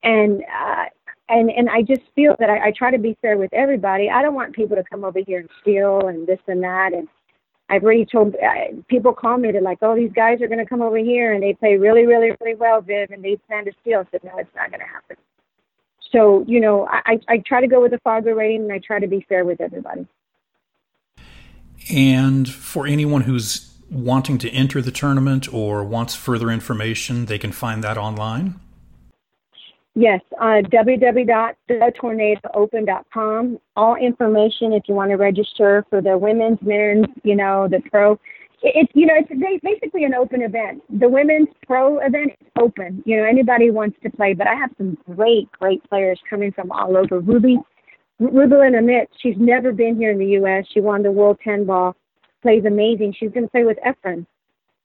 And 0.04 0.44
uh, 0.44 0.86
and 1.28 1.50
and 1.50 1.70
I 1.70 1.82
just 1.82 2.02
feel 2.16 2.36
that 2.40 2.50
I, 2.50 2.68
I 2.68 2.72
try 2.72 2.92
to 2.92 2.98
be 2.98 3.18
fair 3.22 3.38
with 3.38 3.54
everybody. 3.54 4.10
I 4.10 4.22
don't 4.22 4.36
want 4.36 4.56
people 4.56 4.76
to 4.78 4.84
come 4.84 5.04
over 5.04 5.20
here 5.26 5.40
and 5.40 5.50
steal 5.62 6.08
and 6.08 6.26
this 6.26 6.40
and 6.48 6.64
that. 6.64 6.94
And 6.94 7.08
I've 7.70 7.84
already 7.84 8.06
told 8.06 8.36
uh, 8.36 8.82
people 8.88 9.14
call 9.14 9.38
me 9.38 9.52
to 9.52 9.62
like, 9.62 9.80
oh, 9.82 9.96
these 9.96 10.12
guys 10.12 10.42
are 10.42 10.48
going 10.48 10.60
to 10.60 10.66
come 10.66 10.82
over 10.82 10.98
here 10.98 11.34
and 11.34 11.44
they 11.44 11.54
play 11.54 11.78
really, 11.78 12.08
really, 12.08 12.32
really 12.40 12.56
well, 12.56 12.82
Viv, 12.82 13.12
and 13.12 13.24
they 13.24 13.36
plan 13.48 13.66
to 13.66 13.72
steal. 13.82 14.00
I 14.00 14.08
said, 14.12 14.24
no, 14.24 14.38
it's 14.38 14.56
not 14.56 14.72
going 14.72 14.80
to 14.80 14.88
happen. 14.88 15.18
So 16.12 16.44
you 16.48 16.60
know, 16.60 16.88
I 16.88 17.20
I 17.28 17.38
try 17.40 17.62
to 17.62 17.68
go 17.68 17.82
with 17.82 17.94
a 17.94 18.00
Fargo 18.00 18.32
rating 18.32 18.64
and 18.64 18.72
I 18.72 18.80
try 18.80 19.00
to 19.00 19.08
be 19.08 19.26
fair 19.28 19.46
with 19.46 19.62
everybody. 19.62 20.08
And 21.92 22.50
for 22.50 22.88
anyone 22.88 23.22
who's 23.22 23.69
wanting 23.92 24.38
to 24.40 24.50
enter 24.52 24.82
the 24.82 24.92
tournament 24.92 25.54
or 25.54 25.84
wants 25.84 26.16
further 26.16 26.50
information, 26.50 27.26
they 27.26 27.38
can 27.38 27.52
find 27.52 27.84
that 27.84 27.98
online. 27.98 28.60
Yes, 29.96 30.22
uh, 30.40 30.62
www.thetornadoopen.com. 30.72 33.60
All 33.76 33.96
information 33.96 34.72
if 34.74 34.84
you 34.88 34.94
want 34.96 35.12
to 35.12 35.18
register 35.18 35.86
for 35.90 36.02
the 36.02 36.18
women's, 36.18 36.60
men's, 36.62 37.08
you 37.24 37.36
know, 37.36 37.68
the 37.68 37.82
pro. 37.92 38.18
It's 38.62 38.92
you 38.94 39.06
know 39.06 39.14
it's 39.18 39.30
basically 39.64 40.04
an 40.04 40.14
open 40.14 40.42
event. 40.42 40.84
The 40.90 41.08
women's 41.10 41.48
pro 41.66 42.00
event 42.00 42.34
is 42.40 42.48
open. 42.60 43.02
You 43.06 43.18
know 43.18 43.24
anybody 43.24 43.72
wants 43.72 43.98
to 44.04 44.10
play, 44.10 44.34
but 44.34 44.48
I 44.48 44.56
have 44.56 44.72
some 44.78 44.98
great 45.16 45.52
great 45.54 45.84
players 45.90 46.20
coming 46.30 46.52
from 46.52 46.72
all 46.72 46.96
over. 46.96 47.20
Ruby, 47.20 47.58
Rubilen 48.22 48.80
Amit, 48.80 49.08
she's 49.22 49.38
never 49.38 49.72
been 49.72 49.96
here 49.96 50.12
in 50.12 50.20
the 50.20 50.28
U.S. 50.28 50.66
She 50.74 50.82
won 50.82 51.04
the 51.04 51.12
World 51.12 51.40
Ten 51.44 51.66
Ball, 51.66 51.96
plays 52.42 52.66
amazing. 52.66 53.14
She's 53.14 53.32
going 53.32 53.46
to 53.46 53.52
play 53.52 53.64
with 53.64 53.78
Efren, 53.86 54.26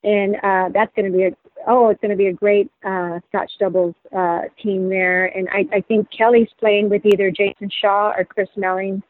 and 0.03 0.35
uh, 0.37 0.69
that's 0.73 0.93
going 0.95 1.11
to 1.11 1.17
be 1.17 1.25
a 1.25 1.31
oh, 1.67 1.89
it's 1.89 1.99
going 2.01 2.11
to 2.11 2.17
be 2.17 2.27
a 2.27 2.33
great 2.33 2.69
uh, 2.83 3.19
Scotch 3.29 3.51
doubles 3.59 3.95
uh, 4.15 4.41
team 4.61 4.89
there. 4.89 5.25
And 5.25 5.49
I, 5.49 5.65
I 5.73 5.81
think 5.81 6.09
Kelly's 6.11 6.49
playing 6.59 6.89
with 6.89 7.05
either 7.05 7.31
Jason 7.31 7.69
Shaw 7.69 8.13
or 8.15 8.23
Chris 8.23 8.49
Melling. 8.55 9.03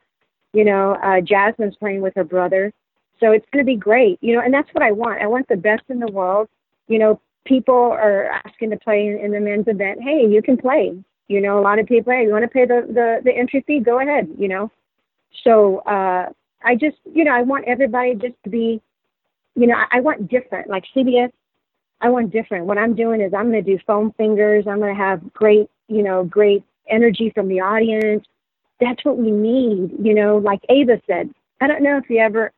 You 0.54 0.64
know, 0.64 0.93
uh, 1.04 1.22
Jasmine's 1.22 1.76
playing 1.76 2.02
with 2.02 2.14
her 2.16 2.24
brother. 2.24 2.72
So 3.20 3.32
it's 3.32 3.46
going 3.52 3.66
to 3.66 3.70
be 3.70 3.76
great. 3.76 4.20
You 4.22 4.36
know, 4.36 4.41
and 4.41 4.54
that's 4.54 4.70
what 4.74 4.84
I 4.84 4.91
want. 4.91 5.22
I 5.22 5.28
want 5.28 5.48
the 5.48 5.58
best 5.58 5.84
in 5.89 6.00
the 6.00 6.12
world. 6.12 6.48
You 6.88 7.00
know, 7.00 7.20
people 7.46 7.76
are 7.76 8.26
asking 8.46 8.70
to 8.72 8.78
play 8.78 9.08
in, 9.08 9.20
in 9.20 9.32
the 9.32 9.39
men's 9.39 9.68
event. 9.68 10.02
Hey, 10.02 10.26
you 10.28 10.41
can 10.41 10.58
play. 10.58 10.98
You 11.28 11.41
know, 11.41 11.60
a 11.60 11.62
lot 11.62 11.80
of 11.80 11.88
people, 11.88 12.14
hey, 12.14 12.24
you 12.24 12.32
want 12.32 12.43
to 12.43 12.50
pay 12.50 12.66
the, 12.66 12.86
the, 12.88 13.22
the 13.24 13.32
entry 13.36 13.64
fee? 13.66 13.80
Go 13.80 14.00
ahead, 14.00 14.30
you 14.38 14.48
know. 14.48 14.72
So 15.43 15.80
uh, 15.80 16.30
I 16.64 16.76
just, 16.76 16.97
you 17.14 17.24
know, 17.24 17.32
I 17.32 17.41
want 17.41 17.66
everybody 17.66 18.16
just 18.16 18.36
to 18.43 18.49
be, 18.49 18.82
you 19.56 19.68
know, 19.68 19.76
I, 19.76 19.97
I 19.97 19.99
want 20.01 20.30
different. 20.30 20.70
Like 20.70 20.84
CBS 20.95 21.32
I 22.01 22.10
want 22.10 22.32
different. 22.32 22.66
What 22.66 22.78
I'm 22.78 22.95
doing 22.95 23.22
is 23.22 23.34
I'm 23.34 23.51
going 23.51 23.64
to 23.64 23.78
do 23.78 23.80
foam 23.88 24.14
fingers. 24.18 24.66
I'm 24.68 24.80
going 24.80 24.95
to 24.95 25.01
have 25.01 25.34
great, 25.34 25.70
you 25.88 26.03
know, 26.03 26.24
great 26.24 26.64
energy 26.88 27.32
from 27.34 27.47
the 27.47 27.62
audience. 27.62 28.26
That's 28.80 29.03
what 29.06 29.18
we 29.18 29.32
need, 29.32 29.91
you 30.03 30.14
know, 30.14 30.38
like 30.38 30.60
Ava 30.70 31.01
said. 31.08 31.30
I 31.62 31.68
don't 31.68 31.82
know 31.82 31.97
if 31.97 32.10
you 32.10 32.20
ever, 32.20 32.51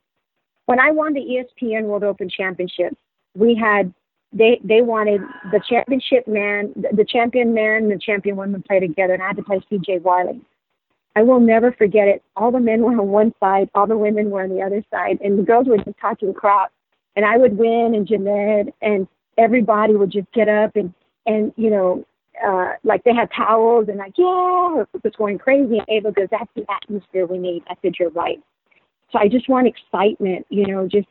when 0.66 0.80
I 0.80 0.92
won 0.92 1.14
the 1.14 1.22
ESPN 1.22 1.84
World 1.84 2.04
Open 2.04 2.30
Championship, 2.30 2.98
we 3.36 3.56
had, 3.56 3.94
they, 4.34 4.60
they 4.64 4.82
wanted 4.82 5.22
the 5.52 5.62
championship 5.70 6.28
man, 6.28 6.74
the 6.76 7.06
champion 7.06 7.54
man 7.54 7.84
and 7.84 7.92
the 7.92 8.00
champion 8.00 8.36
woman 8.36 8.64
play 8.68 8.80
together, 8.80 9.14
and 9.14 9.22
I 9.24 9.28
had 9.28 9.38
to 9.38 9.44
play 9.44 9.62
CJ 9.72 10.02
Wiley. 10.02 10.42
I 11.18 11.24
will 11.24 11.40
never 11.40 11.72
forget 11.72 12.08
it. 12.08 12.22
All 12.36 12.52
the 12.52 12.60
men 12.60 12.82
were 12.82 12.92
on 12.92 13.08
one 13.08 13.34
side, 13.40 13.72
all 13.74 13.88
the 13.88 13.98
women 13.98 14.30
were 14.30 14.44
on 14.44 14.50
the 14.50 14.62
other 14.62 14.84
side, 14.92 15.18
and 15.24 15.40
the 15.40 15.42
girls 15.42 15.66
would 15.68 15.84
just 15.84 15.98
talk 15.98 16.20
to 16.20 16.28
the. 16.28 16.68
And 17.16 17.26
I 17.26 17.38
would 17.38 17.58
win, 17.58 17.96
and 17.96 18.08
Jeanette, 18.08 18.72
and 18.84 19.08
everybody 19.36 19.96
would 19.96 20.12
just 20.12 20.32
get 20.32 20.48
up 20.48 20.76
and 20.76 20.94
and 21.26 21.54
you 21.56 21.72
know 21.72 22.06
uh 22.48 22.74
like 22.84 23.04
they 23.04 23.16
had 23.16 23.30
towels 23.36 23.88
and 23.88 23.98
like 23.98 24.14
yeah 24.16 24.84
it 24.94 25.04
was 25.04 25.14
going 25.18 25.40
crazy. 25.40 25.80
And 25.80 25.88
Ava 25.90 26.12
goes 26.12 26.28
that's 26.30 26.52
the 26.56 26.66
atmosphere 26.72 27.26
we 27.26 27.40
need. 27.40 27.64
I 27.68 27.74
said 27.82 27.94
you're 28.00 28.12
right. 28.12 28.40
So 29.12 29.18
I 29.18 29.28
just 29.28 29.50
want 29.50 29.66
excitement 29.66 30.46
you 30.52 30.68
know 30.68 30.88
just 30.88 31.08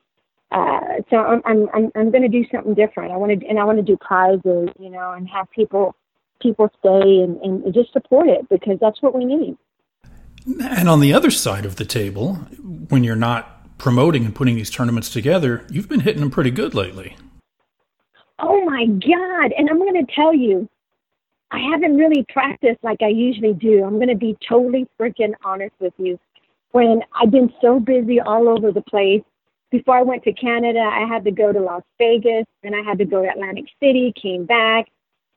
uh 0.53 1.03
so 1.11 1.17
I'm 1.17 1.43
I'm 1.45 1.69
I'm, 1.75 1.91
I'm 1.97 2.11
going 2.13 2.23
to 2.23 2.29
do 2.29 2.45
something 2.53 2.75
different. 2.75 3.11
I 3.11 3.17
want 3.17 3.41
to 3.41 3.45
and 3.49 3.59
I 3.59 3.65
want 3.65 3.79
to 3.79 3.83
do 3.83 3.97
prizes 3.97 4.69
you 4.79 4.89
know 4.89 5.15
and 5.15 5.29
have 5.29 5.51
people 5.51 5.97
people 6.41 6.71
stay 6.79 7.23
and, 7.23 7.41
and 7.43 7.75
just 7.75 7.93
support 7.93 8.29
it 8.29 8.49
because 8.49 8.79
that's 8.81 9.03
what 9.03 9.13
we 9.13 9.25
need 9.25 9.57
and 10.47 10.89
on 10.89 11.01
the 11.01 11.13
other 11.13 11.31
side 11.31 11.65
of 11.65 11.77
the 11.77 11.85
table 11.85 12.35
when 12.89 13.05
you're 13.05 13.17
not 13.17 13.79
promoting 13.79 14.25
and 14.25 14.35
putting 14.35 14.57
these 14.57 14.71
tournaments 14.71 15.11
together 15.11 15.67
you've 15.71 15.89
been 15.89 16.01
hitting 16.01 16.21
them 16.21 16.31
pretty 16.31 16.51
good 16.51 16.75
lately 16.75 17.17
Oh 18.39 18.65
my 18.65 18.87
God. 18.87 19.53
And 19.57 19.71
I'm 19.71 19.79
going 19.79 20.05
to 20.05 20.13
tell 20.15 20.35
you, 20.35 20.69
I 21.51 21.59
haven't 21.59 21.97
really 21.97 22.25
practiced 22.33 22.83
like 22.83 22.99
I 23.03 23.09
usually 23.09 23.55
do. 23.55 23.85
I'm 23.85 23.97
going 23.97 24.09
to 24.09 24.17
be 24.17 24.37
totally 24.47 24.87
freaking 25.01 25.33
honest 25.45 25.75
with 25.81 25.95
you. 25.97 26.19
When 26.73 27.03
I've 27.15 27.31
been 27.31 27.53
so 27.63 27.81
busy 27.81 28.21
all 28.21 28.49
over 28.49 28.73
the 28.73 28.83
place, 28.83 29.23
before 29.71 29.97
I 29.97 30.03
went 30.03 30.23
to 30.25 30.33
Canada, 30.33 30.81
I 30.81 31.07
had 31.07 31.25
to 31.25 31.31
go 31.31 31.53
to 31.53 31.61
Las 31.61 31.83
Vegas, 31.99 32.45
then 32.63 32.75
I 32.75 32.83
had 32.83 32.99
to 32.99 33.05
go 33.05 33.23
to 33.23 33.29
Atlantic 33.29 33.67
City, 33.81 34.13
came 34.21 34.45
back. 34.45 34.87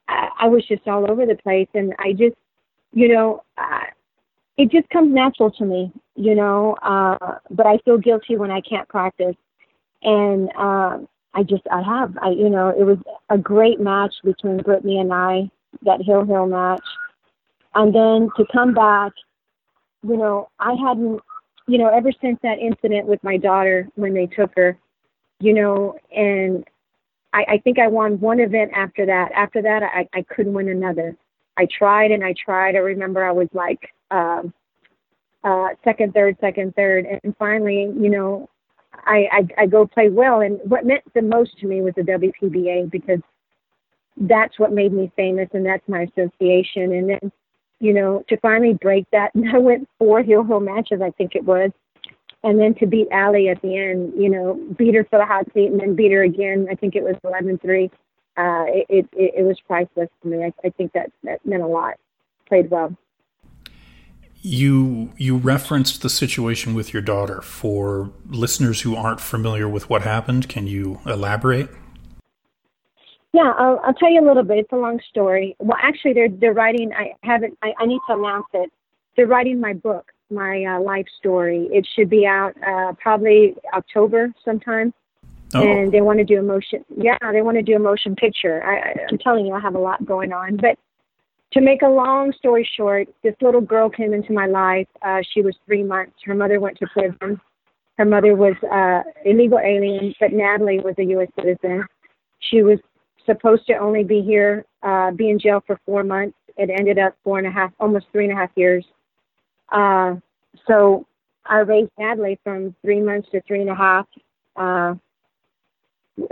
I, 0.08 0.30
I 0.42 0.48
was 0.48 0.68
just 0.68 0.88
all 0.88 1.10
over 1.10 1.26
the 1.26 1.36
place. 1.36 1.68
And 1.74 1.94
I 2.00 2.12
just, 2.12 2.36
you 2.92 3.08
know, 3.08 3.44
uh, 3.58 3.86
it 4.60 4.70
just 4.72 4.90
comes 4.90 5.14
natural 5.14 5.50
to 5.52 5.66
me, 5.66 5.92
you 6.16 6.36
know, 6.36 6.76
uh, 6.84 7.38
but 7.50 7.66
I 7.66 7.78
feel 7.80 7.98
guilty 7.98 8.36
when 8.38 8.52
I 8.52 8.62
can't 8.62 8.88
practice. 8.88 9.36
And, 10.04 10.50
um, 10.56 11.08
I 11.34 11.44
just 11.44 11.64
I 11.72 11.82
have 11.82 12.18
I 12.22 12.30
you 12.30 12.50
know 12.50 12.70
it 12.70 12.84
was 12.84 12.98
a 13.30 13.38
great 13.38 13.80
match 13.80 14.14
between 14.24 14.58
Brittany 14.58 15.00
and 15.00 15.14
I 15.14 15.50
that 15.84 16.02
Hill 16.02 16.26
Hill 16.26 16.48
match, 16.48 16.84
and 17.76 17.94
then 17.94 18.30
to 18.36 18.46
come 18.52 18.74
back, 18.74 19.12
you 20.04 20.18
know 20.18 20.50
I 20.60 20.74
hadn't 20.74 21.22
you 21.68 21.78
know 21.78 21.90
ever 21.90 22.12
since 22.20 22.40
that 22.42 22.58
incident 22.60 23.08
with 23.08 23.24
my 23.24 23.38
daughter 23.38 23.88
when 23.96 24.14
they 24.14 24.26
took 24.26 24.52
her, 24.56 24.78
you 25.40 25.54
know, 25.54 25.96
and 26.16 26.66
I, 27.34 27.46
I 27.48 27.58
think 27.60 27.78
I 27.78 27.88
won 27.88 28.20
one 28.20 28.40
event 28.40 28.72
after 28.76 29.06
that. 29.06 29.32
After 29.34 29.62
that, 29.62 29.84
I 29.84 30.08
I 30.14 30.24
couldn't 30.24 30.54
win 30.54 30.70
another. 30.70 31.16
I 31.58 31.68
tried 31.78 32.12
and 32.12 32.24
I 32.24 32.34
tried. 32.44 32.76
I 32.76 32.80
remember 32.80 33.24
I 33.24 33.32
was 33.32 33.50
like 33.54 33.92
um, 34.12 34.54
uh, 35.44 35.70
second, 35.84 36.14
third, 36.14 36.38
second, 36.42 36.76
third, 36.76 37.06
and 37.24 37.36
finally, 37.38 37.92
you 38.00 38.10
know, 38.10 38.50
I, 39.06 39.28
I 39.32 39.64
I 39.64 39.66
go 39.66 39.88
play 39.88 40.10
well. 40.10 40.42
And 40.42 40.60
what 40.66 40.86
meant 40.86 41.04
the 41.14 41.22
most 41.22 41.58
to 41.60 41.68
me 41.68 41.82
was 41.82 41.94
the 41.96 42.02
WPBA 42.02 42.92
because 42.92 43.20
that's 44.18 44.60
what 44.60 44.74
made 44.74 44.94
me 44.94 45.12
famous, 45.16 45.50
and 45.54 45.66
that's 45.66 45.88
my 45.88 46.02
association. 46.02 46.94
And 46.94 47.10
then, 47.10 47.32
you 47.80 47.94
know, 47.94 48.24
to 48.28 48.38
finally 48.38 48.74
break 48.74 49.06
that, 49.12 49.32
and 49.36 49.50
I 49.50 49.60
went 49.60 49.88
four 49.98 50.22
heel 50.22 50.44
hill 50.44 50.60
matches, 50.60 51.02
I 51.02 51.12
think 51.12 51.36
it 51.36 51.46
was, 51.46 51.72
and 52.44 52.60
then 52.60 52.76
to 52.76 52.86
beat 52.86 53.08
Allie 53.12 53.50
at 53.50 53.62
the 53.62 53.78
end, 53.78 54.14
you 54.18 54.30
know, 54.30 54.60
beat 54.78 54.96
her 54.96 55.06
for 55.06 55.20
the 55.20 55.26
hot 55.26 55.46
seat, 55.54 55.68
and 55.68 55.80
then 55.80 55.96
beat 55.96 56.12
her 56.12 56.24
again. 56.24 56.68
I 56.70 56.76
think 56.76 56.96
it 56.96 57.04
was 57.04 57.16
eleven 57.24 57.58
three. 57.60 57.90
Uh, 58.38 58.66
it, 58.68 59.08
it 59.14 59.34
it 59.38 59.46
was 59.46 59.58
priceless 59.68 60.10
to 60.22 60.28
me. 60.28 60.44
I, 60.44 60.54
I 60.66 60.70
think 60.72 60.94
that 60.94 61.12
that 61.24 61.46
meant 61.46 61.64
a 61.64 61.68
lot. 61.68 61.96
Played 62.48 62.70
well. 62.70 62.96
You 64.42 65.12
you 65.18 65.38
referenced 65.38 66.02
the 66.02 66.10
situation 66.10 66.74
with 66.74 66.94
your 66.94 67.02
daughter. 67.02 67.42
For 67.42 68.12
listeners 68.30 68.82
who 68.82 68.96
aren't 68.96 69.20
familiar 69.20 69.68
with 69.68 69.90
what 69.90 70.04
happened, 70.04 70.48
can 70.48 70.66
you 70.66 71.00
elaborate? 71.06 71.70
Yeah, 73.34 73.54
I'll, 73.58 73.80
I'll 73.84 73.94
tell 73.94 74.10
you 74.10 74.22
a 74.22 74.28
little 74.28 74.44
bit. 74.44 74.60
It's 74.60 74.72
a 74.72 74.78
long 74.78 75.00
story. 75.10 75.56
Well, 75.60 75.78
actually, 75.82 76.14
they're 76.14 76.30
they're 76.30 76.54
writing. 76.54 76.94
I 76.94 77.14
haven't. 77.22 77.58
I, 77.62 77.74
I 77.78 77.86
need 77.86 78.00
to 78.08 78.14
announce 78.14 78.48
it. 78.54 78.72
They're 79.16 79.28
writing 79.28 79.60
my 79.60 79.74
book, 79.74 80.12
my 80.32 80.64
uh, 80.64 80.80
life 80.80 81.08
story. 81.20 81.68
It 81.72 81.88
should 81.96 82.10
be 82.10 82.26
out 82.26 82.56
uh, 82.66 82.94
probably 82.94 83.56
October 83.74 84.34
sometime. 84.46 84.94
Oh. 85.54 85.62
And 85.62 85.92
they 85.92 86.02
want 86.02 86.20
to 86.20 86.26
do 86.26 86.40
a 86.40 86.44
motion. 86.44 86.86
Yeah, 86.96 87.18
they 87.32 87.42
want 87.42 87.58
to 87.58 87.64
do 87.64 87.76
a 87.76 87.80
motion 87.80 88.16
picture. 88.16 88.64
I, 88.64 88.96
I'm 89.10 89.18
telling 89.18 89.46
you, 89.46 89.54
I 89.54 89.60
have 89.60 89.76
a 89.76 89.80
lot 89.80 90.06
going 90.06 90.32
on, 90.32 90.58
but 90.58 90.78
to 91.54 91.62
make 91.62 91.82
a 91.82 91.88
long 91.88 92.32
story 92.34 92.68
short, 92.78 93.08
this 93.24 93.36
little 93.42 93.62
girl 93.62 93.90
came 93.90 94.14
into 94.14 94.34
my 94.34 94.46
life. 94.46 94.88
Uh, 95.02 95.22
she 95.34 95.42
was 95.42 95.56
three 95.66 95.84
months. 95.84 96.14
Her 96.24 96.36
mother 96.36 96.60
went 96.60 96.78
to 96.80 96.88
prison. 96.88 97.42
Her 97.98 98.06
mother 98.06 98.36
was 98.36 98.56
uh, 98.72 99.04
illegal 99.26 99.60
alien, 99.60 100.14
but 100.20 100.32
Natalie 100.32 100.80
was 100.80 100.96
a 101.00 101.04
U.S. 101.04 101.28
citizen. 101.36 101.86
She 102.40 102.62
was 102.62 102.80
supposed 103.26 103.66
to 103.68 103.74
only 103.74 104.04
be 104.04 104.22
here, 104.22 104.66
uh, 104.84 105.12
be 105.12 105.30
in 105.30 105.40
jail 105.40 105.64
for 105.66 105.80
four 105.86 106.04
months. 106.04 106.38
It 106.56 106.70
ended 106.70 107.00
up 107.00 107.16
four 107.24 107.40
and 107.40 107.48
a 107.48 107.52
half, 107.52 107.72
almost 107.80 108.06
three 108.12 108.26
and 108.26 108.34
a 108.34 108.36
half 108.36 108.52
years. 108.56 108.86
Uh, 109.72 110.16
so 110.68 111.06
I 111.46 111.60
raised 111.60 111.92
Natalie 111.98 112.40
from 112.44 112.76
three 112.82 113.02
months 113.02 113.30
to 113.32 113.42
three 113.42 113.62
and 113.62 113.70
a 113.70 113.76
half. 113.76 114.08
Uh, 114.56 114.96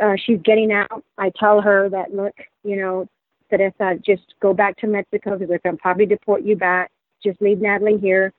uh, 0.02 0.16
she's 0.26 0.40
getting 0.44 0.72
out. 0.72 1.04
I 1.18 1.32
tell 1.40 1.62
her 1.62 1.90
that, 1.90 2.14
look, 2.14 2.34
you 2.64 2.78
know, 2.78 3.08
Teresa, 3.50 4.00
just 4.06 4.36
go 4.40 4.54
back 4.54 4.78
to 4.78 4.88
Mexico 4.88 5.32
because 5.32 5.50
they're 5.50 5.60
going 5.60 5.78
to 5.78 5.82
probably 5.82 6.06
deport 6.06 6.44
you 6.44 6.56
back. 6.56 6.92
Just 7.24 7.42
leave 7.42 7.60
Natalie 7.60 7.98
here 7.98 8.34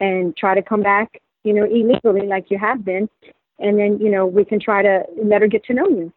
and 0.00 0.36
try 0.36 0.54
to 0.54 0.62
come 0.62 0.82
back, 0.82 1.20
you 1.44 1.52
know, 1.52 1.64
illegally 1.64 2.26
like 2.26 2.50
you 2.50 2.58
have 2.58 2.84
been. 2.84 3.08
And 3.58 3.78
then, 3.78 3.98
you 4.00 4.10
know, 4.10 4.26
we 4.26 4.44
can 4.44 4.58
try 4.58 4.82
to 4.82 5.02
let 5.22 5.42
her 5.42 5.48
get 5.48 5.64
to 5.64 5.74
know 5.74 5.88
you. 5.88 6.12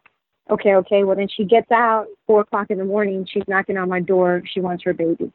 Okay, 0.50 0.76
okay. 0.76 1.04
Well, 1.04 1.16
then 1.16 1.28
she 1.34 1.44
gets 1.44 1.72
out 1.72 2.08
four 2.28 2.42
o'clock 2.42 2.68
in 2.70 2.78
the 2.78 2.86
morning. 2.86 3.26
She's 3.30 3.44
knocking 3.48 3.78
on 3.78 3.90
my 3.90 4.00
door. 4.00 4.44
She 4.54 4.60
wants 4.60 4.84
her 4.84 4.94
baby. 4.94 5.32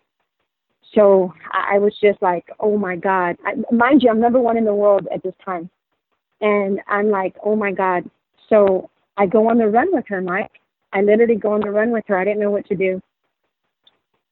So 0.94 1.34
I 1.52 1.78
was 1.78 1.94
just 2.00 2.20
like, 2.22 2.46
oh 2.61 2.78
my 2.78 2.96
God. 2.96 3.36
I, 3.44 3.54
mind 3.72 4.02
you, 4.02 4.11
I'm 4.11 4.20
number 4.20 4.38
one 4.38 4.56
in 4.56 4.64
the 4.64 4.74
world 4.74 5.06
at 5.12 5.22
this 5.22 5.34
time. 5.44 5.68
And 6.40 6.80
I'm 6.86 7.11
like, 7.11 7.36
oh 7.44 7.56
my 7.56 7.72
God. 7.72 8.09
So 8.48 8.90
I 9.16 9.26
go 9.26 9.50
on 9.50 9.59
the 9.59 9.68
run 9.68 9.88
with 9.92 10.06
her, 10.09 10.20
Mike. 10.20 10.52
I 10.93 11.03
literally 11.03 11.36
go 11.36 11.53
on 11.53 11.61
the 11.61 11.70
run 11.70 11.91
with 11.91 12.05
her. 12.09 12.16
I 12.16 12.24
didn't 12.24 12.41
know 12.41 12.51
what 12.51 12.66
to 12.68 12.74
do. 12.74 13.03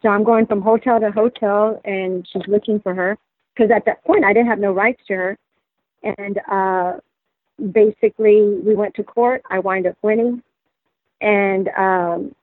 So 0.02 0.08
I'm 0.08 0.24
going 0.24 0.46
from 0.46 0.60
hotel 0.62 1.00
to 1.00 1.10
hotel 1.10 1.80
and 1.84 2.26
she's 2.30 2.46
looking 2.46 2.80
for 2.80 2.94
her. 2.94 3.18
Because 3.54 3.70
at 3.70 3.84
that 3.86 4.04
point, 4.04 4.24
I 4.24 4.32
didn't 4.32 4.48
have 4.48 4.58
no 4.58 4.72
rights 4.72 5.00
to 5.08 5.14
her. 5.14 5.38
And 6.02 6.38
uh, 6.50 6.98
basically, 7.72 8.42
we 8.42 8.74
went 8.74 8.94
to 8.96 9.02
court. 9.02 9.42
I 9.50 9.58
wind 9.58 9.86
up 9.86 9.96
winning. 10.02 10.42
And 11.20 11.68
um, 11.70 12.34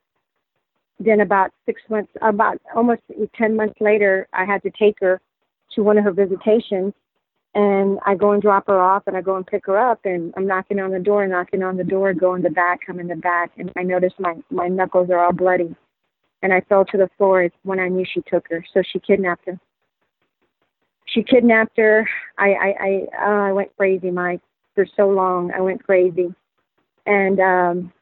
then 0.98 1.20
about 1.20 1.52
six 1.66 1.80
months, 1.88 2.10
about 2.20 2.60
almost 2.74 3.02
10 3.36 3.56
months 3.56 3.80
later, 3.80 4.26
I 4.32 4.44
had 4.44 4.62
to 4.64 4.70
take 4.70 4.96
her 5.00 5.20
to 5.74 5.82
one 5.82 5.98
of 5.98 6.04
her 6.04 6.12
visitations. 6.12 6.92
And 7.54 8.00
I 8.04 8.16
go 8.16 8.32
and 8.32 8.42
drop 8.42 8.66
her 8.66 8.80
off 8.80 9.04
and 9.06 9.16
I 9.16 9.20
go 9.20 9.36
and 9.36 9.46
pick 9.46 9.66
her 9.66 9.78
up 9.78 10.00
and 10.04 10.34
I'm 10.36 10.46
knocking 10.46 10.80
on 10.80 10.90
the 10.90 10.98
door, 10.98 11.26
knocking 11.28 11.62
on 11.62 11.76
the 11.76 11.84
door, 11.84 12.12
go 12.12 12.34
in 12.34 12.42
the 12.42 12.50
back, 12.50 12.80
come 12.84 12.98
in 12.98 13.06
the 13.06 13.16
back. 13.16 13.52
And 13.56 13.70
I 13.76 13.82
notice 13.84 14.12
my, 14.18 14.34
my 14.50 14.66
knuckles 14.66 15.08
are 15.10 15.20
all 15.24 15.32
bloody. 15.32 15.74
And 16.42 16.52
I 16.52 16.60
fell 16.62 16.84
to 16.86 16.98
the 16.98 17.08
floor 17.16 17.48
when 17.62 17.78
I 17.78 17.88
knew 17.88 18.04
she 18.04 18.22
took 18.22 18.48
her. 18.48 18.64
So 18.74 18.82
she 18.82 18.98
kidnapped 18.98 19.46
her. 19.46 19.58
She 21.06 21.22
kidnapped 21.22 21.76
her. 21.76 22.08
I, 22.38 22.52
I, 22.52 22.74
I, 22.80 23.06
oh, 23.24 23.40
I 23.40 23.52
went 23.52 23.76
crazy, 23.76 24.10
Mike. 24.10 24.40
For 24.74 24.86
so 24.96 25.08
long, 25.08 25.52
I 25.52 25.60
went 25.60 25.84
crazy. 25.84 26.34
And, 27.06 27.38
um, 27.38 27.92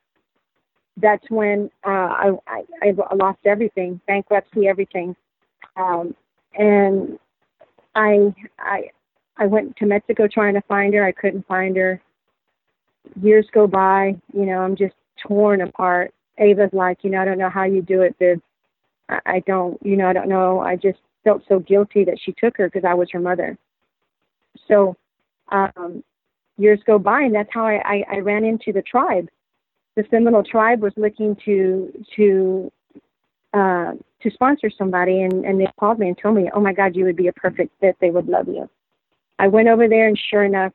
that's 0.96 1.24
when 1.30 1.70
uh, 1.86 1.90
I, 1.90 2.30
I, 2.46 2.64
I 2.82 3.14
lost 3.14 3.38
everything, 3.44 4.00
bankruptcy, 4.06 4.68
everything. 4.68 5.16
Um, 5.76 6.14
and 6.54 7.18
I, 7.94 8.34
I, 8.58 8.90
I 9.36 9.46
went 9.46 9.76
to 9.76 9.86
Mexico 9.86 10.28
trying 10.28 10.54
to 10.54 10.60
find 10.62 10.94
her. 10.94 11.04
I 11.04 11.12
couldn't 11.12 11.46
find 11.46 11.76
her. 11.76 12.00
Years 13.20 13.46
go 13.52 13.66
by, 13.66 14.16
you 14.32 14.46
know, 14.46 14.58
I'm 14.60 14.76
just 14.76 14.94
torn 15.26 15.62
apart. 15.62 16.12
Ava's 16.38 16.72
like, 16.72 16.98
you 17.02 17.10
know, 17.10 17.20
I 17.20 17.24
don't 17.24 17.38
know 17.38 17.50
how 17.50 17.64
you 17.64 17.82
do 17.82 18.02
it, 18.02 18.14
Viv. 18.18 18.40
I, 19.08 19.20
I 19.26 19.40
don't, 19.40 19.78
you 19.84 19.96
know, 19.96 20.06
I 20.06 20.12
don't 20.12 20.28
know. 20.28 20.60
I 20.60 20.76
just 20.76 20.98
felt 21.24 21.42
so 21.48 21.58
guilty 21.58 22.04
that 22.04 22.18
she 22.22 22.32
took 22.32 22.56
her 22.56 22.68
because 22.68 22.86
I 22.88 22.94
was 22.94 23.08
her 23.12 23.20
mother. 23.20 23.58
So 24.68 24.96
um, 25.50 26.04
years 26.58 26.80
go 26.86 26.98
by, 26.98 27.22
and 27.22 27.34
that's 27.34 27.50
how 27.52 27.66
I, 27.66 27.82
I, 27.84 28.04
I 28.12 28.18
ran 28.18 28.44
into 28.44 28.72
the 28.72 28.82
tribe 28.82 29.28
the 29.96 30.04
Seminole 30.10 30.42
tribe 30.42 30.80
was 30.80 30.92
looking 30.96 31.36
to 31.44 32.04
to 32.16 32.72
uh, 33.52 33.92
to 34.22 34.30
sponsor 34.30 34.70
somebody, 34.70 35.22
and 35.22 35.44
and 35.44 35.60
they 35.60 35.66
called 35.78 35.98
me 35.98 36.08
and 36.08 36.18
told 36.18 36.36
me, 36.36 36.50
"Oh 36.54 36.60
my 36.60 36.72
God, 36.72 36.96
you 36.96 37.04
would 37.04 37.16
be 37.16 37.28
a 37.28 37.32
perfect 37.32 37.72
fit. 37.80 37.96
They 38.00 38.10
would 38.10 38.28
love 38.28 38.48
you." 38.48 38.68
I 39.42 39.48
went 39.48 39.68
over 39.68 39.88
there, 39.88 40.08
and 40.08 40.18
sure 40.30 40.44
enough, 40.44 40.72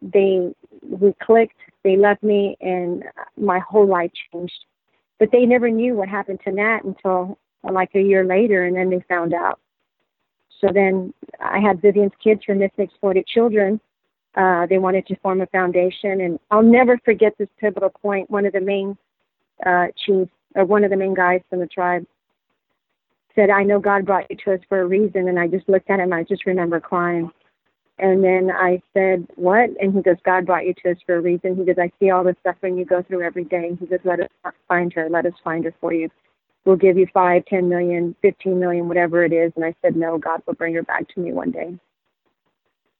they 0.00 0.54
we 0.82 1.12
clicked. 1.22 1.58
They 1.84 1.96
loved 1.96 2.22
me, 2.22 2.56
and 2.60 3.04
my 3.36 3.58
whole 3.58 3.86
life 3.86 4.12
changed. 4.32 4.64
But 5.18 5.30
they 5.32 5.44
never 5.44 5.68
knew 5.68 5.94
what 5.94 6.08
happened 6.08 6.40
to 6.44 6.52
Nat 6.52 6.84
until 6.84 7.38
like 7.62 7.90
a 7.94 8.00
year 8.00 8.24
later, 8.24 8.64
and 8.64 8.76
then 8.76 8.88
they 8.88 9.04
found 9.08 9.34
out. 9.34 9.60
So 10.60 10.68
then 10.72 11.12
I 11.40 11.58
had 11.58 11.82
Vivian's 11.82 12.12
kids 12.22 12.42
from 12.44 12.58
Missing 12.58 12.84
Exploited 12.84 13.26
Children, 13.26 13.80
uh, 14.38 14.66
they 14.66 14.78
wanted 14.78 15.06
to 15.06 15.16
form 15.16 15.40
a 15.40 15.46
foundation, 15.46 16.20
and 16.20 16.38
I'll 16.50 16.62
never 16.62 16.96
forget 17.04 17.34
this 17.38 17.48
pivotal 17.58 17.90
point. 17.90 18.30
One 18.30 18.46
of 18.46 18.52
the 18.52 18.60
main 18.60 18.96
uh, 19.66 19.86
chiefs, 20.06 20.30
or 20.54 20.64
one 20.64 20.84
of 20.84 20.90
the 20.90 20.96
main 20.96 21.12
guys 21.12 21.40
from 21.50 21.58
the 21.58 21.66
tribe, 21.66 22.06
said, 23.34 23.50
"I 23.50 23.64
know 23.64 23.80
God 23.80 24.06
brought 24.06 24.30
you 24.30 24.36
to 24.44 24.54
us 24.54 24.60
for 24.68 24.80
a 24.80 24.86
reason." 24.86 25.28
And 25.28 25.40
I 25.40 25.48
just 25.48 25.68
looked 25.68 25.90
at 25.90 25.98
him. 25.98 26.12
I 26.12 26.22
just 26.22 26.46
remember 26.46 26.78
crying. 26.78 27.32
And 28.00 28.22
then 28.22 28.50
I 28.50 28.80
said, 28.94 29.26
"What?" 29.34 29.70
And 29.80 29.92
he 29.92 30.02
goes, 30.02 30.16
"God 30.24 30.46
brought 30.46 30.66
you 30.66 30.74
to 30.84 30.92
us 30.92 30.98
for 31.04 31.16
a 31.16 31.20
reason." 31.20 31.56
He 31.56 31.64
goes, 31.64 31.78
"I 31.78 31.90
see 31.98 32.10
all 32.10 32.22
the 32.22 32.36
suffering 32.44 32.78
you 32.78 32.84
go 32.84 33.02
through 33.02 33.22
every 33.22 33.44
day." 33.44 33.76
He 33.78 33.86
goes, 33.86 33.98
"Let 34.04 34.20
us 34.20 34.28
find 34.68 34.92
her. 34.92 35.08
Let 35.08 35.26
us 35.26 35.34
find 35.42 35.64
her 35.64 35.74
for 35.80 35.92
you. 35.92 36.08
We'll 36.64 36.76
give 36.76 36.96
you 36.96 37.06
five, 37.12 37.44
ten 37.46 37.68
million, 37.68 38.14
fifteen 38.22 38.60
million, 38.60 38.86
whatever 38.86 39.24
it 39.24 39.32
is." 39.32 39.52
And 39.56 39.64
I 39.64 39.74
said, 39.82 39.96
"No, 39.96 40.16
God 40.16 40.42
will 40.46 40.54
bring 40.54 40.74
her 40.74 40.82
back 40.82 41.08
to 41.08 41.20
me 41.20 41.32
one 41.32 41.50
day." 41.50 41.76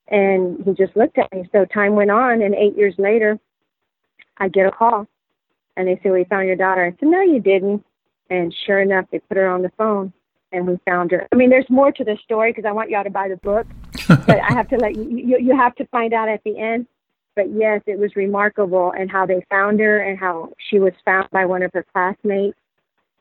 And 0.09 0.65
he 0.65 0.73
just 0.73 0.97
looked 0.97 1.19
at 1.19 1.31
me. 1.33 1.49
So 1.53 1.65
time 1.65 1.95
went 1.95 2.11
on, 2.11 2.43
and 2.43 2.55
eight 2.55 2.77
years 2.77 2.99
later, 2.99 3.39
I 4.39 4.49
get 4.49 4.67
a 4.67 4.73
call, 4.73 5.07
and 5.77 5.87
they 5.87 6.01
say, 6.03 6.11
"We 6.11 6.25
found 6.25 6.49
your 6.49 6.57
daughter." 6.57 6.85
I 6.85 6.91
said, 6.99 7.09
"No, 7.09 7.21
you 7.21 7.39
didn't." 7.41 7.85
And 8.31 8.53
sure 8.67 8.81
enough, 8.81 9.07
they 9.11 9.21
put 9.21 9.37
her 9.37 9.49
on 9.49 9.63
the 9.63 9.71
phone, 9.79 10.13
and 10.53 10.67
we 10.67 10.79
found 10.85 11.11
her. 11.11 11.27
I 11.33 11.37
mean, 11.37 11.51
there's 11.51 11.69
more 11.69 11.93
to 11.93 12.05
the 12.05 12.17
story 12.25 12.53
because 12.53 12.67
I 12.67 12.73
want 12.73 12.91
y'all 12.91 13.05
to 13.05 13.11
buy 13.11 13.29
the 13.29 13.37
book, 13.37 13.67
but 14.09 14.41
I 14.41 14.53
have 14.53 14.69
to 14.69 14.77
let 14.77 14.97
you, 14.97 15.05
you 15.05 15.39
you 15.39 15.57
have 15.57 15.75
to 15.77 15.87
find 15.87 16.13
out 16.13 16.29
at 16.29 16.43
the 16.45 16.59
end. 16.59 16.87
But 17.37 17.53
yes, 17.53 17.83
it 17.87 17.99
was 17.99 18.17
remarkable, 18.17 18.93
and 18.93 19.11
how 19.11 19.27
they 19.27 19.45
found 19.49 19.81
her, 19.81 20.01
and 20.01 20.19
how 20.19 20.53
she 20.71 20.79
was 20.79 20.93
found 21.05 21.29
by 21.31 21.45
one 21.45 21.63
of 21.63 21.73
her 21.73 21.85
classmates. 21.93 22.59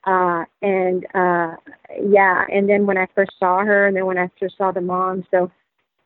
Uh, 0.05 0.45
and 0.61 1.05
uh, 1.13 1.55
yeah, 2.01 2.45
and 2.51 2.69
then 2.69 2.85
when 2.85 2.97
I 2.97 3.07
first 3.13 3.31
saw 3.39 3.59
her, 3.63 3.87
and 3.87 3.95
then 3.95 4.05
when 4.05 4.17
I 4.17 4.29
first 4.39 4.57
saw 4.57 4.71
the 4.71 4.81
mom, 4.81 5.25
so 5.29 5.51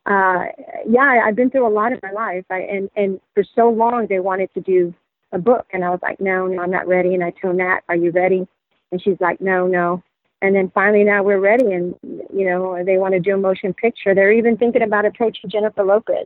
uh, 0.06 0.46
yeah, 0.88 1.22
I've 1.26 1.36
been 1.36 1.50
through 1.50 1.68
a 1.68 1.70
lot 1.70 1.92
in 1.92 2.00
my 2.02 2.12
life. 2.12 2.46
I, 2.50 2.62
and, 2.62 2.90
and 2.96 3.20
for 3.34 3.44
so 3.56 3.70
long 3.70 4.08
they 4.10 4.20
wanted 4.20 4.54
to 4.56 4.62
do 4.62 4.94
a 5.32 5.38
book. 5.38 5.68
And 5.74 5.84
I 5.84 5.90
was 5.90 6.00
like, 6.02 6.20
no, 6.20 6.48
no, 6.48 6.62
I'm 6.62 6.72
not 6.72 6.88
ready. 6.88 7.14
And 7.14 7.24
I 7.24 7.32
told 7.32 7.58
Nat, 7.58 7.82
are 7.88 7.96
you 7.96 8.12
ready? 8.12 8.48
And 8.92 9.02
she's 9.02 9.20
like, 9.20 9.42
no, 9.42 9.68
no. 9.68 10.04
And 10.42 10.56
then 10.56 10.72
finally 10.74 11.04
now 11.04 11.24
we're 11.24 11.40
ready. 11.40 11.72
And, 11.72 11.96
you 12.34 12.46
know, 12.46 12.84
they 12.84 12.98
want 12.98 13.14
to 13.14 13.20
do 13.20 13.36
a 13.36 13.38
motion 13.38 13.74
picture. 13.74 14.16
They're 14.16 14.32
even 14.32 14.58
thinking 14.58 14.82
about 14.82 15.06
approaching 15.06 15.50
Jennifer 15.50 15.84
Lopez. 15.84 16.26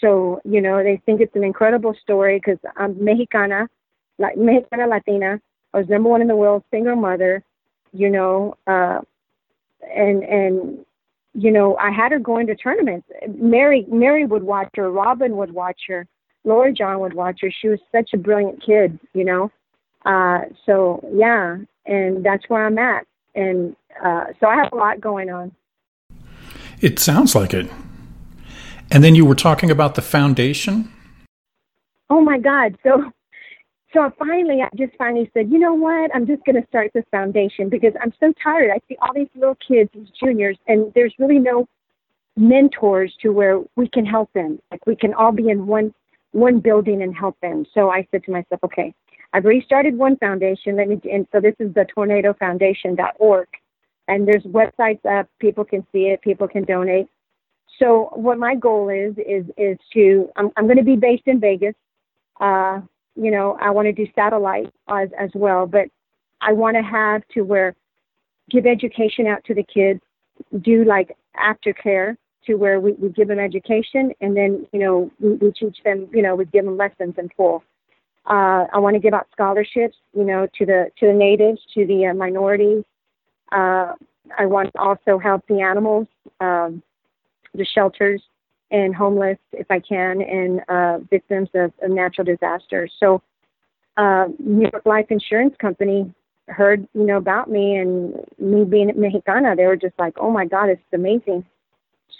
So, 0.00 0.40
you 0.44 0.60
know, 0.60 0.82
they 0.82 1.00
think 1.06 1.20
it's 1.20 1.36
an 1.36 1.44
incredible 1.44 1.94
story 2.02 2.38
because 2.38 2.58
I'm 2.76 3.02
Mexicana, 3.02 3.68
like 4.18 4.36
Mexicana 4.36 4.86
Latina. 4.86 5.40
I 5.72 5.78
was 5.78 5.88
number 5.88 6.08
one 6.08 6.20
in 6.20 6.28
the 6.28 6.36
world, 6.36 6.64
single 6.70 6.96
mother, 6.96 7.42
you 7.92 8.10
know, 8.10 8.56
uh, 8.66 9.00
and, 9.94 10.22
and 10.24 10.84
you 11.34 11.50
know, 11.50 11.76
I 11.76 11.90
had 11.90 12.12
her 12.12 12.18
going 12.18 12.46
to 12.46 12.54
tournaments. 12.54 13.08
Mary 13.28 13.84
Mary 13.88 14.24
would 14.24 14.44
watch 14.44 14.70
her, 14.76 14.90
Robin 14.90 15.36
would 15.36 15.52
watch 15.52 15.80
her, 15.88 16.06
Loree 16.46 16.76
Jon 16.76 17.00
would 17.00 17.14
watch 17.14 17.40
her. 17.42 17.50
She 17.50 17.68
was 17.68 17.80
such 17.90 18.10
a 18.14 18.18
brilliant 18.18 18.62
kid, 18.64 18.98
you 19.14 19.24
know. 19.24 19.50
Uh, 20.04 20.42
so 20.66 21.06
yeah, 21.12 21.58
and 21.86 22.24
that's 22.24 22.44
where 22.48 22.66
I'm 22.66 22.78
at. 22.78 23.06
And 23.34 23.74
uh, 24.04 24.26
so 24.40 24.46
I 24.46 24.56
have 24.56 24.72
a 24.72 24.76
lot 24.76 25.00
going 25.00 25.30
on. 25.30 25.52
It 26.80 26.98
sounds 26.98 27.34
like 27.34 27.54
it. 27.54 27.70
And 28.90 29.02
then 29.02 29.14
you 29.14 29.24
were 29.24 29.34
talking 29.34 29.70
about 29.70 29.94
the 29.94 30.02
foundation. 30.02 30.92
Oh 32.10 32.20
my 32.20 32.38
God! 32.38 32.76
So 32.82 33.10
so 33.94 34.12
finally, 34.18 34.60
I 34.60 34.68
just 34.76 34.92
finally 34.98 35.30
said, 35.32 35.50
you 35.50 35.58
know 35.58 35.72
what? 35.72 36.10
I'm 36.14 36.26
just 36.26 36.44
going 36.44 36.60
to 36.60 36.66
start 36.66 36.90
this 36.94 37.04
foundation 37.12 37.68
because 37.68 37.92
I'm 38.02 38.12
so 38.18 38.32
tired. 38.42 38.72
I 38.72 38.80
see 38.88 38.96
all 39.00 39.14
these 39.14 39.28
little 39.36 39.56
kids, 39.66 39.88
these 39.94 40.08
juniors, 40.20 40.58
and 40.66 40.92
there's 40.94 41.14
really 41.18 41.38
no 41.38 41.68
mentors 42.36 43.14
to 43.22 43.30
where 43.30 43.60
we 43.76 43.88
can 43.88 44.04
help 44.04 44.32
them. 44.32 44.58
Like 44.72 44.84
we 44.84 44.96
can 44.96 45.14
all 45.14 45.30
be 45.30 45.48
in 45.48 45.66
one 45.66 45.94
one 46.32 46.58
building 46.58 47.00
and 47.02 47.14
help 47.14 47.38
them. 47.40 47.64
So 47.72 47.90
I 47.90 48.08
said 48.10 48.24
to 48.24 48.32
myself, 48.32 48.60
okay, 48.64 48.92
I've 49.34 49.44
restarted 49.44 49.98
one 49.98 50.16
foundation. 50.16 50.76
Let 50.76 50.88
me, 50.88 51.00
and 51.12 51.26
so 51.32 51.40
this 51.40 51.56
is 51.58 51.74
the 51.74 51.84
tornadofoundation.org, 51.94 53.48
and 54.06 54.28
there's 54.28 54.44
websites 54.44 55.04
up. 55.04 55.28
People 55.40 55.64
can 55.64 55.84
see 55.90 56.04
it. 56.06 56.22
People 56.22 56.46
can 56.46 56.62
donate. 56.62 57.08
So 57.80 58.10
what 58.12 58.38
my 58.38 58.54
goal 58.54 58.88
is 58.88 59.14
is 59.18 59.44
is 59.58 59.76
to 59.92 60.30
I'm 60.36 60.50
I'm 60.56 60.66
going 60.66 60.78
to 60.78 60.84
be 60.84 60.94
based 60.94 61.24
in 61.26 61.40
Vegas. 61.40 61.74
Uh, 62.40 62.80
you 63.16 63.32
know, 63.32 63.58
I 63.60 63.70
want 63.70 63.86
to 63.86 63.92
do 63.92 64.06
satellite 64.14 64.72
as, 64.88 65.08
as 65.18 65.30
well, 65.34 65.66
but 65.66 65.88
I 66.40 66.52
want 66.52 66.76
to 66.76 66.82
have 66.82 67.22
to 67.34 67.42
where 67.42 67.74
give 68.50 68.66
education 68.66 69.26
out 69.26 69.42
to 69.44 69.54
the 69.54 69.64
kids, 69.64 70.00
do 70.60 70.84
like 70.84 71.16
aftercare 71.36 72.16
to 72.46 72.54
where 72.54 72.78
we, 72.78 72.92
we 72.92 73.08
give 73.08 73.28
them 73.28 73.38
education 73.38 74.12
and 74.20 74.36
then, 74.36 74.66
you 74.72 74.78
know, 74.78 75.10
we, 75.18 75.34
we 75.34 75.52
teach 75.52 75.78
them, 75.84 76.08
you 76.12 76.22
know, 76.22 76.34
we 76.34 76.44
give 76.44 76.64
them 76.64 76.76
lessons 76.76 77.14
in 77.18 77.28
full. 77.36 77.64
Uh, 78.26 78.64
I 78.72 78.78
want 78.78 78.94
to 78.94 79.00
give 79.00 79.12
out 79.12 79.26
scholarships, 79.32 79.96
you 80.16 80.24
know, 80.24 80.46
to 80.58 80.66
the 80.66 80.90
to 80.98 81.06
the 81.06 81.12
natives, 81.12 81.60
to 81.74 81.86
the 81.86 82.06
uh, 82.06 82.14
minorities. 82.14 82.84
Uh, 83.52 83.94
I 84.38 84.46
want 84.46 84.72
to 84.72 84.80
also 84.80 85.18
help 85.18 85.46
the 85.46 85.60
animals, 85.60 86.06
um, 86.40 86.82
the 87.54 87.66
shelters, 87.66 88.22
and 88.70 88.94
homeless 88.94 89.38
if 89.52 89.70
I 89.70 89.78
can, 89.78 90.22
and 90.22 90.60
uh, 90.68 90.98
victims 91.10 91.50
of, 91.54 91.72
of 91.82 91.90
natural 91.90 92.24
disasters. 92.24 92.92
So, 92.98 93.20
uh, 93.98 94.28
New 94.38 94.70
York 94.72 94.86
Life 94.86 95.06
Insurance 95.10 95.54
Company 95.60 96.12
heard 96.48 96.86
you 96.94 97.04
know 97.04 97.18
about 97.18 97.50
me 97.50 97.76
and 97.76 98.14
me 98.38 98.64
being 98.64 98.90
Mexicana. 98.96 99.54
They 99.54 99.66
were 99.66 99.76
just 99.76 99.98
like, 99.98 100.14
"Oh 100.18 100.30
my 100.30 100.46
God, 100.46 100.70
it's 100.70 100.82
amazing." 100.92 101.44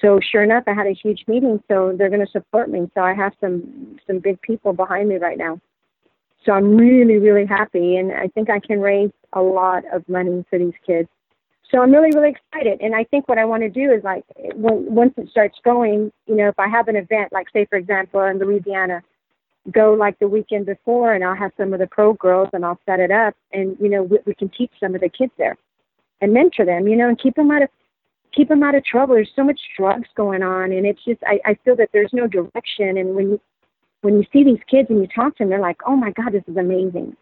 So 0.00 0.20
sure 0.20 0.42
enough, 0.42 0.64
I 0.66 0.74
had 0.74 0.86
a 0.86 0.92
huge 0.92 1.24
meeting. 1.26 1.62
So 1.68 1.94
they're 1.96 2.10
going 2.10 2.24
to 2.24 2.30
support 2.30 2.68
me. 2.68 2.90
So 2.94 3.00
I 3.00 3.14
have 3.14 3.32
some 3.40 3.98
some 4.06 4.18
big 4.18 4.40
people 4.42 4.72
behind 4.72 5.08
me 5.08 5.16
right 5.16 5.38
now. 5.38 5.60
So 6.44 6.52
I'm 6.52 6.76
really 6.76 7.18
really 7.18 7.46
happy, 7.46 7.96
and 7.96 8.12
I 8.12 8.28
think 8.28 8.50
I 8.50 8.60
can 8.60 8.80
raise 8.80 9.10
a 9.32 9.42
lot 9.42 9.84
of 9.92 10.08
money 10.08 10.44
for 10.48 10.58
these 10.58 10.74
kids. 10.86 11.08
so 11.74 11.82
I'm 11.82 11.90
really, 11.90 12.10
really 12.14 12.30
excited. 12.30 12.80
And 12.80 12.94
I 12.94 13.02
think 13.04 13.28
what 13.28 13.38
I 13.38 13.44
want 13.44 13.64
to 13.64 13.68
do 13.68 13.90
is 13.90 14.04
like, 14.04 14.24
when, 14.54 14.94
once 14.94 15.12
it 15.16 15.28
starts 15.30 15.58
going, 15.64 16.12
you 16.26 16.36
know, 16.36 16.48
if 16.48 16.58
I 16.58 16.68
have 16.68 16.86
an 16.86 16.94
event, 16.94 17.32
like 17.32 17.48
say, 17.52 17.66
for 17.66 17.76
example, 17.76 18.22
in 18.22 18.38
Louisiana, 18.38 19.02
go 19.72 19.94
like 19.94 20.18
the 20.20 20.28
weekend 20.28 20.66
before 20.66 21.14
and 21.14 21.24
I'll 21.24 21.34
have 21.34 21.50
some 21.56 21.72
of 21.72 21.80
the 21.80 21.88
pro 21.88 22.12
girls 22.12 22.50
and 22.52 22.64
I'll 22.64 22.78
set 22.86 23.00
it 23.00 23.10
up 23.10 23.34
and, 23.52 23.76
you 23.80 23.88
know, 23.88 24.04
we, 24.04 24.18
we 24.24 24.34
can 24.34 24.50
teach 24.50 24.70
some 24.78 24.94
of 24.94 25.00
the 25.00 25.08
kids 25.08 25.32
there 25.36 25.56
and 26.20 26.32
mentor 26.32 26.64
them, 26.64 26.86
you 26.86 26.96
know, 26.96 27.08
and 27.08 27.18
keep 27.18 27.34
them 27.34 27.50
out 27.50 27.62
of, 27.62 27.70
keep 28.32 28.48
them 28.48 28.62
out 28.62 28.76
of 28.76 28.84
trouble. 28.84 29.14
There's 29.16 29.32
so 29.34 29.42
much 29.42 29.58
drugs 29.76 30.08
going 30.14 30.42
on 30.44 30.70
and 30.70 30.86
it's 30.86 31.02
just, 31.04 31.22
I, 31.26 31.40
I 31.44 31.54
feel 31.64 31.74
that 31.76 31.88
there's 31.92 32.12
no 32.12 32.28
direction. 32.28 32.98
And 32.98 33.16
when 33.16 33.40
when 34.04 34.14
you 34.14 34.24
see 34.32 34.44
these 34.44 34.62
kids 34.70 34.90
and 34.90 35.00
you 35.00 35.08
talk 35.08 35.36
to 35.36 35.42
them, 35.44 35.50
they're 35.50 35.60
like, 35.60 35.80
oh 35.86 35.96
my 35.96 36.10
God, 36.12 36.32
this 36.32 36.44
is 36.46 36.56
amazing. 36.56 37.16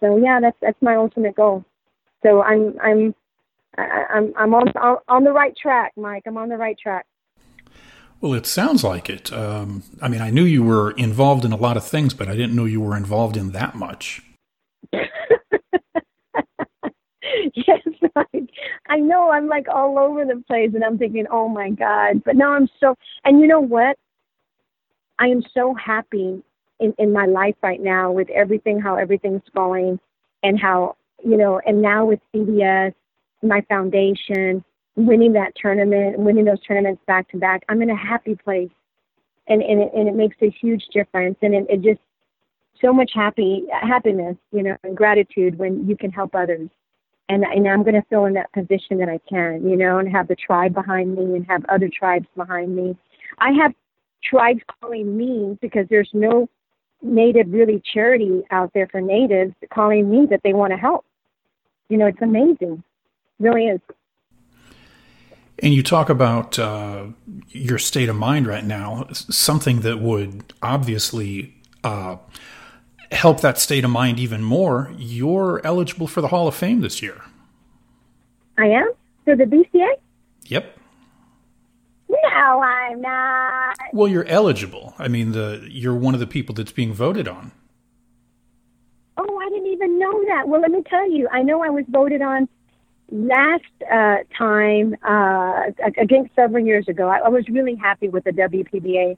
So 0.00 0.16
yeah, 0.16 0.40
that's, 0.40 0.56
that's 0.60 0.80
my 0.82 0.96
ultimate 0.96 1.36
goal. 1.36 1.64
So 2.22 2.42
I'm, 2.42 2.74
I'm, 2.82 3.14
I'm 3.78 4.32
I'm 4.36 4.54
on 4.54 4.72
on 5.08 5.24
the 5.24 5.32
right 5.32 5.54
track, 5.56 5.92
Mike. 5.96 6.22
I'm 6.26 6.36
on 6.38 6.48
the 6.48 6.56
right 6.56 6.78
track. 6.78 7.06
Well, 8.20 8.32
it 8.34 8.46
sounds 8.46 8.82
like 8.82 9.10
it. 9.10 9.32
Um, 9.32 9.82
I 10.00 10.08
mean, 10.08 10.22
I 10.22 10.30
knew 10.30 10.44
you 10.44 10.62
were 10.62 10.92
involved 10.92 11.44
in 11.44 11.52
a 11.52 11.56
lot 11.56 11.76
of 11.76 11.86
things, 11.86 12.14
but 12.14 12.28
I 12.28 12.32
didn't 12.32 12.56
know 12.56 12.64
you 12.64 12.80
were 12.80 12.96
involved 12.96 13.36
in 13.36 13.52
that 13.52 13.74
much. 13.74 14.22
yes, 14.92 15.06
Mike. 18.14 18.50
I 18.88 18.96
know. 18.96 19.30
I'm 19.30 19.46
like 19.46 19.66
all 19.68 19.98
over 19.98 20.24
the 20.24 20.42
place, 20.46 20.70
and 20.74 20.82
I'm 20.82 20.96
thinking, 20.96 21.26
oh 21.30 21.48
my 21.48 21.70
god. 21.70 22.24
But 22.24 22.36
now 22.36 22.54
I'm 22.54 22.68
so. 22.80 22.94
And 23.24 23.40
you 23.40 23.46
know 23.46 23.60
what? 23.60 23.98
I 25.18 25.28
am 25.28 25.42
so 25.54 25.74
happy 25.74 26.42
in 26.80 26.94
in 26.98 27.12
my 27.12 27.26
life 27.26 27.56
right 27.62 27.80
now 27.80 28.12
with 28.12 28.28
everything, 28.30 28.80
how 28.80 28.96
everything's 28.96 29.42
going, 29.54 29.98
and 30.42 30.60
how 30.60 30.96
you 31.24 31.36
know, 31.36 31.60
and 31.66 31.80
now 31.80 32.04
with 32.04 32.20
CBS 32.34 32.92
my 33.42 33.60
foundation, 33.68 34.64
winning 34.96 35.32
that 35.34 35.52
tournament, 35.56 36.18
winning 36.18 36.44
those 36.44 36.60
tournaments 36.62 37.02
back 37.06 37.28
to 37.30 37.36
back, 37.36 37.62
I'm 37.68 37.82
in 37.82 37.90
a 37.90 37.96
happy 37.96 38.34
place. 38.34 38.70
And, 39.48 39.62
and, 39.62 39.80
it, 39.80 39.92
and 39.94 40.08
it 40.08 40.14
makes 40.16 40.36
a 40.42 40.50
huge 40.50 40.84
difference. 40.92 41.36
And 41.42 41.54
it, 41.54 41.66
it 41.68 41.82
just, 41.82 42.00
so 42.82 42.92
much 42.92 43.12
happy 43.14 43.64
happiness, 43.72 44.36
you 44.52 44.62
know, 44.62 44.76
and 44.84 44.94
gratitude 44.94 45.56
when 45.56 45.88
you 45.88 45.96
can 45.96 46.10
help 46.10 46.34
others. 46.34 46.68
And, 47.30 47.42
and 47.42 47.66
I'm 47.66 47.82
going 47.82 47.94
to 47.94 48.04
fill 48.10 48.26
in 48.26 48.34
that 48.34 48.52
position 48.52 48.98
that 48.98 49.08
I 49.08 49.18
can, 49.26 49.66
you 49.66 49.76
know, 49.76 49.98
and 49.98 50.10
have 50.12 50.28
the 50.28 50.36
tribe 50.36 50.74
behind 50.74 51.14
me 51.14 51.22
and 51.22 51.46
have 51.46 51.64
other 51.70 51.88
tribes 51.88 52.28
behind 52.36 52.76
me. 52.76 52.94
I 53.38 53.52
have 53.52 53.72
tribes 54.28 54.60
calling 54.80 55.16
me 55.16 55.58
because 55.60 55.86
there's 55.88 56.10
no 56.12 56.48
native 57.02 57.52
really 57.52 57.82
charity 57.92 58.42
out 58.50 58.72
there 58.74 58.88
for 58.88 59.00
natives 59.00 59.54
calling 59.72 60.10
me 60.10 60.26
that 60.30 60.40
they 60.42 60.52
want 60.52 60.72
to 60.72 60.76
help. 60.76 61.04
You 61.88 61.98
know, 61.98 62.06
it's 62.06 62.22
amazing 62.22 62.82
really 63.38 63.66
is. 63.66 63.80
And 65.58 65.72
you 65.72 65.82
talk 65.82 66.10
about 66.10 66.58
uh, 66.58 67.06
your 67.48 67.78
state 67.78 68.08
of 68.08 68.16
mind 68.16 68.46
right 68.46 68.64
now, 68.64 69.06
something 69.12 69.80
that 69.80 70.00
would 70.00 70.52
obviously 70.62 71.54
uh, 71.82 72.16
help 73.10 73.40
that 73.40 73.58
state 73.58 73.84
of 73.84 73.90
mind 73.90 74.18
even 74.18 74.42
more. 74.42 74.92
You're 74.98 75.62
eligible 75.64 76.08
for 76.08 76.20
the 76.20 76.28
Hall 76.28 76.46
of 76.46 76.54
Fame 76.54 76.80
this 76.80 77.00
year. 77.00 77.22
I 78.58 78.66
am? 78.66 78.92
For 79.24 79.34
the 79.34 79.44
BCA? 79.44 79.94
Yep. 80.46 80.75
No, 82.34 82.62
I'm 82.62 83.00
not. 83.00 83.76
Well, 83.92 84.08
you're 84.08 84.26
eligible. 84.26 84.94
I 84.98 85.08
mean, 85.08 85.32
the 85.32 85.66
you're 85.70 85.94
one 85.94 86.14
of 86.14 86.20
the 86.20 86.26
people 86.26 86.54
that's 86.54 86.72
being 86.72 86.92
voted 86.92 87.28
on. 87.28 87.52
Oh, 89.16 89.38
I 89.38 89.48
didn't 89.48 89.68
even 89.68 89.98
know 89.98 90.24
that. 90.26 90.48
Well, 90.48 90.60
let 90.60 90.70
me 90.70 90.82
tell 90.88 91.10
you, 91.10 91.28
I 91.32 91.42
know 91.42 91.62
I 91.62 91.70
was 91.70 91.84
voted 91.88 92.20
on 92.20 92.48
last 93.10 93.64
uh, 93.90 94.16
time, 94.36 94.96
uh, 95.02 95.64
against 95.96 96.34
several 96.34 96.64
years 96.64 96.88
ago, 96.88 97.08
I, 97.08 97.18
I 97.18 97.28
was 97.28 97.48
really 97.48 97.74
happy 97.74 98.08
with 98.08 98.24
the 98.24 98.32
WPBA. 98.32 99.16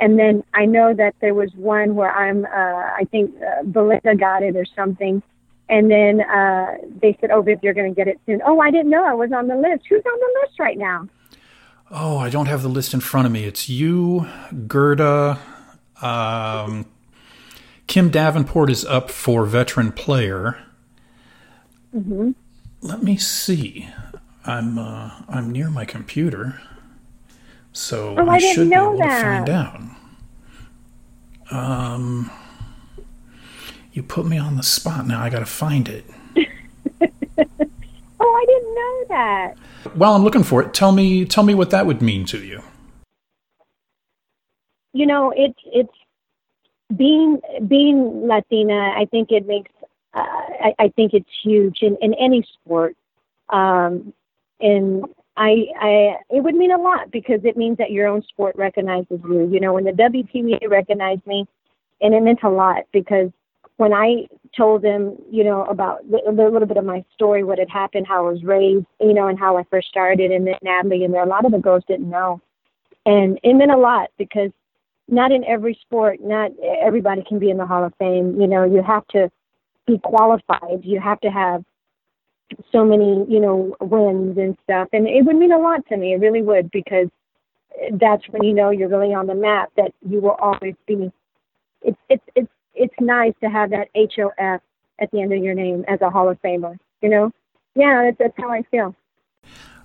And 0.00 0.18
then 0.18 0.42
I 0.54 0.64
know 0.64 0.94
that 0.94 1.14
there 1.20 1.34
was 1.34 1.50
one 1.54 1.94
where 1.94 2.10
I'm, 2.10 2.44
uh, 2.46 2.48
I 2.48 3.06
think 3.10 3.34
uh, 3.42 3.62
Belinda 3.64 4.16
got 4.16 4.42
it 4.42 4.56
or 4.56 4.64
something. 4.74 5.22
And 5.68 5.90
then 5.90 6.22
uh, 6.22 6.78
they 7.00 7.16
said, 7.20 7.30
oh, 7.30 7.42
Viv, 7.42 7.60
you're 7.62 7.74
going 7.74 7.94
to 7.94 7.94
get 7.94 8.08
it 8.08 8.18
soon. 8.26 8.40
Oh, 8.44 8.58
I 8.60 8.70
didn't 8.70 8.90
know 8.90 9.04
I 9.04 9.14
was 9.14 9.30
on 9.32 9.46
the 9.46 9.56
list. 9.56 9.84
Who's 9.88 10.02
on 10.04 10.18
the 10.18 10.40
list 10.42 10.58
right 10.58 10.76
now? 10.76 11.08
Oh, 11.90 12.18
I 12.18 12.30
don't 12.30 12.46
have 12.46 12.62
the 12.62 12.68
list 12.68 12.94
in 12.94 13.00
front 13.00 13.26
of 13.26 13.32
me. 13.32 13.44
It's 13.44 13.68
you, 13.68 14.28
Gerda, 14.68 15.40
um, 16.00 16.86
Kim 17.88 18.10
Davenport 18.10 18.70
is 18.70 18.84
up 18.84 19.10
for 19.10 19.44
veteran 19.44 19.90
player. 19.90 20.56
Mm-hmm. 21.94 22.30
Let 22.82 23.02
me 23.02 23.16
see. 23.16 23.88
I'm 24.46 24.78
uh, 24.78 25.10
I'm 25.28 25.50
near 25.50 25.68
my 25.68 25.84
computer, 25.84 26.60
so 27.72 28.14
oh, 28.16 28.26
I, 28.28 28.34
I 28.34 28.38
should 28.38 28.70
be 28.70 28.76
able 28.76 28.96
that. 28.98 29.20
to 29.20 29.22
find 29.22 29.50
out. 29.50 29.80
Um, 31.50 32.30
you 33.92 34.04
put 34.04 34.24
me 34.24 34.38
on 34.38 34.56
the 34.56 34.62
spot. 34.62 35.06
Now 35.06 35.20
I 35.20 35.28
got 35.28 35.40
to 35.40 35.46
find 35.46 35.88
it. 35.88 36.04
oh, 36.36 36.44
I 38.20 38.44
didn't 38.46 38.74
know 38.74 39.04
that. 39.20 39.56
While 39.94 40.14
I'm 40.14 40.22
looking 40.22 40.42
for 40.42 40.62
it, 40.62 40.74
tell 40.74 40.92
me 40.92 41.24
tell 41.24 41.44
me 41.44 41.54
what 41.54 41.70
that 41.70 41.86
would 41.86 42.02
mean 42.02 42.24
to 42.26 42.38
you. 42.38 42.62
You 44.92 45.06
know, 45.06 45.32
it's 45.36 45.60
it's 45.66 45.96
being 46.96 47.40
being 47.66 48.26
Latina. 48.26 48.92
I 48.96 49.06
think 49.10 49.30
it 49.30 49.46
makes 49.46 49.70
uh, 50.14 50.20
I, 50.20 50.74
I 50.78 50.88
think 50.88 51.14
it's 51.14 51.30
huge 51.42 51.78
in, 51.82 51.96
in 52.00 52.14
any 52.14 52.46
sport. 52.54 52.96
Um, 53.48 54.12
and 54.60 55.04
I, 55.36 55.66
I, 55.80 56.16
it 56.30 56.42
would 56.42 56.54
mean 56.54 56.72
a 56.72 56.78
lot 56.78 57.10
because 57.10 57.40
it 57.44 57.56
means 57.56 57.78
that 57.78 57.90
your 57.90 58.06
own 58.06 58.22
sport 58.22 58.56
recognizes 58.56 59.20
you. 59.24 59.48
You 59.50 59.60
know, 59.60 59.72
when 59.74 59.84
the 59.84 59.92
WPBA 59.92 60.68
recognized 60.68 61.26
me, 61.26 61.46
and 62.00 62.14
it 62.14 62.22
meant 62.22 62.42
a 62.42 62.48
lot 62.48 62.84
because 62.92 63.30
when 63.80 63.94
I 63.94 64.26
told 64.54 64.82
them, 64.82 65.16
you 65.30 65.42
know, 65.42 65.64
about 65.64 66.02
a 66.04 66.30
little 66.30 66.66
bit 66.66 66.76
of 66.76 66.84
my 66.84 67.02
story, 67.14 67.42
what 67.42 67.58
had 67.58 67.70
happened, 67.70 68.06
how 68.06 68.26
I 68.26 68.30
was 68.30 68.44
raised, 68.44 68.84
you 69.00 69.14
know, 69.14 69.26
and 69.26 69.38
how 69.38 69.56
I 69.56 69.64
first 69.70 69.88
started, 69.88 70.30
and 70.30 70.46
then 70.46 70.56
Natalie, 70.60 71.02
and 71.02 71.14
there 71.14 71.22
a 71.22 71.26
lot 71.26 71.46
of 71.46 71.52
the 71.52 71.58
girls 71.58 71.82
didn't 71.88 72.10
know, 72.10 72.42
and 73.06 73.40
it 73.42 73.54
meant 73.54 73.70
a 73.70 73.78
lot 73.78 74.10
because 74.18 74.50
not 75.08 75.32
in 75.32 75.44
every 75.46 75.78
sport, 75.80 76.20
not 76.20 76.50
everybody 76.82 77.24
can 77.26 77.38
be 77.38 77.48
in 77.48 77.56
the 77.56 77.64
Hall 77.64 77.82
of 77.82 77.94
Fame. 77.98 78.38
You 78.38 78.46
know, 78.46 78.64
you 78.64 78.82
have 78.82 79.06
to 79.08 79.30
be 79.86 79.98
qualified. 79.98 80.84
You 80.84 81.00
have 81.00 81.20
to 81.20 81.30
have 81.30 81.64
so 82.70 82.84
many, 82.84 83.24
you 83.30 83.40
know, 83.40 83.74
wins 83.80 84.36
and 84.36 84.58
stuff. 84.62 84.88
And 84.92 85.08
it 85.08 85.24
would 85.24 85.36
mean 85.36 85.52
a 85.52 85.58
lot 85.58 85.86
to 85.88 85.96
me. 85.96 86.12
It 86.12 86.20
really 86.20 86.42
would 86.42 86.70
because 86.70 87.08
that's 87.92 88.28
when 88.28 88.44
you 88.44 88.52
know 88.52 88.68
you're 88.68 88.90
really 88.90 89.14
on 89.14 89.26
the 89.26 89.34
map. 89.34 89.70
That 89.78 89.92
you 90.06 90.20
will 90.20 90.36
always 90.38 90.74
be. 90.86 91.10
It's 91.82 91.98
it's 92.10 92.24
it's 92.36 92.52
it's 92.80 92.94
nice 93.00 93.34
to 93.42 93.50
have 93.50 93.70
that 93.70 93.88
HOF 93.94 94.60
at 94.98 95.10
the 95.12 95.20
end 95.20 95.32
of 95.32 95.42
your 95.42 95.54
name 95.54 95.84
as 95.86 96.00
a 96.00 96.10
Hall 96.10 96.28
of 96.28 96.40
Famer. 96.42 96.78
You 97.02 97.08
know, 97.08 97.32
yeah, 97.74 98.04
that's, 98.04 98.18
that's 98.18 98.34
how 98.36 98.50
I 98.50 98.62
feel. 98.70 98.94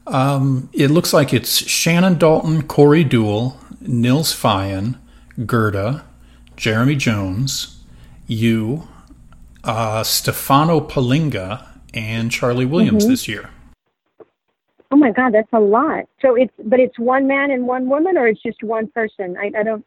Um, 0.08 0.70
it 0.74 0.90
looks 0.90 1.14
like 1.14 1.34
it's 1.34 1.68
Shannon 1.68 2.16
Daulton, 2.16 2.68
Corey 2.68 3.04
Deuel, 3.04 3.58
Nils 3.82 4.34
Feijen, 4.34 4.98
Gerda, 5.46 6.06
Jeremy 6.56 6.96
Jones, 6.96 7.84
you, 8.28 8.88
uh, 9.64 10.04
Stefano 10.04 10.80
Pelinga 10.80 11.66
and 11.94 12.32
Charlie 12.32 12.66
Williams 12.66 13.04
mm-hmm. 13.04 13.12
this 13.12 13.28
year. 13.28 13.50
Oh 14.92 14.98
my 14.98 15.12
God, 15.12 15.34
that's 15.34 15.52
a 15.52 15.60
lot. 15.60 16.06
So 16.22 16.36
it's 16.36 16.54
but 16.64 16.80
it's 16.80 16.98
one 17.00 17.28
man 17.28 17.52
and 17.52 17.66
one 17.68 17.90
woman, 17.90 18.18
or 18.18 18.28
it's 18.28 18.42
just 18.42 18.64
one 18.64 18.88
person. 18.88 19.36
I, 19.38 19.52
I 19.60 19.64
don't. 19.64 19.86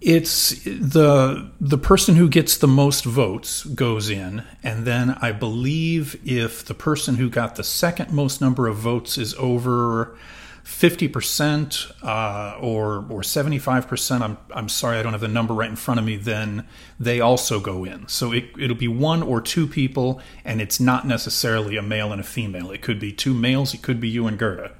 It's 0.00 0.62
the 0.64 1.50
the 1.60 1.78
person 1.78 2.16
who 2.16 2.28
gets 2.28 2.58
the 2.58 2.68
most 2.68 3.04
votes 3.04 3.64
goes 3.64 4.10
in, 4.10 4.42
and 4.62 4.84
then 4.84 5.16
I 5.22 5.32
believe 5.32 6.20
if 6.28 6.64
the 6.64 6.74
person 6.74 7.14
who 7.16 7.30
got 7.30 7.56
the 7.56 7.64
second 7.64 8.12
most 8.12 8.40
number 8.40 8.68
of 8.68 8.76
votes 8.76 9.16
is 9.16 9.34
over 9.34 10.16
50% 10.64 11.92
uh, 12.02 12.58
or 12.58 12.96
or 13.10 13.20
75%, 13.20 14.20
I'm, 14.20 14.38
I'm 14.50 14.68
sorry, 14.68 14.98
I 14.98 15.02
don't 15.02 15.12
have 15.12 15.20
the 15.20 15.28
number 15.28 15.52
right 15.52 15.68
in 15.68 15.76
front 15.76 16.00
of 16.00 16.06
me, 16.06 16.16
then 16.16 16.66
they 16.98 17.20
also 17.20 17.60
go 17.60 17.84
in. 17.84 18.08
So 18.08 18.32
it, 18.32 18.46
it'll 18.58 18.76
be 18.76 18.88
one 18.88 19.22
or 19.22 19.40
two 19.40 19.66
people, 19.66 20.20
and 20.44 20.60
it's 20.62 20.80
not 20.80 21.06
necessarily 21.06 21.76
a 21.76 21.82
male 21.82 22.12
and 22.12 22.20
a 22.20 22.24
female. 22.24 22.70
It 22.70 22.80
could 22.80 22.98
be 22.98 23.12
two 23.12 23.34
males, 23.34 23.74
it 23.74 23.82
could 23.82 24.00
be 24.00 24.08
you 24.08 24.26
and 24.26 24.38
Gerda. 24.38 24.72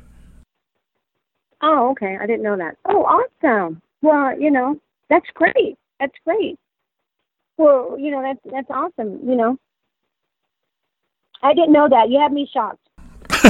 Oh, 1.63 1.91
okay. 1.91 2.19
I 2.21 2.27
didn't 2.27 2.43
know 2.43 2.57
that. 2.57 2.77
Oh, 2.87 3.05
awesome. 3.05 3.81
Well, 4.03 4.39
you 4.39 4.51
know, 4.51 4.79
that's 5.09 5.27
great. 5.35 5.77
That's 6.01 6.15
great. 6.25 6.59
Well, 7.57 7.97
you 7.99 8.11
know, 8.11 8.23
that's 8.23 8.41
that's 8.53 8.71
awesome. 8.71 9.21
You 9.29 9.37
know, 9.37 9.59
I 11.43 11.55
didn't 11.55 11.73
know 11.73 11.89
that. 11.89 12.11
You 12.11 12.21
had 12.21 12.33
me 12.33 12.49
shocked. 12.53 12.81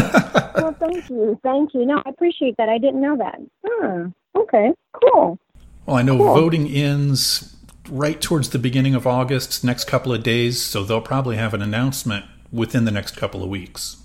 well, 0.57 0.75
thank 0.79 1.09
you, 1.09 1.39
thank 1.43 1.75
you. 1.75 1.87
No, 1.87 2.03
I 2.05 2.11
appreciate 2.11 2.57
that. 2.59 2.69
I 2.69 2.79
didn't 2.79 3.01
know 3.01 3.17
that. 3.17 3.41
Huh. 3.65 4.09
Okay, 4.37 4.73
cool. 4.93 5.39
Well, 5.87 5.97
I 5.97 6.03
know 6.03 6.17
cool. 6.17 6.35
voting 6.35 6.69
ends 6.69 7.57
right 7.91 8.21
towards 8.21 8.51
the 8.51 8.59
beginning 8.59 8.95
of 8.95 9.07
August, 9.07 9.63
next 9.65 9.85
couple 9.85 10.13
of 10.13 10.23
days, 10.23 10.63
so 10.63 10.83
they'll 10.83 11.01
probably 11.01 11.37
have 11.37 11.55
an 11.55 11.63
announcement 11.63 12.25
within 12.53 12.85
the 12.85 12.91
next 12.91 13.17
couple 13.17 13.43
of 13.43 13.49
weeks. 13.49 13.97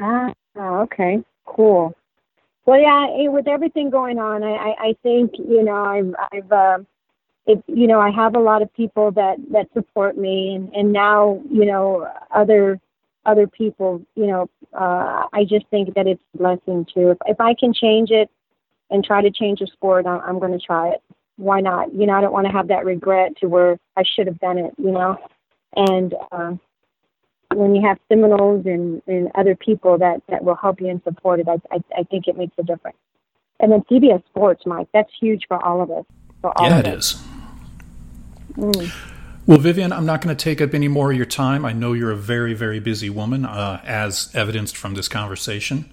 Ah, 0.00 0.32
okay, 0.56 1.22
cool. 1.46 1.94
Well, 2.66 2.80
yeah, 2.80 3.28
with 3.28 3.48
everything 3.48 3.90
going 3.90 4.18
on, 4.18 4.44
I, 4.44 4.74
I, 4.78 4.96
think 5.02 5.32
you 5.38 5.64
know 5.64 5.82
I've 5.82 6.14
I've 6.30 6.52
uh, 6.52 6.78
it, 7.46 7.64
you 7.66 7.86
know 7.86 8.00
I 8.00 8.10
have 8.10 8.36
a 8.36 8.40
lot 8.40 8.62
of 8.62 8.72
people 8.74 9.10
that 9.12 9.36
that 9.50 9.68
support 9.72 10.16
me, 10.16 10.54
and 10.54 10.72
and 10.74 10.92
now 10.92 11.42
you 11.50 11.64
know 11.64 12.06
other 12.30 12.78
other 13.26 13.46
people, 13.46 14.02
you 14.14 14.26
know, 14.26 14.48
uh, 14.72 15.24
I 15.32 15.44
just 15.44 15.66
think 15.68 15.94
that 15.94 16.06
it's 16.06 16.22
a 16.34 16.38
blessing 16.38 16.86
too. 16.92 17.10
If 17.10 17.18
if 17.26 17.40
I 17.40 17.54
can 17.54 17.72
change 17.72 18.10
it 18.10 18.30
and 18.90 19.04
try 19.04 19.22
to 19.22 19.30
change 19.30 19.60
the 19.60 19.66
sport, 19.66 20.06
I'm, 20.06 20.20
I'm 20.20 20.38
going 20.38 20.52
to 20.52 20.58
try 20.58 20.90
it. 20.90 21.02
Why 21.36 21.60
not? 21.60 21.94
You 21.94 22.06
know, 22.06 22.14
I 22.14 22.20
don't 22.20 22.32
want 22.32 22.46
to 22.46 22.52
have 22.52 22.68
that 22.68 22.84
regret 22.84 23.36
to 23.40 23.46
where 23.46 23.78
I 23.96 24.02
should 24.04 24.26
have 24.26 24.38
done 24.40 24.58
it. 24.58 24.74
You 24.78 24.92
know, 24.92 25.18
and 25.76 26.14
uh, 26.32 26.52
when 27.54 27.74
you 27.74 27.82
have 27.86 27.98
Seminoles 28.08 28.64
and, 28.66 29.02
and 29.06 29.30
other 29.34 29.54
people 29.54 29.98
that, 29.98 30.22
that 30.28 30.44
will 30.44 30.54
help 30.54 30.80
you 30.80 30.88
and 30.88 31.02
support 31.02 31.40
it, 31.40 31.48
I, 31.48 31.60
I, 31.70 31.82
I 31.98 32.02
think 32.04 32.28
it 32.28 32.36
makes 32.36 32.54
a 32.58 32.62
difference. 32.62 32.96
And 33.58 33.72
then 33.72 33.82
CBS 33.90 34.24
Sports, 34.26 34.62
Mike, 34.66 34.88
that's 34.94 35.10
huge 35.20 35.44
for 35.48 35.62
all 35.62 35.82
of 35.82 35.90
us. 35.90 36.04
For 36.40 36.56
all 36.56 36.68
yeah, 36.68 36.78
of 36.78 36.86
it 36.86 36.94
us. 36.94 37.14
is. 37.14 37.22
Mm. 38.56 38.92
Well, 39.46 39.58
Vivian, 39.58 39.92
I'm 39.92 40.06
not 40.06 40.20
going 40.20 40.34
to 40.34 40.42
take 40.42 40.60
up 40.60 40.74
any 40.74 40.88
more 40.88 41.10
of 41.10 41.16
your 41.16 41.26
time. 41.26 41.64
I 41.64 41.72
know 41.72 41.92
you're 41.92 42.12
a 42.12 42.16
very, 42.16 42.54
very 42.54 42.78
busy 42.78 43.10
woman, 43.10 43.44
uh, 43.44 43.80
as 43.84 44.30
evidenced 44.34 44.76
from 44.76 44.94
this 44.94 45.08
conversation. 45.08 45.90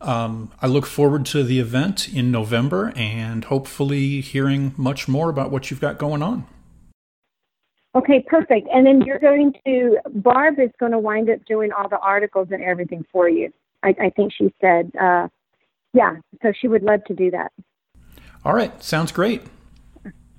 Um, 0.00 0.50
I 0.60 0.66
look 0.66 0.86
forward 0.86 1.24
to 1.26 1.44
the 1.44 1.60
event 1.60 2.08
in 2.12 2.32
November 2.32 2.92
and 2.96 3.44
hopefully 3.44 4.20
hearing 4.20 4.74
much 4.76 5.06
more 5.06 5.30
about 5.30 5.52
what 5.52 5.70
you've 5.70 5.80
got 5.80 5.96
going 5.96 6.22
on. 6.22 6.44
Okay, 7.94 8.24
perfect. 8.26 8.68
And 8.72 8.86
then 8.86 9.02
you're 9.02 9.18
going 9.18 9.54
to, 9.66 9.98
Barb 10.14 10.58
is 10.58 10.70
going 10.80 10.92
to 10.92 10.98
wind 10.98 11.28
up 11.28 11.44
doing 11.44 11.72
all 11.72 11.88
the 11.88 11.98
articles 11.98 12.48
and 12.50 12.62
everything 12.62 13.04
for 13.12 13.28
you. 13.28 13.52
I, 13.82 13.94
I 14.00 14.10
think 14.10 14.32
she 14.32 14.52
said, 14.60 14.90
uh, 14.98 15.28
yeah, 15.92 16.16
so 16.42 16.52
she 16.58 16.68
would 16.68 16.82
love 16.82 17.04
to 17.04 17.14
do 17.14 17.30
that. 17.32 17.52
All 18.44 18.54
right, 18.54 18.82
sounds 18.82 19.12
great. 19.12 19.42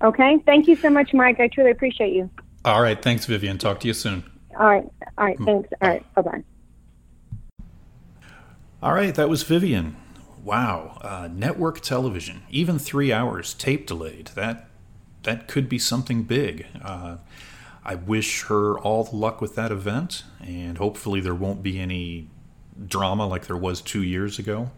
Okay, 0.04 0.38
thank 0.46 0.68
you 0.68 0.76
so 0.76 0.90
much, 0.90 1.14
Mike. 1.14 1.40
I 1.40 1.48
truly 1.48 1.72
appreciate 1.72 2.14
you. 2.14 2.30
All 2.66 2.82
right, 2.82 3.00
thanks, 3.00 3.26
Vivian. 3.26 3.58
Talk 3.58 3.80
to 3.82 3.88
you 3.88 3.94
soon. 3.94 4.24
All 4.60 4.66
right, 4.66 4.86
all 5.18 5.26
right, 5.26 5.38
thanks. 5.46 5.70
All 5.82 5.90
right, 5.90 6.16
bye 6.16 6.22
bye. 6.22 6.44
All 8.82 8.94
right, 8.94 9.14
that 9.16 9.30
was 9.30 9.44
Vivian. 9.44 9.96
Wow, 10.44 10.98
uh, 11.02 11.30
network 11.32 11.80
television, 11.80 12.44
even 12.50 12.78
three 12.80 13.14
hours, 13.14 13.54
tape 13.54 13.88
delayed. 13.88 14.32
That 14.36 14.68
that 15.24 15.48
could 15.48 15.68
be 15.70 15.80
something 15.80 16.24
big. 16.24 16.66
Uh, 16.82 17.18
I 17.86 17.96
wish 17.96 18.44
her 18.44 18.80
all 18.80 19.04
the 19.04 19.16
luck 19.16 19.42
with 19.42 19.56
that 19.56 19.72
event, 19.72 20.24
and 20.42 20.78
hopefully 20.78 21.20
there 21.20 21.36
won't 21.36 21.62
be 21.62 21.80
any 21.80 22.28
drama 22.88 23.28
like 23.28 23.48
there 23.48 23.58
was 23.58 23.82
two 23.82 24.02
years 24.04 24.40
ago. 24.40 24.72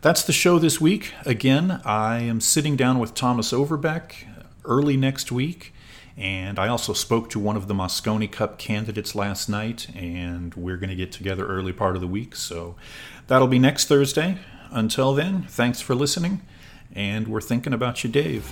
That's 0.00 0.22
the 0.22 0.32
show 0.32 0.58
this 0.58 0.80
week. 0.80 1.12
Again, 1.26 1.82
I 1.84 2.20
am 2.20 2.40
sitting 2.40 2.76
down 2.76 2.98
with 2.98 3.14
Thomas 3.14 3.52
Overbeck 3.52 4.26
early 4.64 4.96
next 4.96 5.30
week, 5.30 5.74
and 6.16 6.58
I 6.58 6.68
also 6.68 6.94
spoke 6.94 7.28
to 7.30 7.38
one 7.38 7.56
of 7.56 7.68
the 7.68 7.74
Mosconi 7.74 8.30
Cup 8.30 8.58
candidates 8.58 9.14
last 9.14 9.48
night, 9.48 9.88
and 9.94 10.54
we're 10.54 10.78
going 10.78 10.90
to 10.90 10.96
get 10.96 11.12
together 11.12 11.46
early 11.46 11.74
part 11.74 11.96
of 11.96 12.00
the 12.00 12.08
week. 12.08 12.34
So 12.34 12.76
that'll 13.26 13.48
be 13.48 13.58
next 13.58 13.88
Thursday. 13.88 14.38
Until 14.70 15.12
then, 15.12 15.42
thanks 15.42 15.82
for 15.82 15.94
listening, 15.94 16.40
and 16.94 17.28
we're 17.28 17.40
thinking 17.42 17.74
about 17.74 18.02
you, 18.02 18.08
Dave. 18.08 18.50